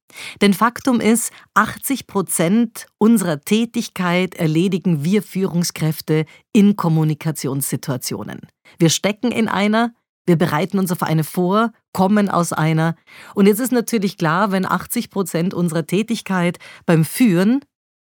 Denn 0.42 0.52
Faktum 0.52 1.00
ist, 1.00 1.32
80 1.54 2.06
Prozent 2.06 2.86
unserer 2.98 3.40
Tätigkeit 3.40 4.34
erledigen 4.34 5.02
wir 5.02 5.22
Führungskräfte 5.22 6.26
in 6.52 6.76
Kommunikationssituationen. 6.76 8.40
Wir 8.78 8.90
stecken 8.90 9.30
in 9.30 9.48
einer, 9.48 9.92
wir 10.26 10.36
bereiten 10.36 10.78
uns 10.78 10.92
auf 10.92 11.02
eine 11.02 11.24
vor, 11.24 11.72
kommen 11.92 12.28
aus 12.28 12.52
einer. 12.52 12.94
Und 13.34 13.46
jetzt 13.46 13.60
ist 13.60 13.72
natürlich 13.72 14.18
klar, 14.18 14.52
wenn 14.52 14.66
80 14.66 15.10
Prozent 15.10 15.54
unserer 15.54 15.86
Tätigkeit 15.86 16.58
beim 16.86 17.04
Führen 17.04 17.60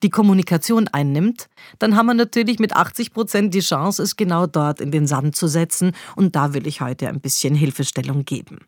die 0.04 0.10
Kommunikation 0.10 0.88
einnimmt, 0.88 1.48
dann 1.80 1.96
haben 1.96 2.06
wir 2.08 2.14
natürlich 2.14 2.60
mit 2.60 2.76
80 2.76 3.12
Prozent 3.12 3.54
die 3.54 3.60
Chance, 3.60 4.04
es 4.04 4.16
genau 4.16 4.46
dort 4.46 4.80
in 4.80 4.92
den 4.92 5.08
Sand 5.08 5.36
zu 5.36 5.48
setzen. 5.48 5.92
Und 6.16 6.36
da 6.36 6.54
will 6.54 6.68
ich 6.68 6.82
heute 6.82 7.10
ein 7.10 7.22
bisschen 7.22 7.56
Hilfestellung 7.56 8.24
geben. 8.24 8.60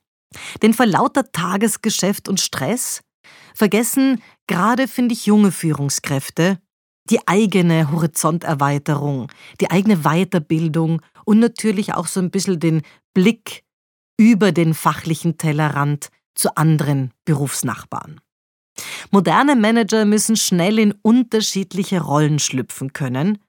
Denn 0.62 0.74
vor 0.74 0.86
lauter 0.86 1.32
Tagesgeschäft 1.32 2.28
und 2.28 2.40
Stress 2.40 3.02
vergessen 3.56 4.22
gerade, 4.48 4.88
finde 4.88 5.14
ich, 5.14 5.26
junge 5.26 5.52
Führungskräfte 5.52 6.60
die 7.10 7.26
eigene 7.26 7.92
Horizonterweiterung, 7.92 9.32
die 9.62 9.72
eigene 9.72 10.00
Weiterbildung 10.04 11.02
und 11.28 11.40
natürlich 11.40 11.94
auch 11.94 12.08
so 12.08 12.22
ein 12.22 12.32
bisschen 12.32 12.60
den 12.60 12.84
Blick 13.14 13.66
über 14.18 14.54
den 14.54 14.74
fachlichen 14.74 15.38
Tellerrand 15.38 16.10
zu 16.36 16.56
anderen 16.56 17.12
Berufsnachbarn. 17.26 18.22
Moderne 19.12 19.56
Manager 19.56 20.06
müssen 20.06 20.38
schnell 20.38 20.80
in 20.80 20.94
unterschiedliche 21.02 22.02
Rollen 22.02 22.40
schlüpfen 22.40 22.94
können, 22.94 23.40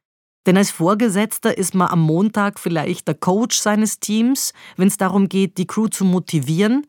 denn 0.45 0.57
als 0.57 0.71
Vorgesetzter 0.71 1.57
ist 1.57 1.75
man 1.75 1.89
am 1.89 2.01
Montag 2.01 2.59
vielleicht 2.59 3.07
der 3.07 3.15
Coach 3.15 3.59
seines 3.59 4.01
Teams, 4.01 4.53
wenn 4.77 4.89
es 4.89 4.97
darum 4.97 5.29
geht, 5.29 5.59
die 5.59 5.67
Crew 5.67 5.89
zu 5.89 6.05
motivieren. 6.05 6.87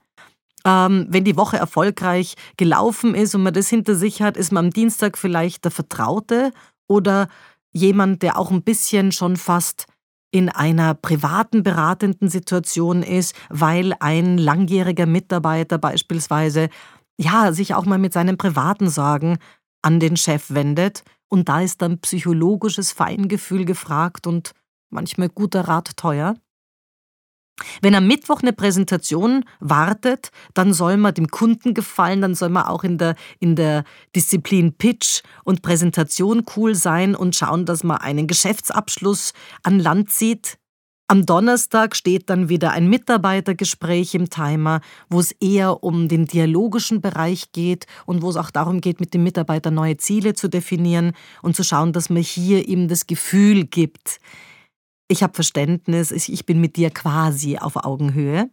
Ähm, 0.65 1.05
wenn 1.09 1.23
die 1.23 1.37
Woche 1.37 1.57
erfolgreich 1.57 2.35
gelaufen 2.57 3.13
ist 3.13 3.35
und 3.35 3.43
man 3.43 3.53
das 3.53 3.69
hinter 3.69 3.95
sich 3.95 4.21
hat, 4.21 4.37
ist 4.37 4.51
man 4.51 4.65
am 4.65 4.71
Dienstag 4.71 5.17
vielleicht 5.17 5.65
der 5.65 5.71
Vertraute 5.71 6.51
oder 6.87 7.27
jemand, 7.71 8.23
der 8.23 8.39
auch 8.39 8.49
ein 8.49 8.63
bisschen 8.63 9.11
schon 9.11 9.37
fast 9.37 9.85
in 10.31 10.49
einer 10.49 10.93
privaten 10.93 11.63
beratenden 11.63 12.29
Situation 12.29 13.03
ist, 13.03 13.35
weil 13.49 13.93
ein 13.99 14.37
langjähriger 14.37 15.05
Mitarbeiter 15.05 15.77
beispielsweise 15.77 16.69
ja 17.17 17.51
sich 17.51 17.73
auch 17.73 17.85
mal 17.85 17.97
mit 17.97 18.13
seinen 18.13 18.37
privaten 18.37 18.89
Sorgen 18.89 19.37
an 19.81 19.99
den 19.99 20.17
Chef 20.17 20.51
wendet 20.51 21.03
und 21.29 21.49
da 21.49 21.61
ist 21.61 21.81
dann 21.81 21.99
psychologisches 21.99 22.91
Feingefühl 22.91 23.65
gefragt 23.65 24.27
und 24.27 24.53
manchmal 24.89 25.29
guter 25.29 25.61
Rat 25.67 25.95
teuer. 25.97 26.35
Wenn 27.81 27.95
am 27.95 28.07
Mittwoch 28.07 28.41
eine 28.41 28.53
Präsentation 28.53 29.45
wartet, 29.59 30.31
dann 30.53 30.73
soll 30.73 30.97
man 30.97 31.13
dem 31.13 31.27
Kunden 31.27 31.73
gefallen, 31.73 32.21
dann 32.21 32.35
soll 32.35 32.49
man 32.49 32.63
auch 32.63 32.83
in 32.83 32.97
der, 32.97 33.15
in 33.39 33.55
der 33.55 33.83
Disziplin 34.15 34.73
Pitch 34.73 35.21
und 35.43 35.61
Präsentation 35.61 36.45
cool 36.55 36.75
sein 36.75 37.15
und 37.15 37.35
schauen, 37.35 37.65
dass 37.65 37.83
man 37.83 37.97
einen 37.97 38.27
Geschäftsabschluss 38.27 39.33
an 39.63 39.79
Land 39.79 40.09
zieht. 40.09 40.57
Am 41.11 41.25
Donnerstag 41.25 41.95
steht 41.95 42.29
dann 42.29 42.49
wieder 42.49 42.71
ein 42.71 42.87
Mitarbeitergespräch 42.87 44.13
im 44.13 44.29
Timer, 44.29 44.79
wo 45.09 45.19
es 45.19 45.31
eher 45.31 45.83
um 45.83 46.07
den 46.07 46.27
dialogischen 46.27 47.01
Bereich 47.01 47.51
geht 47.51 47.87
und 48.05 48.21
wo 48.21 48.29
es 48.29 48.35
auch 48.35 48.51
darum 48.51 48.79
geht, 48.79 48.99
mit 48.99 49.15
dem 49.15 49.23
Mitarbeiter 49.23 49.71
neue 49.71 49.97
Ziele 49.97 50.35
zu 50.35 50.49
definieren 50.49 51.13
und 51.41 51.55
zu 51.55 51.63
schauen, 51.63 51.93
dass 51.93 52.11
man 52.11 52.21
hier 52.21 52.67
ihm 52.67 52.87
das 52.87 53.07
Gefühl 53.07 53.65
gibt, 53.65 54.19
ich 55.09 55.23
habe 55.23 55.33
Verständnis, 55.33 56.11
ich 56.11 56.45
bin 56.45 56.61
mit 56.61 56.77
dir 56.77 56.91
quasi 56.91 57.57
auf 57.57 57.75
Augenhöhe. 57.75 58.49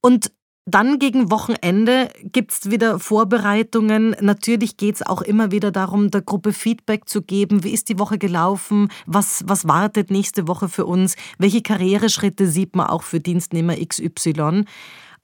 Und 0.00 0.32
dann 0.70 0.98
gegen 0.98 1.30
Wochenende 1.30 2.10
gibt 2.22 2.52
es 2.52 2.70
wieder 2.70 2.98
Vorbereitungen. 2.98 4.14
Natürlich 4.20 4.76
geht 4.76 4.96
es 4.96 5.02
auch 5.02 5.22
immer 5.22 5.50
wieder 5.50 5.72
darum, 5.72 6.10
der 6.10 6.20
Gruppe 6.20 6.52
Feedback 6.52 7.08
zu 7.08 7.22
geben. 7.22 7.64
Wie 7.64 7.72
ist 7.72 7.88
die 7.88 7.98
Woche 7.98 8.18
gelaufen? 8.18 8.88
Was, 9.06 9.42
was 9.46 9.66
wartet 9.66 10.10
nächste 10.10 10.46
Woche 10.46 10.68
für 10.68 10.84
uns? 10.84 11.16
Welche 11.38 11.62
Karriereschritte 11.62 12.46
sieht 12.46 12.76
man 12.76 12.86
auch 12.88 13.02
für 13.02 13.18
Dienstnehmer 13.18 13.76
XY? 13.76 14.64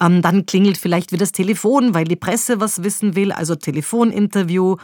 Ähm, 0.01 0.23
dann 0.23 0.47
klingelt 0.47 0.79
vielleicht 0.79 1.13
wieder 1.13 1.21
das 1.21 1.33
Telefon, 1.33 1.93
weil 1.93 2.05
die 2.05 2.17
Presse 2.17 2.59
was 2.59 2.83
wissen 2.83 3.15
will, 3.15 3.31
also 3.31 3.55
Telefoninterview. 3.55 4.77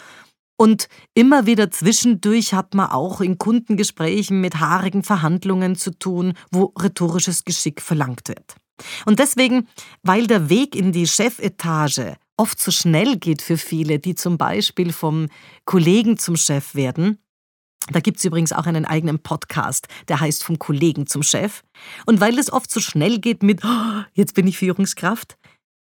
Und 0.60 0.88
immer 1.14 1.46
wieder 1.46 1.70
zwischendurch 1.70 2.52
hat 2.52 2.74
man 2.74 2.90
auch 2.90 3.22
in 3.22 3.38
Kundengesprächen 3.38 4.42
mit 4.42 4.60
haarigen 4.60 5.02
Verhandlungen 5.02 5.74
zu 5.74 5.90
tun, 5.90 6.34
wo 6.50 6.74
rhetorisches 6.78 7.46
Geschick 7.46 7.80
verlangt 7.80 8.28
wird. 8.28 8.56
Und 9.06 9.20
deswegen, 9.20 9.68
weil 10.02 10.26
der 10.26 10.50
Weg 10.50 10.76
in 10.76 10.92
die 10.92 11.06
Chefetage 11.06 12.14
oft 12.36 12.60
so 12.60 12.70
schnell 12.70 13.16
geht 13.16 13.40
für 13.40 13.56
viele, 13.56 14.00
die 14.00 14.14
zum 14.14 14.36
Beispiel 14.36 14.92
vom 14.92 15.28
Kollegen 15.64 16.18
zum 16.18 16.36
Chef 16.36 16.74
werden, 16.74 17.16
da 17.90 18.00
gibt 18.00 18.18
es 18.18 18.24
übrigens 18.26 18.52
auch 18.52 18.66
einen 18.66 18.84
eigenen 18.84 19.18
Podcast, 19.18 19.88
der 20.08 20.20
heißt 20.20 20.44
Vom 20.44 20.58
Kollegen 20.58 21.06
zum 21.06 21.22
Chef. 21.22 21.62
Und 22.04 22.20
weil 22.20 22.38
es 22.38 22.52
oft 22.52 22.70
so 22.70 22.80
schnell 22.80 23.18
geht 23.18 23.42
mit, 23.42 23.64
oh, 23.64 24.02
jetzt 24.12 24.34
bin 24.34 24.46
ich 24.46 24.58
Führungskraft, 24.58 25.38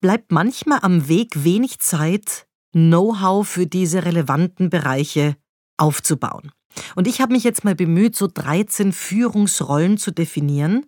bleibt 0.01 0.31
manchmal 0.31 0.79
am 0.83 1.09
Weg 1.09 1.43
wenig 1.43 1.81
Zeit, 1.81 2.47
Know-how 2.73 3.47
für 3.47 3.66
diese 3.66 4.05
relevanten 4.05 4.71
Bereiche 4.71 5.37
aufzubauen. 5.77 6.53
Und 6.95 7.09
ich 7.09 7.21
habe 7.21 7.33
mich 7.33 7.45
jetzt 7.45 7.64
mal 7.64 7.75
bemüht, 7.75 8.16
so 8.16 8.29
13 8.33 8.93
Führungsrollen 8.93 9.99
zu 9.99 10.12
definieren, 10.12 10.87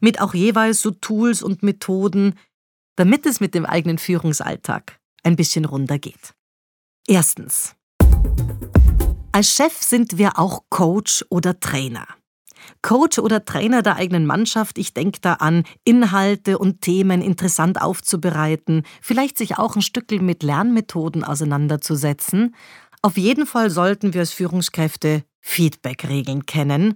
mit 0.00 0.20
auch 0.20 0.34
jeweils 0.34 0.82
so 0.82 0.90
Tools 0.90 1.42
und 1.42 1.62
Methoden, 1.62 2.34
damit 2.96 3.26
es 3.26 3.40
mit 3.40 3.54
dem 3.54 3.64
eigenen 3.64 3.98
Führungsalltag 3.98 4.98
ein 5.22 5.36
bisschen 5.36 5.64
runder 5.64 5.98
geht. 5.98 6.34
Erstens. 7.06 7.74
Als 9.32 9.52
Chef 9.52 9.82
sind 9.82 10.18
wir 10.18 10.38
auch 10.38 10.64
Coach 10.70 11.24
oder 11.28 11.60
Trainer. 11.60 12.06
Coach 12.82 13.18
oder 13.18 13.44
Trainer 13.44 13.82
der 13.82 13.96
eigenen 13.96 14.26
Mannschaft, 14.26 14.78
ich 14.78 14.94
denke 14.94 15.20
da 15.20 15.34
an, 15.34 15.64
Inhalte 15.84 16.58
und 16.58 16.80
Themen 16.80 17.22
interessant 17.22 17.80
aufzubereiten, 17.80 18.82
vielleicht 19.00 19.38
sich 19.38 19.58
auch 19.58 19.76
ein 19.76 19.82
Stückel 19.82 20.20
mit 20.20 20.42
Lernmethoden 20.42 21.24
auseinanderzusetzen. 21.24 22.54
Auf 23.02 23.16
jeden 23.16 23.46
Fall 23.46 23.70
sollten 23.70 24.14
wir 24.14 24.20
als 24.20 24.32
Führungskräfte 24.32 25.24
Feedback-Regeln 25.40 26.44
kennen, 26.46 26.94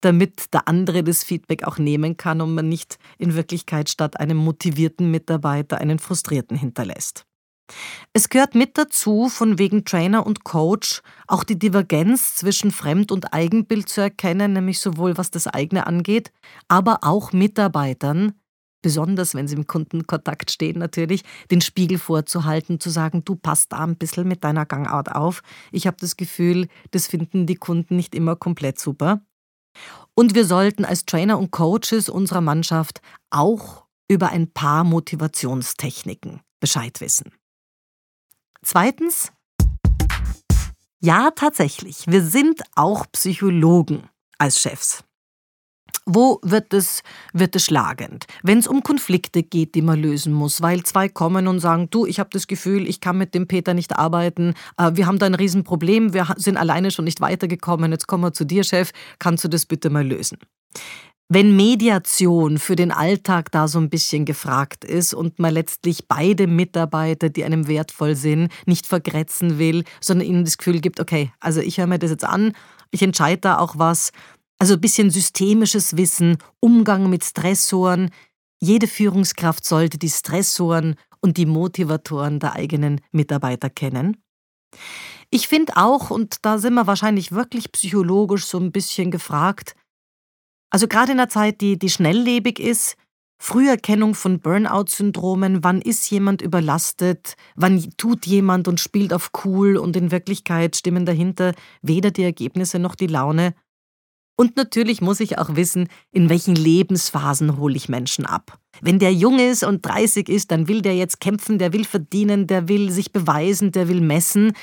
damit 0.00 0.52
der 0.52 0.66
andere 0.66 1.04
das 1.04 1.22
Feedback 1.22 1.64
auch 1.64 1.78
nehmen 1.78 2.16
kann 2.16 2.40
und 2.40 2.54
man 2.54 2.68
nicht 2.68 2.98
in 3.18 3.34
Wirklichkeit 3.34 3.88
statt 3.88 4.18
einem 4.18 4.38
motivierten 4.38 5.10
Mitarbeiter 5.10 5.78
einen 5.78 6.00
frustrierten 6.00 6.56
hinterlässt. 6.56 7.24
Es 8.12 8.28
gehört 8.28 8.54
mit 8.54 8.76
dazu, 8.76 9.28
von 9.28 9.58
wegen 9.58 9.84
Trainer 9.84 10.26
und 10.26 10.44
Coach 10.44 11.02
auch 11.26 11.44
die 11.44 11.58
Divergenz 11.58 12.34
zwischen 12.34 12.70
Fremd- 12.70 13.12
und 13.12 13.32
Eigenbild 13.32 13.88
zu 13.88 14.00
erkennen, 14.00 14.52
nämlich 14.52 14.80
sowohl 14.80 15.16
was 15.16 15.30
das 15.30 15.46
eigene 15.46 15.86
angeht, 15.86 16.32
aber 16.68 17.00
auch 17.02 17.32
Mitarbeitern, 17.32 18.34
besonders 18.82 19.34
wenn 19.34 19.48
sie 19.48 19.56
im 19.56 19.66
Kundenkontakt 19.66 20.50
stehen 20.50 20.78
natürlich, 20.78 21.22
den 21.50 21.60
Spiegel 21.60 21.98
vorzuhalten, 21.98 22.80
zu 22.80 22.90
sagen, 22.90 23.24
du 23.24 23.36
passt 23.36 23.72
da 23.72 23.78
ein 23.78 23.96
bisschen 23.96 24.28
mit 24.28 24.44
deiner 24.44 24.66
Gangart 24.66 25.12
auf. 25.12 25.42
Ich 25.70 25.86
habe 25.86 25.96
das 26.00 26.16
Gefühl, 26.16 26.68
das 26.90 27.06
finden 27.06 27.46
die 27.46 27.54
Kunden 27.54 27.96
nicht 27.96 28.14
immer 28.14 28.36
komplett 28.36 28.78
super. 28.78 29.22
Und 30.14 30.34
wir 30.34 30.44
sollten 30.44 30.84
als 30.84 31.06
Trainer 31.06 31.38
und 31.38 31.50
Coaches 31.50 32.08
unserer 32.10 32.42
Mannschaft 32.42 33.00
auch 33.30 33.86
über 34.08 34.28
ein 34.28 34.52
paar 34.52 34.84
Motivationstechniken 34.84 36.40
Bescheid 36.60 37.00
wissen. 37.00 37.32
Zweitens, 38.64 39.32
ja, 41.00 41.32
tatsächlich, 41.34 42.04
wir 42.06 42.22
sind 42.22 42.62
auch 42.76 43.06
Psychologen 43.10 44.08
als 44.38 44.60
Chefs. 44.60 45.02
Wo 46.06 46.40
wird 46.42 46.72
es, 46.72 47.02
wird 47.32 47.56
es 47.56 47.64
schlagend? 47.64 48.26
Wenn 48.42 48.58
es 48.58 48.68
um 48.68 48.82
Konflikte 48.82 49.42
geht, 49.42 49.74
die 49.74 49.82
man 49.82 50.00
lösen 50.00 50.32
muss, 50.32 50.62
weil 50.62 50.84
zwei 50.84 51.08
kommen 51.08 51.48
und 51.48 51.58
sagen, 51.58 51.90
du, 51.90 52.06
ich 52.06 52.20
habe 52.20 52.30
das 52.32 52.46
Gefühl, 52.46 52.88
ich 52.88 53.00
kann 53.00 53.18
mit 53.18 53.34
dem 53.34 53.48
Peter 53.48 53.74
nicht 53.74 53.96
arbeiten, 53.96 54.54
äh, 54.78 54.92
wir 54.94 55.06
haben 55.06 55.18
da 55.18 55.26
ein 55.26 55.34
Riesenproblem, 55.34 56.12
wir 56.12 56.34
sind 56.36 56.56
alleine 56.56 56.92
schon 56.92 57.04
nicht 57.04 57.20
weitergekommen, 57.20 57.90
jetzt 57.90 58.06
kommen 58.06 58.24
wir 58.24 58.32
zu 58.32 58.44
dir, 58.44 58.62
Chef, 58.62 58.92
kannst 59.18 59.42
du 59.44 59.48
das 59.48 59.66
bitte 59.66 59.90
mal 59.90 60.06
lösen? 60.06 60.38
Wenn 61.34 61.56
Mediation 61.56 62.58
für 62.58 62.76
den 62.76 62.92
Alltag 62.92 63.50
da 63.52 63.66
so 63.66 63.78
ein 63.78 63.88
bisschen 63.88 64.26
gefragt 64.26 64.84
ist 64.84 65.14
und 65.14 65.38
man 65.38 65.54
letztlich 65.54 66.06
beide 66.06 66.46
Mitarbeiter, 66.46 67.30
die 67.30 67.42
einem 67.42 67.68
wertvoll 67.68 68.16
sind, 68.16 68.52
nicht 68.66 68.86
vergrätzen 68.86 69.58
will, 69.58 69.84
sondern 69.98 70.28
ihnen 70.28 70.44
das 70.44 70.58
Gefühl 70.58 70.80
gibt, 70.80 71.00
okay, 71.00 71.32
also 71.40 71.60
ich 71.60 71.78
höre 71.78 71.86
mir 71.86 71.98
das 71.98 72.10
jetzt 72.10 72.26
an, 72.26 72.52
ich 72.90 73.00
entscheide 73.00 73.40
da 73.40 73.58
auch 73.58 73.78
was, 73.78 74.12
also 74.58 74.74
ein 74.74 74.80
bisschen 74.82 75.08
systemisches 75.08 75.96
Wissen, 75.96 76.36
Umgang 76.60 77.08
mit 77.08 77.24
Stressoren. 77.24 78.10
Jede 78.60 78.86
Führungskraft 78.86 79.64
sollte 79.64 79.96
die 79.96 80.10
Stressoren 80.10 80.96
und 81.22 81.38
die 81.38 81.46
Motivatoren 81.46 82.40
der 82.40 82.56
eigenen 82.56 83.00
Mitarbeiter 83.10 83.70
kennen. 83.70 84.18
Ich 85.30 85.48
finde 85.48 85.78
auch, 85.78 86.10
und 86.10 86.36
da 86.42 86.58
sind 86.58 86.74
wir 86.74 86.86
wahrscheinlich 86.86 87.32
wirklich 87.32 87.72
psychologisch 87.72 88.44
so 88.44 88.58
ein 88.58 88.70
bisschen 88.70 89.10
gefragt, 89.10 89.76
also 90.72 90.88
gerade 90.88 91.12
in 91.12 91.20
einer 91.20 91.28
Zeit, 91.28 91.60
die, 91.60 91.78
die 91.78 91.90
schnelllebig 91.90 92.58
ist, 92.58 92.96
Früherkennung 93.38 94.14
von 94.14 94.40
Burnout-Syndromen, 94.40 95.62
wann 95.62 95.82
ist 95.82 96.08
jemand 96.10 96.40
überlastet, 96.40 97.34
wann 97.56 97.92
tut 97.98 98.24
jemand 98.24 98.68
und 98.68 98.80
spielt 98.80 99.12
auf 99.12 99.32
cool 99.44 99.76
und 99.76 99.96
in 99.96 100.10
Wirklichkeit 100.10 100.74
stimmen 100.74 101.04
dahinter 101.04 101.52
weder 101.82 102.10
die 102.10 102.22
Ergebnisse 102.22 102.78
noch 102.78 102.94
die 102.94 103.08
Laune. 103.08 103.52
Und 104.36 104.56
natürlich 104.56 105.02
muss 105.02 105.20
ich 105.20 105.38
auch 105.38 105.56
wissen, 105.56 105.88
in 106.10 106.30
welchen 106.30 106.54
Lebensphasen 106.54 107.58
hole 107.58 107.76
ich 107.76 107.90
Menschen 107.90 108.24
ab. 108.24 108.58
Wenn 108.80 108.98
der 108.98 109.12
jung 109.12 109.38
ist 109.38 109.64
und 109.64 109.84
30 109.84 110.28
ist, 110.28 110.50
dann 110.50 110.68
will 110.68 110.80
der 110.80 110.96
jetzt 110.96 111.20
kämpfen, 111.20 111.58
der 111.58 111.72
will 111.74 111.84
verdienen, 111.84 112.46
der 112.46 112.68
will 112.68 112.90
sich 112.90 113.12
beweisen, 113.12 113.72
der 113.72 113.88
will 113.88 114.00
messen. 114.00 114.54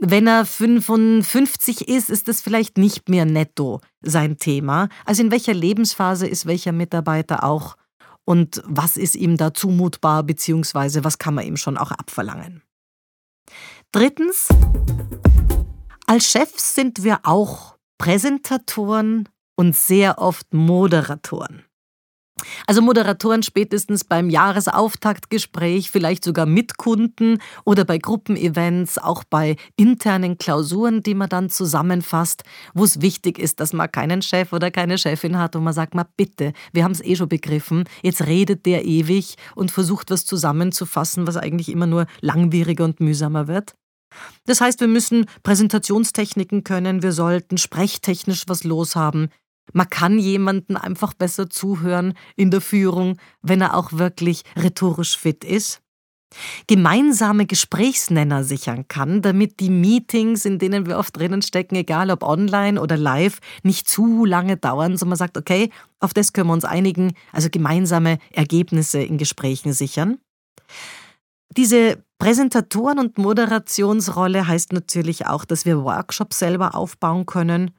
Wenn 0.00 0.28
er 0.28 0.46
55 0.46 1.88
ist, 1.88 2.08
ist 2.08 2.28
das 2.28 2.40
vielleicht 2.40 2.78
nicht 2.78 3.08
mehr 3.08 3.24
netto 3.24 3.80
sein 4.00 4.38
Thema. 4.38 4.88
Also 5.04 5.22
in 5.22 5.32
welcher 5.32 5.54
Lebensphase 5.54 6.28
ist 6.28 6.46
welcher 6.46 6.70
Mitarbeiter 6.70 7.42
auch 7.42 7.76
und 8.24 8.62
was 8.64 8.96
ist 8.96 9.16
ihm 9.16 9.36
da 9.36 9.52
zumutbar, 9.52 10.22
beziehungsweise 10.22 11.02
was 11.02 11.18
kann 11.18 11.34
man 11.34 11.46
ihm 11.46 11.56
schon 11.56 11.76
auch 11.76 11.90
abverlangen. 11.90 12.62
Drittens, 13.90 14.48
als 16.06 16.26
Chefs 16.30 16.76
sind 16.76 17.02
wir 17.02 17.20
auch 17.24 17.76
Präsentatoren 17.98 19.28
und 19.56 19.74
sehr 19.74 20.18
oft 20.18 20.54
Moderatoren. 20.54 21.64
Also 22.66 22.82
Moderatoren 22.82 23.42
spätestens 23.42 24.04
beim 24.04 24.30
Jahresauftaktgespräch, 24.30 25.90
vielleicht 25.90 26.24
sogar 26.24 26.46
mit 26.46 26.76
Kunden 26.76 27.38
oder 27.64 27.84
bei 27.84 27.98
Gruppenevents, 27.98 28.98
auch 28.98 29.24
bei 29.24 29.56
internen 29.76 30.38
Klausuren, 30.38 31.02
die 31.02 31.14
man 31.14 31.28
dann 31.28 31.50
zusammenfasst, 31.50 32.44
wo 32.74 32.84
es 32.84 33.00
wichtig 33.00 33.38
ist, 33.38 33.60
dass 33.60 33.72
man 33.72 33.90
keinen 33.90 34.22
Chef 34.22 34.52
oder 34.52 34.70
keine 34.70 34.98
Chefin 34.98 35.38
hat 35.38 35.56
und 35.56 35.64
man 35.64 35.72
sagt, 35.72 35.94
mal 35.94 36.06
bitte, 36.16 36.52
wir 36.72 36.84
haben 36.84 36.92
es 36.92 37.02
eh 37.02 37.16
schon 37.16 37.28
begriffen, 37.28 37.84
jetzt 38.02 38.26
redet 38.26 38.66
der 38.66 38.84
ewig 38.84 39.36
und 39.54 39.70
versucht 39.70 40.10
was 40.10 40.24
zusammenzufassen, 40.24 41.26
was 41.26 41.36
eigentlich 41.36 41.68
immer 41.68 41.86
nur 41.86 42.06
langwieriger 42.20 42.84
und 42.84 43.00
mühsamer 43.00 43.48
wird. 43.48 43.74
Das 44.46 44.60
heißt, 44.60 44.80
wir 44.80 44.88
müssen 44.88 45.26
Präsentationstechniken 45.42 46.64
können, 46.64 47.02
wir 47.02 47.12
sollten 47.12 47.58
sprechtechnisch 47.58 48.44
was 48.46 48.64
loshaben, 48.64 49.28
man 49.72 49.88
kann 49.88 50.18
jemanden 50.18 50.76
einfach 50.76 51.14
besser 51.14 51.50
zuhören 51.50 52.14
in 52.36 52.50
der 52.50 52.60
Führung, 52.60 53.18
wenn 53.42 53.60
er 53.60 53.74
auch 53.74 53.92
wirklich 53.92 54.42
rhetorisch 54.56 55.16
fit 55.16 55.44
ist. 55.44 55.82
Gemeinsame 56.66 57.46
Gesprächsnenner 57.46 58.44
sichern 58.44 58.86
kann, 58.88 59.22
damit 59.22 59.60
die 59.60 59.70
Meetings, 59.70 60.44
in 60.44 60.58
denen 60.58 60.86
wir 60.86 60.98
oft 60.98 61.16
drinnen 61.16 61.40
stecken, 61.40 61.74
egal 61.74 62.10
ob 62.10 62.22
online 62.22 62.80
oder 62.80 62.98
live, 62.98 63.38
nicht 63.62 63.88
zu 63.88 64.24
lange 64.26 64.58
dauern, 64.58 64.96
sondern 64.96 65.10
man 65.10 65.18
sagt, 65.18 65.38
okay, 65.38 65.70
auf 66.00 66.12
das 66.12 66.32
können 66.32 66.48
wir 66.48 66.52
uns 66.52 66.66
einigen, 66.66 67.14
also 67.32 67.48
gemeinsame 67.50 68.18
Ergebnisse 68.30 69.00
in 69.00 69.16
Gesprächen 69.16 69.72
sichern. 69.72 70.18
Diese 71.56 72.04
Präsentatoren- 72.18 72.98
und 72.98 73.16
Moderationsrolle 73.16 74.46
heißt 74.46 74.72
natürlich 74.72 75.26
auch, 75.26 75.44
dass 75.44 75.64
wir 75.64 75.82
Workshops 75.82 76.38
selber 76.38 76.74
aufbauen 76.74 77.24
können 77.24 77.70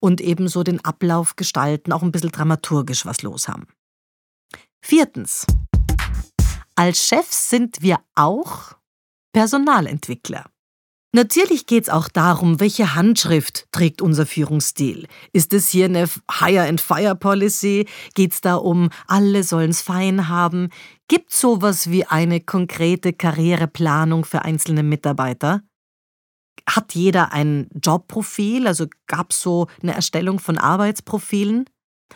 und 0.00 0.20
ebenso 0.20 0.62
den 0.62 0.84
Ablauf 0.84 1.36
gestalten, 1.36 1.92
auch 1.92 2.02
ein 2.02 2.12
bisschen 2.12 2.32
dramaturgisch 2.32 3.06
was 3.06 3.22
los 3.22 3.48
haben. 3.48 3.66
Viertens. 4.80 5.46
Als 6.76 7.06
Chefs 7.06 7.50
sind 7.50 7.82
wir 7.82 7.98
auch 8.14 8.74
Personalentwickler. 9.32 10.46
Natürlich 11.12 11.66
geht 11.66 11.84
es 11.84 11.88
auch 11.88 12.08
darum, 12.08 12.60
welche 12.60 12.94
Handschrift 12.94 13.66
trägt 13.72 14.02
unser 14.02 14.26
Führungsstil. 14.26 15.08
Ist 15.32 15.54
es 15.54 15.70
hier 15.70 15.86
eine 15.86 16.06
Hire-and-Fire-Policy? 16.30 17.88
Geht 18.14 18.34
es 18.34 18.40
da 18.42 18.56
um, 18.56 18.90
alle 19.06 19.42
sollen 19.42 19.70
es 19.70 19.80
fein 19.80 20.28
haben? 20.28 20.68
Gibt 21.08 21.32
es 21.32 21.40
sowas 21.40 21.90
wie 21.90 22.04
eine 22.04 22.40
konkrete 22.40 23.14
Karriereplanung 23.14 24.26
für 24.26 24.42
einzelne 24.42 24.82
Mitarbeiter? 24.82 25.62
Hat 26.66 26.94
jeder 26.94 27.32
ein 27.32 27.68
Jobprofil? 27.82 28.66
Also 28.66 28.86
gab 29.06 29.30
es 29.30 29.42
so 29.42 29.68
eine 29.82 29.94
Erstellung 29.94 30.38
von 30.38 30.58
Arbeitsprofilen? 30.58 31.66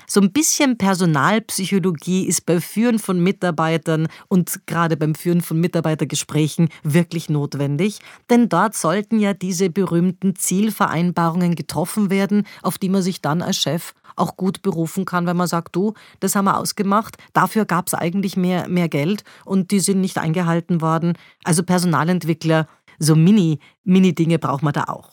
So 0.07 0.21
ein 0.21 0.33
bisschen 0.33 0.79
Personalpsychologie 0.79 2.25
ist 2.25 2.47
bei 2.47 2.61
Führen 2.61 2.99
von 2.99 3.23
Mitarbeitern 3.23 4.09
und 4.29 4.67
gerade 4.67 4.97
beim 4.97 5.15
Führen 5.15 5.43
von 5.43 5.61
Mitarbeitergesprächen 5.61 6.69
wirklich 6.83 7.29
notwendig, 7.29 7.99
denn 8.31 8.49
dort 8.49 8.75
sollten 8.75 9.21
ja 9.21 9.35
diese 9.35 9.71
berühmten 9.71 10.37
Zielvereinbarungen 10.37 11.55
getroffen 11.55 12.11
werden, 12.11 12.47
auf 12.63 12.79
die 12.79 12.89
man 12.89 13.03
sich 13.03 13.21
dann 13.21 13.43
als 13.43 13.59
Chef 13.59 13.95
auch 14.17 14.37
gut 14.37 14.63
berufen 14.63 15.05
kann, 15.05 15.27
wenn 15.27 15.37
man 15.37 15.47
sagt, 15.47 15.75
du, 15.75 15.95
das 16.21 16.35
haben 16.35 16.45
wir 16.45 16.59
ausgemacht, 16.59 17.17
dafür 17.33 17.65
gab 17.65 17.87
es 17.87 17.95
eigentlich 17.95 18.37
mehr, 18.37 18.69
mehr 18.69 18.89
Geld 18.89 19.25
und 19.45 19.71
die 19.71 19.81
sind 19.81 20.01
nicht 20.01 20.19
eingehalten 20.19 20.81
worden. 20.81 21.15
Also 21.45 21.63
Personalentwickler 21.63 22.69
so 23.03 23.17
Mini, 23.17 23.59
Mini-Dinge 23.85 24.39
braucht 24.39 24.63
man 24.63 24.73
da 24.73 24.85
auch. 24.85 25.11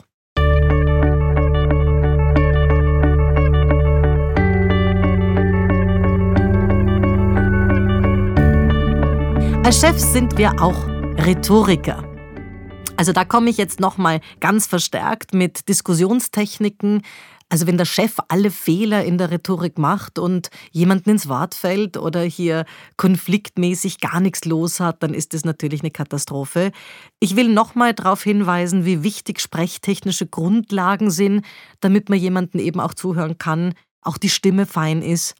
Als 9.65 9.81
Chefs 9.81 10.13
sind 10.13 10.37
wir 10.37 10.61
auch 10.61 10.87
Rhetoriker. 11.25 12.03
Also 12.95 13.11
da 13.11 13.23
komme 13.23 13.49
ich 13.49 13.57
jetzt 13.57 13.79
nochmal 13.79 14.19
ganz 14.39 14.67
verstärkt 14.67 15.33
mit 15.33 15.67
Diskussionstechniken 15.69 17.03
Also 17.51 17.65
wenn 17.65 17.77
der 17.77 17.85
Chef 17.85 18.17
alle 18.27 18.51
Fehler 18.51 19.03
in 19.03 19.17
der 19.17 19.31
Rhetorik 19.31 19.79
macht 19.79 20.19
und 20.19 20.51
jemanden 20.71 21.09
ins 21.09 21.27
Wort 21.27 21.55
fällt 21.55 21.97
oder 21.97 22.21
hier 22.21 22.65
konfliktmäßig 22.95 23.99
gar 23.99 24.19
nichts 24.19 24.45
los 24.45 24.79
hat, 24.79 25.01
dann 25.01 25.15
ist 25.15 25.33
das 25.33 25.45
natürlich 25.45 25.81
eine 25.81 25.89
Katastrophe. 25.89 26.71
Ich 27.19 27.35
will 27.35 27.49
nochmal 27.49 27.95
darauf 27.95 28.21
hinweisen, 28.21 28.85
wie 28.85 29.01
wichtig 29.01 29.41
sprechtechnische 29.41 30.27
Grundlagen 30.27 31.09
sind, 31.09 31.43
damit 31.79 32.09
man 32.09 32.19
jemanden 32.19 32.59
eben 32.59 32.79
auch 32.79 32.93
zuhören 32.93 33.39
kann, 33.39 33.73
auch 34.01 34.19
die 34.19 34.29
Stimme 34.29 34.67
fein 34.67 35.01
ist, 35.01 35.33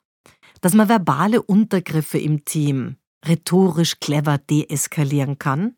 dass 0.61 0.73
man 0.73 0.89
verbale 0.89 1.43
Untergriffe 1.43 2.17
im 2.17 2.43
Team 2.43 2.97
rhetorisch 3.23 3.99
clever 3.99 4.39
deeskalieren 4.39 5.37
kann 5.37 5.75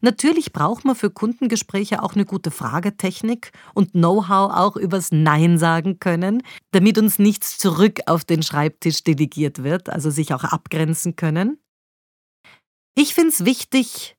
Natürlich 0.00 0.52
braucht 0.52 0.84
man 0.84 0.96
für 0.96 1.10
Kundengespräche 1.10 2.02
auch 2.02 2.14
eine 2.14 2.24
gute 2.24 2.50
Fragetechnik 2.50 3.52
und 3.74 3.92
Know-how 3.92 4.52
auch 4.52 4.76
übers 4.76 5.12
Nein 5.12 5.58
sagen 5.58 5.98
können, 5.98 6.42
damit 6.70 6.98
uns 6.98 7.18
nichts 7.18 7.58
zurück 7.58 8.00
auf 8.06 8.24
den 8.24 8.42
Schreibtisch 8.42 9.04
delegiert 9.04 9.62
wird, 9.62 9.88
also 9.88 10.10
sich 10.10 10.34
auch 10.34 10.44
abgrenzen 10.44 11.16
können. 11.16 11.58
Ich 12.94 13.14
finde 13.14 13.30
es 13.30 13.44
wichtig, 13.44 14.16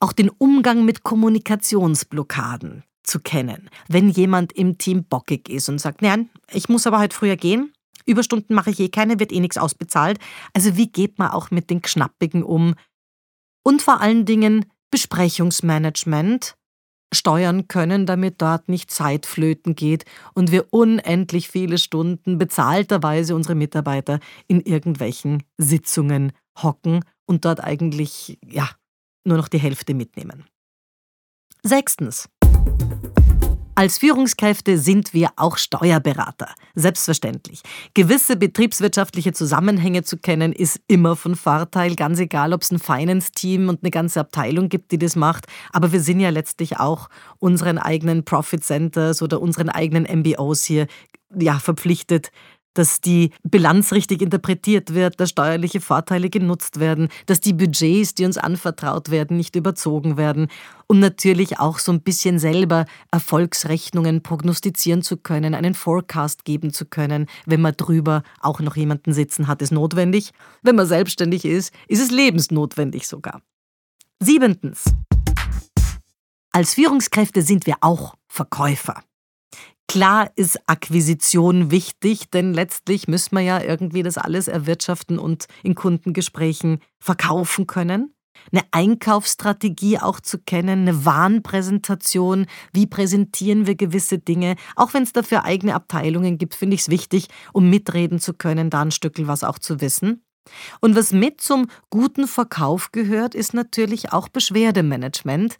auch 0.00 0.12
den 0.12 0.30
Umgang 0.30 0.84
mit 0.84 1.02
Kommunikationsblockaden 1.02 2.84
zu 3.02 3.20
kennen. 3.20 3.70
Wenn 3.88 4.10
jemand 4.10 4.52
im 4.52 4.78
Team 4.78 5.04
bockig 5.04 5.48
ist 5.48 5.68
und 5.68 5.78
sagt, 5.78 6.02
nein, 6.02 6.30
ich 6.52 6.68
muss 6.68 6.86
aber 6.86 6.98
heute 6.98 7.16
früher 7.16 7.36
gehen, 7.36 7.72
Überstunden 8.06 8.54
mache 8.54 8.70
ich 8.70 8.80
eh 8.80 8.88
keine, 8.88 9.20
wird 9.20 9.32
eh 9.32 9.40
nichts 9.40 9.58
ausbezahlt. 9.58 10.18
Also 10.52 10.76
wie 10.76 10.88
geht 10.88 11.18
man 11.18 11.30
auch 11.30 11.50
mit 11.50 11.70
den 11.70 11.82
Knappigen 11.82 12.42
um, 12.42 12.74
und 13.62 13.82
vor 13.82 14.00
allen 14.00 14.24
Dingen 14.24 14.66
Besprechungsmanagement 14.90 16.56
steuern 17.12 17.68
können, 17.68 18.06
damit 18.06 18.40
dort 18.40 18.68
nicht 18.68 18.90
Zeit 18.90 19.26
flöten 19.26 19.74
geht 19.74 20.04
und 20.34 20.52
wir 20.52 20.72
unendlich 20.72 21.48
viele 21.48 21.78
Stunden 21.78 22.38
bezahlterweise 22.38 23.34
unsere 23.34 23.54
Mitarbeiter 23.54 24.20
in 24.46 24.60
irgendwelchen 24.60 25.42
Sitzungen 25.58 26.32
hocken 26.62 27.04
und 27.26 27.44
dort 27.44 27.62
eigentlich 27.62 28.38
ja 28.44 28.68
nur 29.24 29.36
noch 29.36 29.48
die 29.48 29.58
Hälfte 29.58 29.94
mitnehmen. 29.94 30.44
Sechstens. 31.62 32.28
Als 33.80 33.96
Führungskräfte 33.96 34.76
sind 34.76 35.14
wir 35.14 35.30
auch 35.36 35.56
Steuerberater. 35.56 36.54
Selbstverständlich. 36.74 37.62
Gewisse 37.94 38.36
betriebswirtschaftliche 38.36 39.32
Zusammenhänge 39.32 40.02
zu 40.02 40.18
kennen, 40.18 40.52
ist 40.52 40.82
immer 40.86 41.16
von 41.16 41.34
Vorteil, 41.34 41.96
ganz 41.96 42.18
egal, 42.18 42.52
ob 42.52 42.60
es 42.60 42.70
ein 42.72 42.78
Finance-Team 42.78 43.70
und 43.70 43.82
eine 43.82 43.90
ganze 43.90 44.20
Abteilung 44.20 44.68
gibt, 44.68 44.92
die 44.92 44.98
das 44.98 45.16
macht. 45.16 45.46
Aber 45.72 45.92
wir 45.92 46.02
sind 46.02 46.20
ja 46.20 46.28
letztlich 46.28 46.76
auch 46.76 47.08
unseren 47.38 47.78
eigenen 47.78 48.22
Profit 48.22 48.62
Centers 48.62 49.22
oder 49.22 49.40
unseren 49.40 49.70
eigenen 49.70 50.04
MBOs 50.04 50.62
hier 50.64 50.86
ja, 51.34 51.58
verpflichtet, 51.58 52.32
dass 52.74 53.00
die 53.00 53.30
Bilanz 53.42 53.92
richtig 53.92 54.22
interpretiert 54.22 54.94
wird, 54.94 55.20
dass 55.20 55.30
steuerliche 55.30 55.80
Vorteile 55.80 56.30
genutzt 56.30 56.80
werden, 56.80 57.08
dass 57.26 57.40
die 57.40 57.52
Budgets, 57.52 58.14
die 58.14 58.24
uns 58.24 58.38
anvertraut 58.38 59.10
werden, 59.10 59.36
nicht 59.36 59.56
überzogen 59.56 60.16
werden 60.16 60.48
und 60.86 61.00
natürlich 61.00 61.58
auch 61.58 61.78
so 61.78 61.92
ein 61.92 62.02
bisschen 62.02 62.38
selber 62.38 62.86
Erfolgsrechnungen 63.10 64.22
prognostizieren 64.22 65.02
zu 65.02 65.16
können, 65.16 65.54
einen 65.54 65.74
Forecast 65.74 66.44
geben 66.44 66.72
zu 66.72 66.86
können, 66.86 67.26
wenn 67.46 67.60
man 67.60 67.74
drüber 67.76 68.22
auch 68.40 68.60
noch 68.60 68.76
jemanden 68.76 69.12
sitzen 69.12 69.48
hat, 69.48 69.62
ist 69.62 69.72
notwendig. 69.72 70.32
Wenn 70.62 70.76
man 70.76 70.86
selbstständig 70.86 71.44
ist, 71.44 71.72
ist 71.88 72.00
es 72.02 72.10
lebensnotwendig 72.10 73.06
sogar. 73.06 73.42
Siebentens. 74.20 74.84
Als 76.52 76.74
Führungskräfte 76.74 77.42
sind 77.42 77.66
wir 77.66 77.76
auch 77.80 78.14
Verkäufer. 78.28 79.02
Klar 79.90 80.30
ist 80.36 80.56
Akquisition 80.68 81.72
wichtig, 81.72 82.30
denn 82.30 82.54
letztlich 82.54 83.08
müssen 83.08 83.34
wir 83.34 83.42
ja 83.42 83.60
irgendwie 83.60 84.04
das 84.04 84.18
alles 84.18 84.46
erwirtschaften 84.46 85.18
und 85.18 85.46
in 85.64 85.74
Kundengesprächen 85.74 86.78
verkaufen 87.00 87.66
können. 87.66 88.14
Eine 88.52 88.62
Einkaufsstrategie 88.70 89.98
auch 89.98 90.20
zu 90.20 90.38
kennen, 90.38 90.82
eine 90.82 91.04
Warnpräsentation, 91.04 92.46
wie 92.72 92.86
präsentieren 92.86 93.66
wir 93.66 93.74
gewisse 93.74 94.20
Dinge. 94.20 94.54
Auch 94.76 94.94
wenn 94.94 95.02
es 95.02 95.12
dafür 95.12 95.44
eigene 95.44 95.74
Abteilungen 95.74 96.38
gibt, 96.38 96.54
finde 96.54 96.76
ich 96.76 96.82
es 96.82 96.88
wichtig, 96.88 97.26
um 97.52 97.68
mitreden 97.68 98.20
zu 98.20 98.32
können, 98.32 98.70
da 98.70 98.82
ein 98.82 98.92
Stückel 98.92 99.26
was 99.26 99.42
auch 99.42 99.58
zu 99.58 99.80
wissen. 99.80 100.22
Und 100.80 100.96
was 100.96 101.12
mit 101.12 101.40
zum 101.40 101.66
guten 101.90 102.26
Verkauf 102.26 102.92
gehört, 102.92 103.34
ist 103.34 103.54
natürlich 103.54 104.12
auch 104.12 104.28
Beschwerdemanagement. 104.28 105.56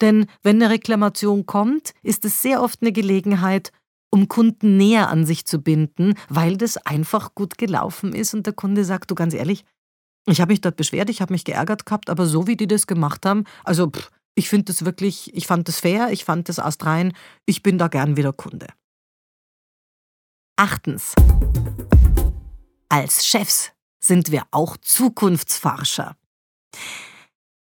Denn 0.00 0.26
wenn 0.42 0.62
eine 0.62 0.72
Reklamation 0.72 1.46
kommt, 1.46 1.92
ist 2.02 2.24
es 2.24 2.42
sehr 2.42 2.62
oft 2.62 2.82
eine 2.82 2.92
Gelegenheit, 2.92 3.72
um 4.10 4.28
Kunden 4.28 4.76
näher 4.76 5.08
an 5.08 5.26
sich 5.26 5.44
zu 5.44 5.60
binden, 5.60 6.14
weil 6.28 6.56
das 6.56 6.76
einfach 6.76 7.34
gut 7.34 7.58
gelaufen 7.58 8.12
ist 8.12 8.34
und 8.34 8.46
der 8.46 8.52
Kunde 8.52 8.84
sagt, 8.84 9.10
du 9.10 9.14
ganz 9.14 9.34
ehrlich, 9.34 9.64
ich 10.26 10.40
habe 10.40 10.52
mich 10.52 10.60
dort 10.60 10.76
beschwert, 10.76 11.10
ich 11.10 11.20
habe 11.20 11.32
mich 11.32 11.44
geärgert 11.44 11.84
gehabt, 11.84 12.08
aber 12.08 12.26
so 12.26 12.46
wie 12.46 12.56
die 12.56 12.66
das 12.66 12.86
gemacht 12.86 13.26
haben, 13.26 13.44
also 13.64 13.90
pff, 13.90 14.10
ich 14.34 14.48
finde 14.48 14.66
das 14.66 14.84
wirklich, 14.84 15.34
ich 15.34 15.46
fand 15.46 15.68
das 15.68 15.80
fair, 15.80 16.10
ich 16.10 16.24
fand 16.24 16.48
das 16.48 16.58
astrein, 16.58 17.12
ich 17.46 17.62
bin 17.62 17.78
da 17.78 17.88
gern 17.88 18.16
wieder 18.16 18.32
Kunde. 18.32 18.68
Achtens. 20.56 21.14
Als 22.88 23.26
Chefs 23.26 23.72
sind 24.00 24.30
wir 24.30 24.44
auch 24.50 24.76
Zukunftsforscher. 24.76 26.16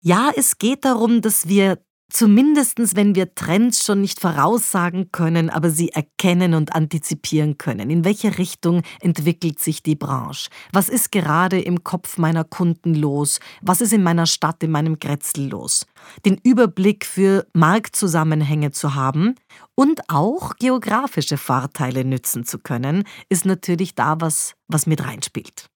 Ja, 0.01 0.32
es 0.36 0.59
geht 0.59 0.86
darum, 0.86 1.21
dass 1.21 1.47
wir 1.47 1.84
Zumindest 2.11 2.95
wenn 2.95 3.15
wir 3.15 3.33
Trends 3.33 3.83
schon 3.83 4.01
nicht 4.01 4.19
voraussagen 4.19 5.11
können, 5.11 5.49
aber 5.49 5.71
sie 5.71 5.89
erkennen 5.89 6.53
und 6.53 6.73
antizipieren 6.73 7.57
können. 7.57 7.89
In 7.89 8.05
welche 8.05 8.37
Richtung 8.37 8.83
entwickelt 9.01 9.59
sich 9.59 9.81
die 9.81 9.95
Branche? 9.95 10.49
Was 10.71 10.87
ist 10.87 11.11
gerade 11.11 11.59
im 11.59 11.83
Kopf 11.83 12.17
meiner 12.17 12.43
Kunden 12.43 12.93
los? 12.93 13.39
Was 13.61 13.81
ist 13.81 13.91
in 13.91 14.03
meiner 14.03 14.27
Stadt, 14.27 14.61
in 14.61 14.71
meinem 14.71 14.99
Grätzl 14.99 15.49
los? 15.49 15.87
Den 16.25 16.39
Überblick 16.43 17.05
für 17.05 17.47
Marktzusammenhänge 17.53 18.71
zu 18.71 18.93
haben 18.93 19.35
und 19.73 20.01
auch 20.07 20.55
geografische 20.57 21.37
Vorteile 21.37 22.05
nützen 22.05 22.45
zu 22.45 22.59
können, 22.59 23.03
ist 23.29 23.45
natürlich 23.45 23.95
da 23.95 24.21
was, 24.21 24.53
was 24.67 24.85
mit 24.85 25.03
reinspielt. 25.03 25.69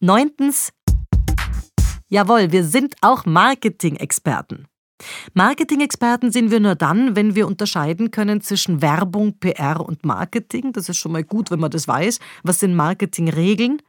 Neuntens. 0.00 0.72
Jawohl, 2.08 2.52
wir 2.52 2.64
sind 2.64 2.96
auch 3.02 3.24
Marketing-Experten. 3.24 4.66
Marketing-Experten 5.34 6.32
sind 6.32 6.50
wir 6.50 6.60
nur 6.60 6.74
dann, 6.74 7.16
wenn 7.16 7.34
wir 7.34 7.46
unterscheiden 7.46 8.10
können 8.10 8.40
zwischen 8.40 8.82
Werbung, 8.82 9.38
PR 9.38 9.80
und 9.80 10.04
Marketing. 10.04 10.72
Das 10.72 10.88
ist 10.88 10.98
schon 10.98 11.12
mal 11.12 11.24
gut, 11.24 11.50
wenn 11.50 11.60
man 11.60 11.70
das 11.70 11.88
weiß. 11.88 12.18
Was 12.42 12.60
sind 12.60 12.74
Marketingregeln? 12.74 13.80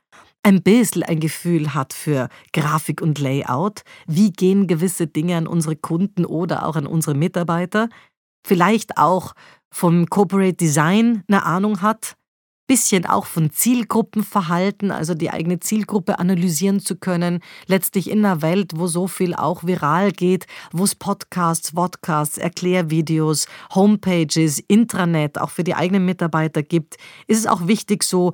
Ein 0.41 0.61
bisschen 0.63 1.03
ein 1.03 1.19
Gefühl 1.19 1.73
hat 1.73 1.93
für 1.93 2.29
Grafik 2.53 3.01
und 3.01 3.19
Layout. 3.19 3.81
Wie 4.07 4.31
gehen 4.31 4.67
gewisse 4.67 5.07
Dinge 5.07 5.35
an 5.35 5.47
unsere 5.47 5.75
Kunden 5.75 6.25
oder 6.25 6.65
auch 6.65 6.75
an 6.75 6.87
unsere 6.87 7.15
Mitarbeiter? 7.15 7.89
Vielleicht 8.47 8.97
auch 8.97 9.33
vom 9.69 10.07
Corporate 10.07 10.53
Design 10.53 11.23
eine 11.27 11.45
Ahnung 11.45 11.81
hat 11.81 12.15
bisschen 12.69 13.07
auch 13.07 13.25
von 13.25 13.49
Zielgruppenverhalten, 13.49 14.91
also 14.91 15.15
die 15.15 15.31
eigene 15.31 15.59
Zielgruppe 15.59 16.19
analysieren 16.19 16.79
zu 16.79 16.95
können. 16.95 17.39
Letztlich 17.65 18.09
in 18.09 18.23
einer 18.23 18.43
Welt, 18.43 18.73
wo 18.75 18.85
so 18.85 19.07
viel 19.07 19.33
auch 19.33 19.63
viral 19.63 20.11
geht, 20.11 20.45
wo 20.71 20.83
es 20.83 20.93
Podcasts, 20.93 21.71
Vodcasts, 21.71 22.37
Erklärvideos, 22.37 23.47
Homepages, 23.73 24.59
Intranet 24.67 25.39
auch 25.39 25.49
für 25.49 25.63
die 25.63 25.73
eigenen 25.73 26.05
Mitarbeiter 26.05 26.61
gibt, 26.61 26.97
ist 27.25 27.39
es 27.39 27.47
auch 27.47 27.65
wichtig, 27.65 28.03
so 28.03 28.33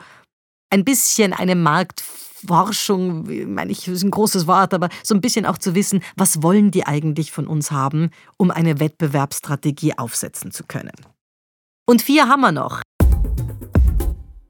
ein 0.69 0.83
bisschen 0.83 1.31
eine 1.31 1.55
Marktforschung, 1.55 3.29
ich 3.29 3.47
meine 3.47 3.71
ich, 3.71 3.87
ist 3.87 4.03
ein 4.03 4.11
großes 4.11 4.47
Wort, 4.47 4.73
aber 4.73 4.89
so 5.01 5.15
ein 5.15 5.21
bisschen 5.21 5.45
auch 5.45 5.59
zu 5.59 5.75
wissen, 5.75 6.01
was 6.17 6.43
wollen 6.43 6.71
die 6.71 6.85
eigentlich 6.85 7.31
von 7.31 7.47
uns 7.47 7.71
haben, 7.71 8.09
um 8.35 8.51
eine 8.51 8.81
Wettbewerbsstrategie 8.81 9.97
aufsetzen 9.97 10.51
zu 10.51 10.65
können. 10.65 10.91
Und 11.87 12.01
vier 12.01 12.27
haben 12.27 12.41
wir 12.41 12.51
noch. 12.51 12.81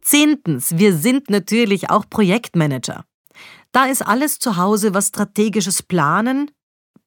Zehntens, 0.05 0.77
wir 0.77 0.95
sind 0.95 1.31
natürlich 1.31 1.89
auch 1.89 2.05
Projektmanager. 2.07 3.05
Da 3.71 3.85
ist 3.85 4.05
alles 4.05 4.37
zu 4.37 4.55
Hause, 4.55 4.93
was 4.93 5.07
strategisches 5.07 5.81
Planen, 5.81 6.51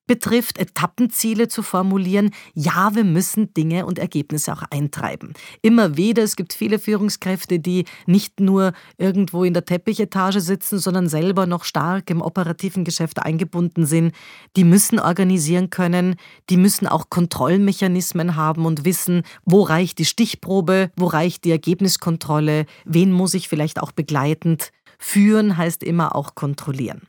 betrifft, 0.08 0.58
Etappenziele 0.58 1.46
zu 1.46 1.62
formulieren. 1.62 2.30
Ja, 2.54 2.96
wir 2.96 3.04
müssen 3.04 3.54
Dinge 3.54 3.86
und 3.86 4.00
Ergebnisse 4.00 4.52
auch 4.52 4.64
eintreiben. 4.70 5.34
Immer 5.62 5.96
wieder, 5.96 6.24
es 6.24 6.34
gibt 6.34 6.52
viele 6.52 6.80
Führungskräfte, 6.80 7.60
die 7.60 7.84
nicht 8.06 8.40
nur 8.40 8.72
irgendwo 8.96 9.44
in 9.44 9.54
der 9.54 9.64
Teppichetage 9.64 10.40
sitzen, 10.40 10.80
sondern 10.80 11.08
selber 11.08 11.46
noch 11.46 11.62
stark 11.62 12.10
im 12.10 12.20
operativen 12.20 12.82
Geschäft 12.82 13.20
eingebunden 13.20 13.86
sind. 13.86 14.12
Die 14.56 14.64
müssen 14.64 14.98
organisieren 14.98 15.70
können, 15.70 16.16
die 16.50 16.56
müssen 16.56 16.88
auch 16.88 17.10
Kontrollmechanismen 17.10 18.34
haben 18.34 18.66
und 18.66 18.84
wissen, 18.84 19.22
wo 19.44 19.62
reicht 19.62 20.00
die 20.00 20.04
Stichprobe, 20.04 20.90
wo 20.96 21.06
reicht 21.06 21.44
die 21.44 21.52
Ergebniskontrolle, 21.52 22.66
wen 22.84 23.12
muss 23.12 23.34
ich 23.34 23.48
vielleicht 23.48 23.80
auch 23.80 23.92
begleitend 23.92 24.72
führen, 24.98 25.56
heißt 25.56 25.82
immer 25.82 26.16
auch 26.16 26.34
kontrollieren. 26.34 27.02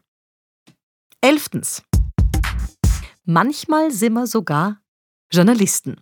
Elftens. 1.21 1.83
Manchmal 3.31 3.91
sind 3.91 4.13
wir 4.13 4.25
sogar 4.25 4.81
Journalisten. 5.31 6.01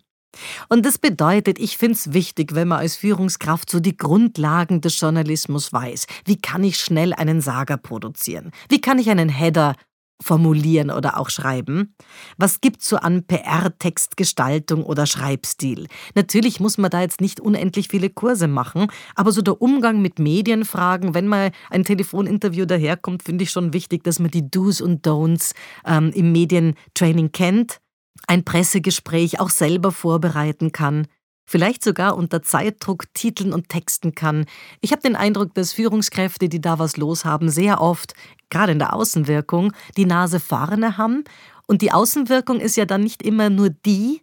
Und 0.70 0.86
das 0.86 0.96
bedeutet, 0.96 1.58
ich 1.58 1.76
finde 1.76 1.92
es 1.92 2.14
wichtig, 2.14 2.54
wenn 2.54 2.68
man 2.68 2.78
als 2.78 2.96
Führungskraft 2.96 3.68
so 3.68 3.80
die 3.80 3.98
Grundlagen 3.98 4.80
des 4.80 4.98
Journalismus 4.98 5.70
weiß. 5.70 6.06
Wie 6.24 6.40
kann 6.40 6.64
ich 6.64 6.80
schnell 6.80 7.12
einen 7.12 7.42
Sager 7.42 7.76
produzieren? 7.76 8.50
Wie 8.70 8.80
kann 8.80 8.98
ich 8.98 9.10
einen 9.10 9.28
Header 9.28 9.74
formulieren 10.20 10.90
oder 10.90 11.18
auch 11.18 11.30
schreiben? 11.30 11.94
Was 12.36 12.60
gibt's 12.60 12.88
so 12.88 12.96
an 12.96 13.24
PR-Textgestaltung 13.24 14.84
oder 14.84 15.06
Schreibstil? 15.06 15.86
Natürlich 16.14 16.60
muss 16.60 16.78
man 16.78 16.90
da 16.90 17.00
jetzt 17.00 17.20
nicht 17.20 17.40
unendlich 17.40 17.88
viele 17.88 18.10
Kurse 18.10 18.48
machen, 18.48 18.88
aber 19.14 19.32
so 19.32 19.42
der 19.42 19.60
Umgang 19.62 20.02
mit 20.02 20.18
Medienfragen, 20.18 21.14
wenn 21.14 21.28
mal 21.28 21.52
ein 21.70 21.84
Telefoninterview 21.84 22.66
daherkommt, 22.66 23.22
finde 23.22 23.44
ich 23.44 23.50
schon 23.50 23.72
wichtig, 23.72 24.04
dass 24.04 24.18
man 24.18 24.30
die 24.30 24.50
Do's 24.50 24.80
und 24.80 25.06
Don'ts 25.06 25.54
ähm, 25.86 26.10
im 26.14 26.32
Medientraining 26.32 27.32
kennt, 27.32 27.80
ein 28.26 28.44
Pressegespräch 28.44 29.40
auch 29.40 29.50
selber 29.50 29.92
vorbereiten 29.92 30.72
kann 30.72 31.06
vielleicht 31.48 31.82
sogar 31.82 32.16
unter 32.16 32.42
Zeitdruck 32.42 33.12
titeln 33.14 33.54
und 33.54 33.70
texten 33.70 34.14
kann. 34.14 34.44
Ich 34.82 34.92
habe 34.92 35.00
den 35.00 35.16
Eindruck, 35.16 35.54
dass 35.54 35.72
Führungskräfte, 35.72 36.50
die 36.50 36.60
da 36.60 36.78
was 36.78 36.98
los 36.98 37.24
haben, 37.24 37.48
sehr 37.48 37.80
oft, 37.80 38.12
gerade 38.50 38.72
in 38.72 38.78
der 38.78 38.94
Außenwirkung, 38.94 39.72
die 39.96 40.04
Nase 40.04 40.40
vorne 40.40 40.98
haben. 40.98 41.24
Und 41.66 41.80
die 41.80 41.90
Außenwirkung 41.90 42.60
ist 42.60 42.76
ja 42.76 42.84
dann 42.84 43.02
nicht 43.02 43.22
immer 43.22 43.48
nur 43.48 43.70
die, 43.70 44.20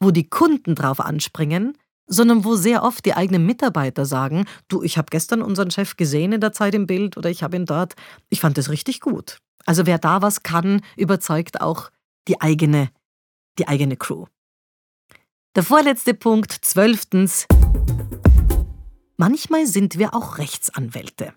wo 0.00 0.12
die 0.12 0.28
Kunden 0.28 0.76
drauf 0.76 1.00
anspringen, 1.00 1.76
sondern 2.06 2.44
wo 2.44 2.54
sehr 2.54 2.84
oft 2.84 3.04
die 3.04 3.14
eigenen 3.14 3.44
Mitarbeiter 3.44 4.06
sagen, 4.06 4.44
du, 4.68 4.82
ich 4.82 4.98
habe 4.98 5.06
gestern 5.10 5.42
unseren 5.42 5.70
Chef 5.72 5.96
gesehen 5.96 6.32
in 6.32 6.40
der 6.40 6.52
Zeit 6.52 6.74
im 6.74 6.86
Bild 6.86 7.16
oder 7.16 7.28
ich 7.28 7.42
habe 7.42 7.56
ihn 7.56 7.66
dort, 7.66 7.94
ich 8.28 8.40
fand 8.40 8.56
das 8.56 8.70
richtig 8.70 9.00
gut. 9.00 9.38
Also 9.66 9.86
wer 9.86 9.98
da 9.98 10.22
was 10.22 10.44
kann, 10.44 10.80
überzeugt 10.96 11.60
auch 11.60 11.90
die 12.28 12.40
eigene, 12.40 12.90
die 13.58 13.66
eigene 13.66 13.96
Crew. 13.96 14.26
Der 15.54 15.62
vorletzte 15.62 16.14
Punkt, 16.14 16.50
zwölftens. 16.62 17.46
Manchmal 19.18 19.66
sind 19.66 19.98
wir 19.98 20.14
auch 20.14 20.38
Rechtsanwälte. 20.38 21.34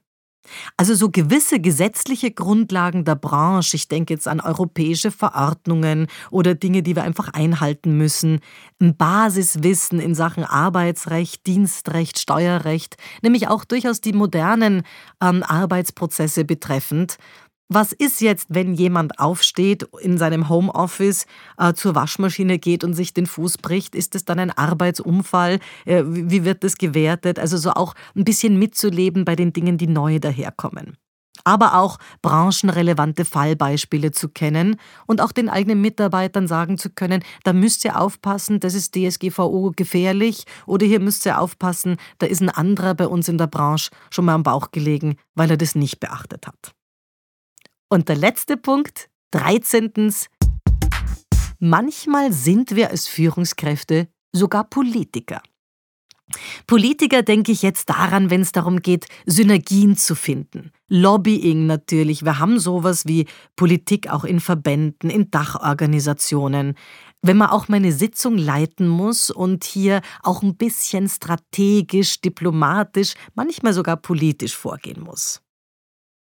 Also 0.78 0.94
so 0.94 1.10
gewisse 1.10 1.60
gesetzliche 1.60 2.32
Grundlagen 2.32 3.04
der 3.04 3.16
Branche, 3.16 3.76
ich 3.76 3.90
denke 3.90 4.14
jetzt 4.14 4.28
an 4.28 4.40
europäische 4.40 5.12
Verordnungen 5.12 6.08
oder 6.32 6.56
Dinge, 6.56 6.82
die 6.82 6.96
wir 6.96 7.04
einfach 7.04 7.34
einhalten 7.34 7.98
müssen, 7.98 8.40
ein 8.80 8.96
Basiswissen 8.96 10.00
in 10.00 10.16
Sachen 10.16 10.46
Arbeitsrecht, 10.46 11.46
Dienstrecht, 11.46 12.18
Steuerrecht, 12.18 12.96
nämlich 13.22 13.50
auch 13.50 13.66
durchaus 13.66 14.00
die 14.00 14.14
modernen 14.14 14.84
ähm, 15.22 15.44
Arbeitsprozesse 15.44 16.46
betreffend, 16.46 17.18
was 17.68 17.94
ist 17.94 18.22
jetzt, 18.22 18.48
wenn 18.50 18.76
jemand 18.76 19.20
aufsteht, 19.20 19.88
in 20.00 20.18
seinem 20.18 20.50
Homeoffice 20.50 21.26
äh, 21.58 21.74
zur 21.74 21.96
Waschmaschine 21.96 22.60
geht 22.60 22.84
und 22.84 22.94
sich 22.94 23.14
den 23.14 23.26
Fuß 23.26 23.58
bricht? 23.58 23.96
Ist 23.96 24.14
es 24.14 24.24
dann 24.24 24.40
ein 24.40 24.52
Arbeitsunfall? 24.52 25.60
Äh, 25.86 26.04
wie 26.06 26.46
wird 26.46 26.64
das 26.64 26.78
gewertet? 26.78 27.40
Also 27.40 27.58
so 27.58 27.72
auch 27.72 27.96
ein 28.16 28.24
bisschen 28.24 28.60
mitzuleben 28.60 29.26
bei 29.26 29.36
den 29.36 29.52
Dingen, 29.52 29.78
die 29.78 29.88
neu 29.88 30.20
daherkommen. 30.20 30.98
Aber 31.44 31.78
auch 31.78 31.98
branchenrelevante 32.22 33.26
Fallbeispiele 33.26 34.12
zu 34.12 34.30
kennen 34.30 34.78
und 35.06 35.20
auch 35.20 35.32
den 35.32 35.50
eigenen 35.50 35.82
Mitarbeitern 35.82 36.48
sagen 36.48 36.78
zu 36.78 36.92
können, 36.92 37.24
da 37.44 37.52
müsst 37.52 37.84
ihr 37.84 38.00
aufpassen, 38.00 38.60
das 38.60 38.74
ist 38.74 38.96
DSGVO 38.96 39.74
gefährlich 39.76 40.46
oder 40.66 40.86
hier 40.86 41.00
müsst 41.00 41.26
ihr 41.26 41.40
aufpassen, 41.40 41.98
da 42.20 42.26
ist 42.26 42.42
ein 42.42 42.50
anderer 42.50 42.94
bei 42.94 43.08
uns 43.08 43.28
in 43.28 43.38
der 43.38 43.48
Branche 43.48 43.92
schon 44.12 44.26
mal 44.26 44.34
am 44.34 44.44
Bauch 44.44 44.72
gelegen, 44.72 45.18
weil 45.36 45.52
er 45.52 45.58
das 45.58 45.76
nicht 45.76 46.00
beachtet 46.00 46.48
hat. 46.48 46.75
Und 47.90 48.10
der 48.10 48.16
letzte 48.16 48.58
Punkt, 48.58 49.10
13. 49.32 50.12
Manchmal 51.60 52.34
sind 52.34 52.76
wir 52.76 52.90
als 52.90 53.08
Führungskräfte 53.08 54.08
sogar 54.32 54.64
Politiker. 54.66 55.42
Politiker 56.66 57.22
denke 57.22 57.52
ich 57.52 57.62
jetzt 57.62 57.90
daran, 57.90 58.32
wenn 58.32 58.42
es 58.42 58.52
darum 58.52 58.82
geht, 58.82 59.08
Synergien 59.28 59.96
zu 59.96 60.16
finden. 60.16 60.72
Lobbying 60.88 61.68
natürlich. 61.68 62.26
Wir 62.26 62.40
haben 62.40 62.60
sowas 62.60 63.06
wie 63.06 63.28
Politik 63.56 64.10
auch 64.10 64.24
in 64.24 64.40
Verbänden, 64.40 65.12
in 65.12 65.30
Dachorganisationen. 65.30 66.76
Wenn 67.22 67.38
man 67.38 67.50
auch 67.50 67.68
meine 67.68 67.92
Sitzung 67.92 68.38
leiten 68.38 68.88
muss 68.88 69.30
und 69.30 69.64
hier 69.64 70.02
auch 70.24 70.42
ein 70.42 70.58
bisschen 70.58 71.08
strategisch, 71.08 72.22
diplomatisch, 72.22 73.14
manchmal 73.36 73.74
sogar 73.74 73.98
politisch 73.98 74.56
vorgehen 74.56 75.02
muss. 75.02 75.45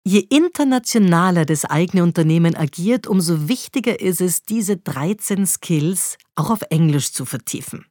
Je 0.06 0.18
internationaler 0.28 1.46
das 1.46 1.64
eigene 1.64 2.02
Unternehmen 2.02 2.54
agiert, 2.54 3.06
umso 3.06 3.48
wichtiger 3.48 4.00
ist 4.00 4.20
es, 4.20 4.42
diese 4.42 4.76
13 4.76 5.46
Skills 5.46 6.18
auch 6.34 6.50
auf 6.50 6.60
Englisch 6.68 7.12
zu 7.12 7.24
vertiefen. 7.24 7.86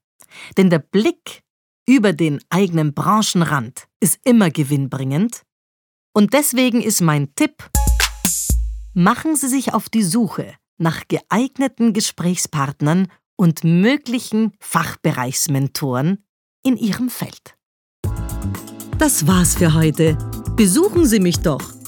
Denn 0.55 0.69
der 0.69 0.77
Blick 0.77 1.41
über 1.87 2.13
den 2.13 2.39
eigenen 2.49 2.93
Branchenrand 2.93 3.87
ist 3.99 4.19
immer 4.25 4.51
gewinnbringend. 4.51 5.41
Und 6.13 6.33
deswegen 6.33 6.83
ist 6.83 7.01
mein 7.01 7.33
Tipp, 7.33 7.67
machen 8.93 9.35
Sie 9.35 9.47
sich 9.47 9.73
auf 9.73 9.89
die 9.89 10.03
Suche 10.03 10.53
nach 10.77 11.07
geeigneten 11.07 11.93
Gesprächspartnern 11.93 13.07
und 13.35 13.63
möglichen 13.63 14.51
Fachbereichsmentoren 14.59 16.23
in 16.63 16.77
Ihrem 16.77 17.09
Feld. 17.09 17.57
Das 18.99 19.25
war's 19.25 19.55
für 19.55 19.73
heute. 19.73 20.15
Besuchen 20.55 21.07
Sie 21.07 21.19
mich 21.19 21.39
doch 21.39 21.82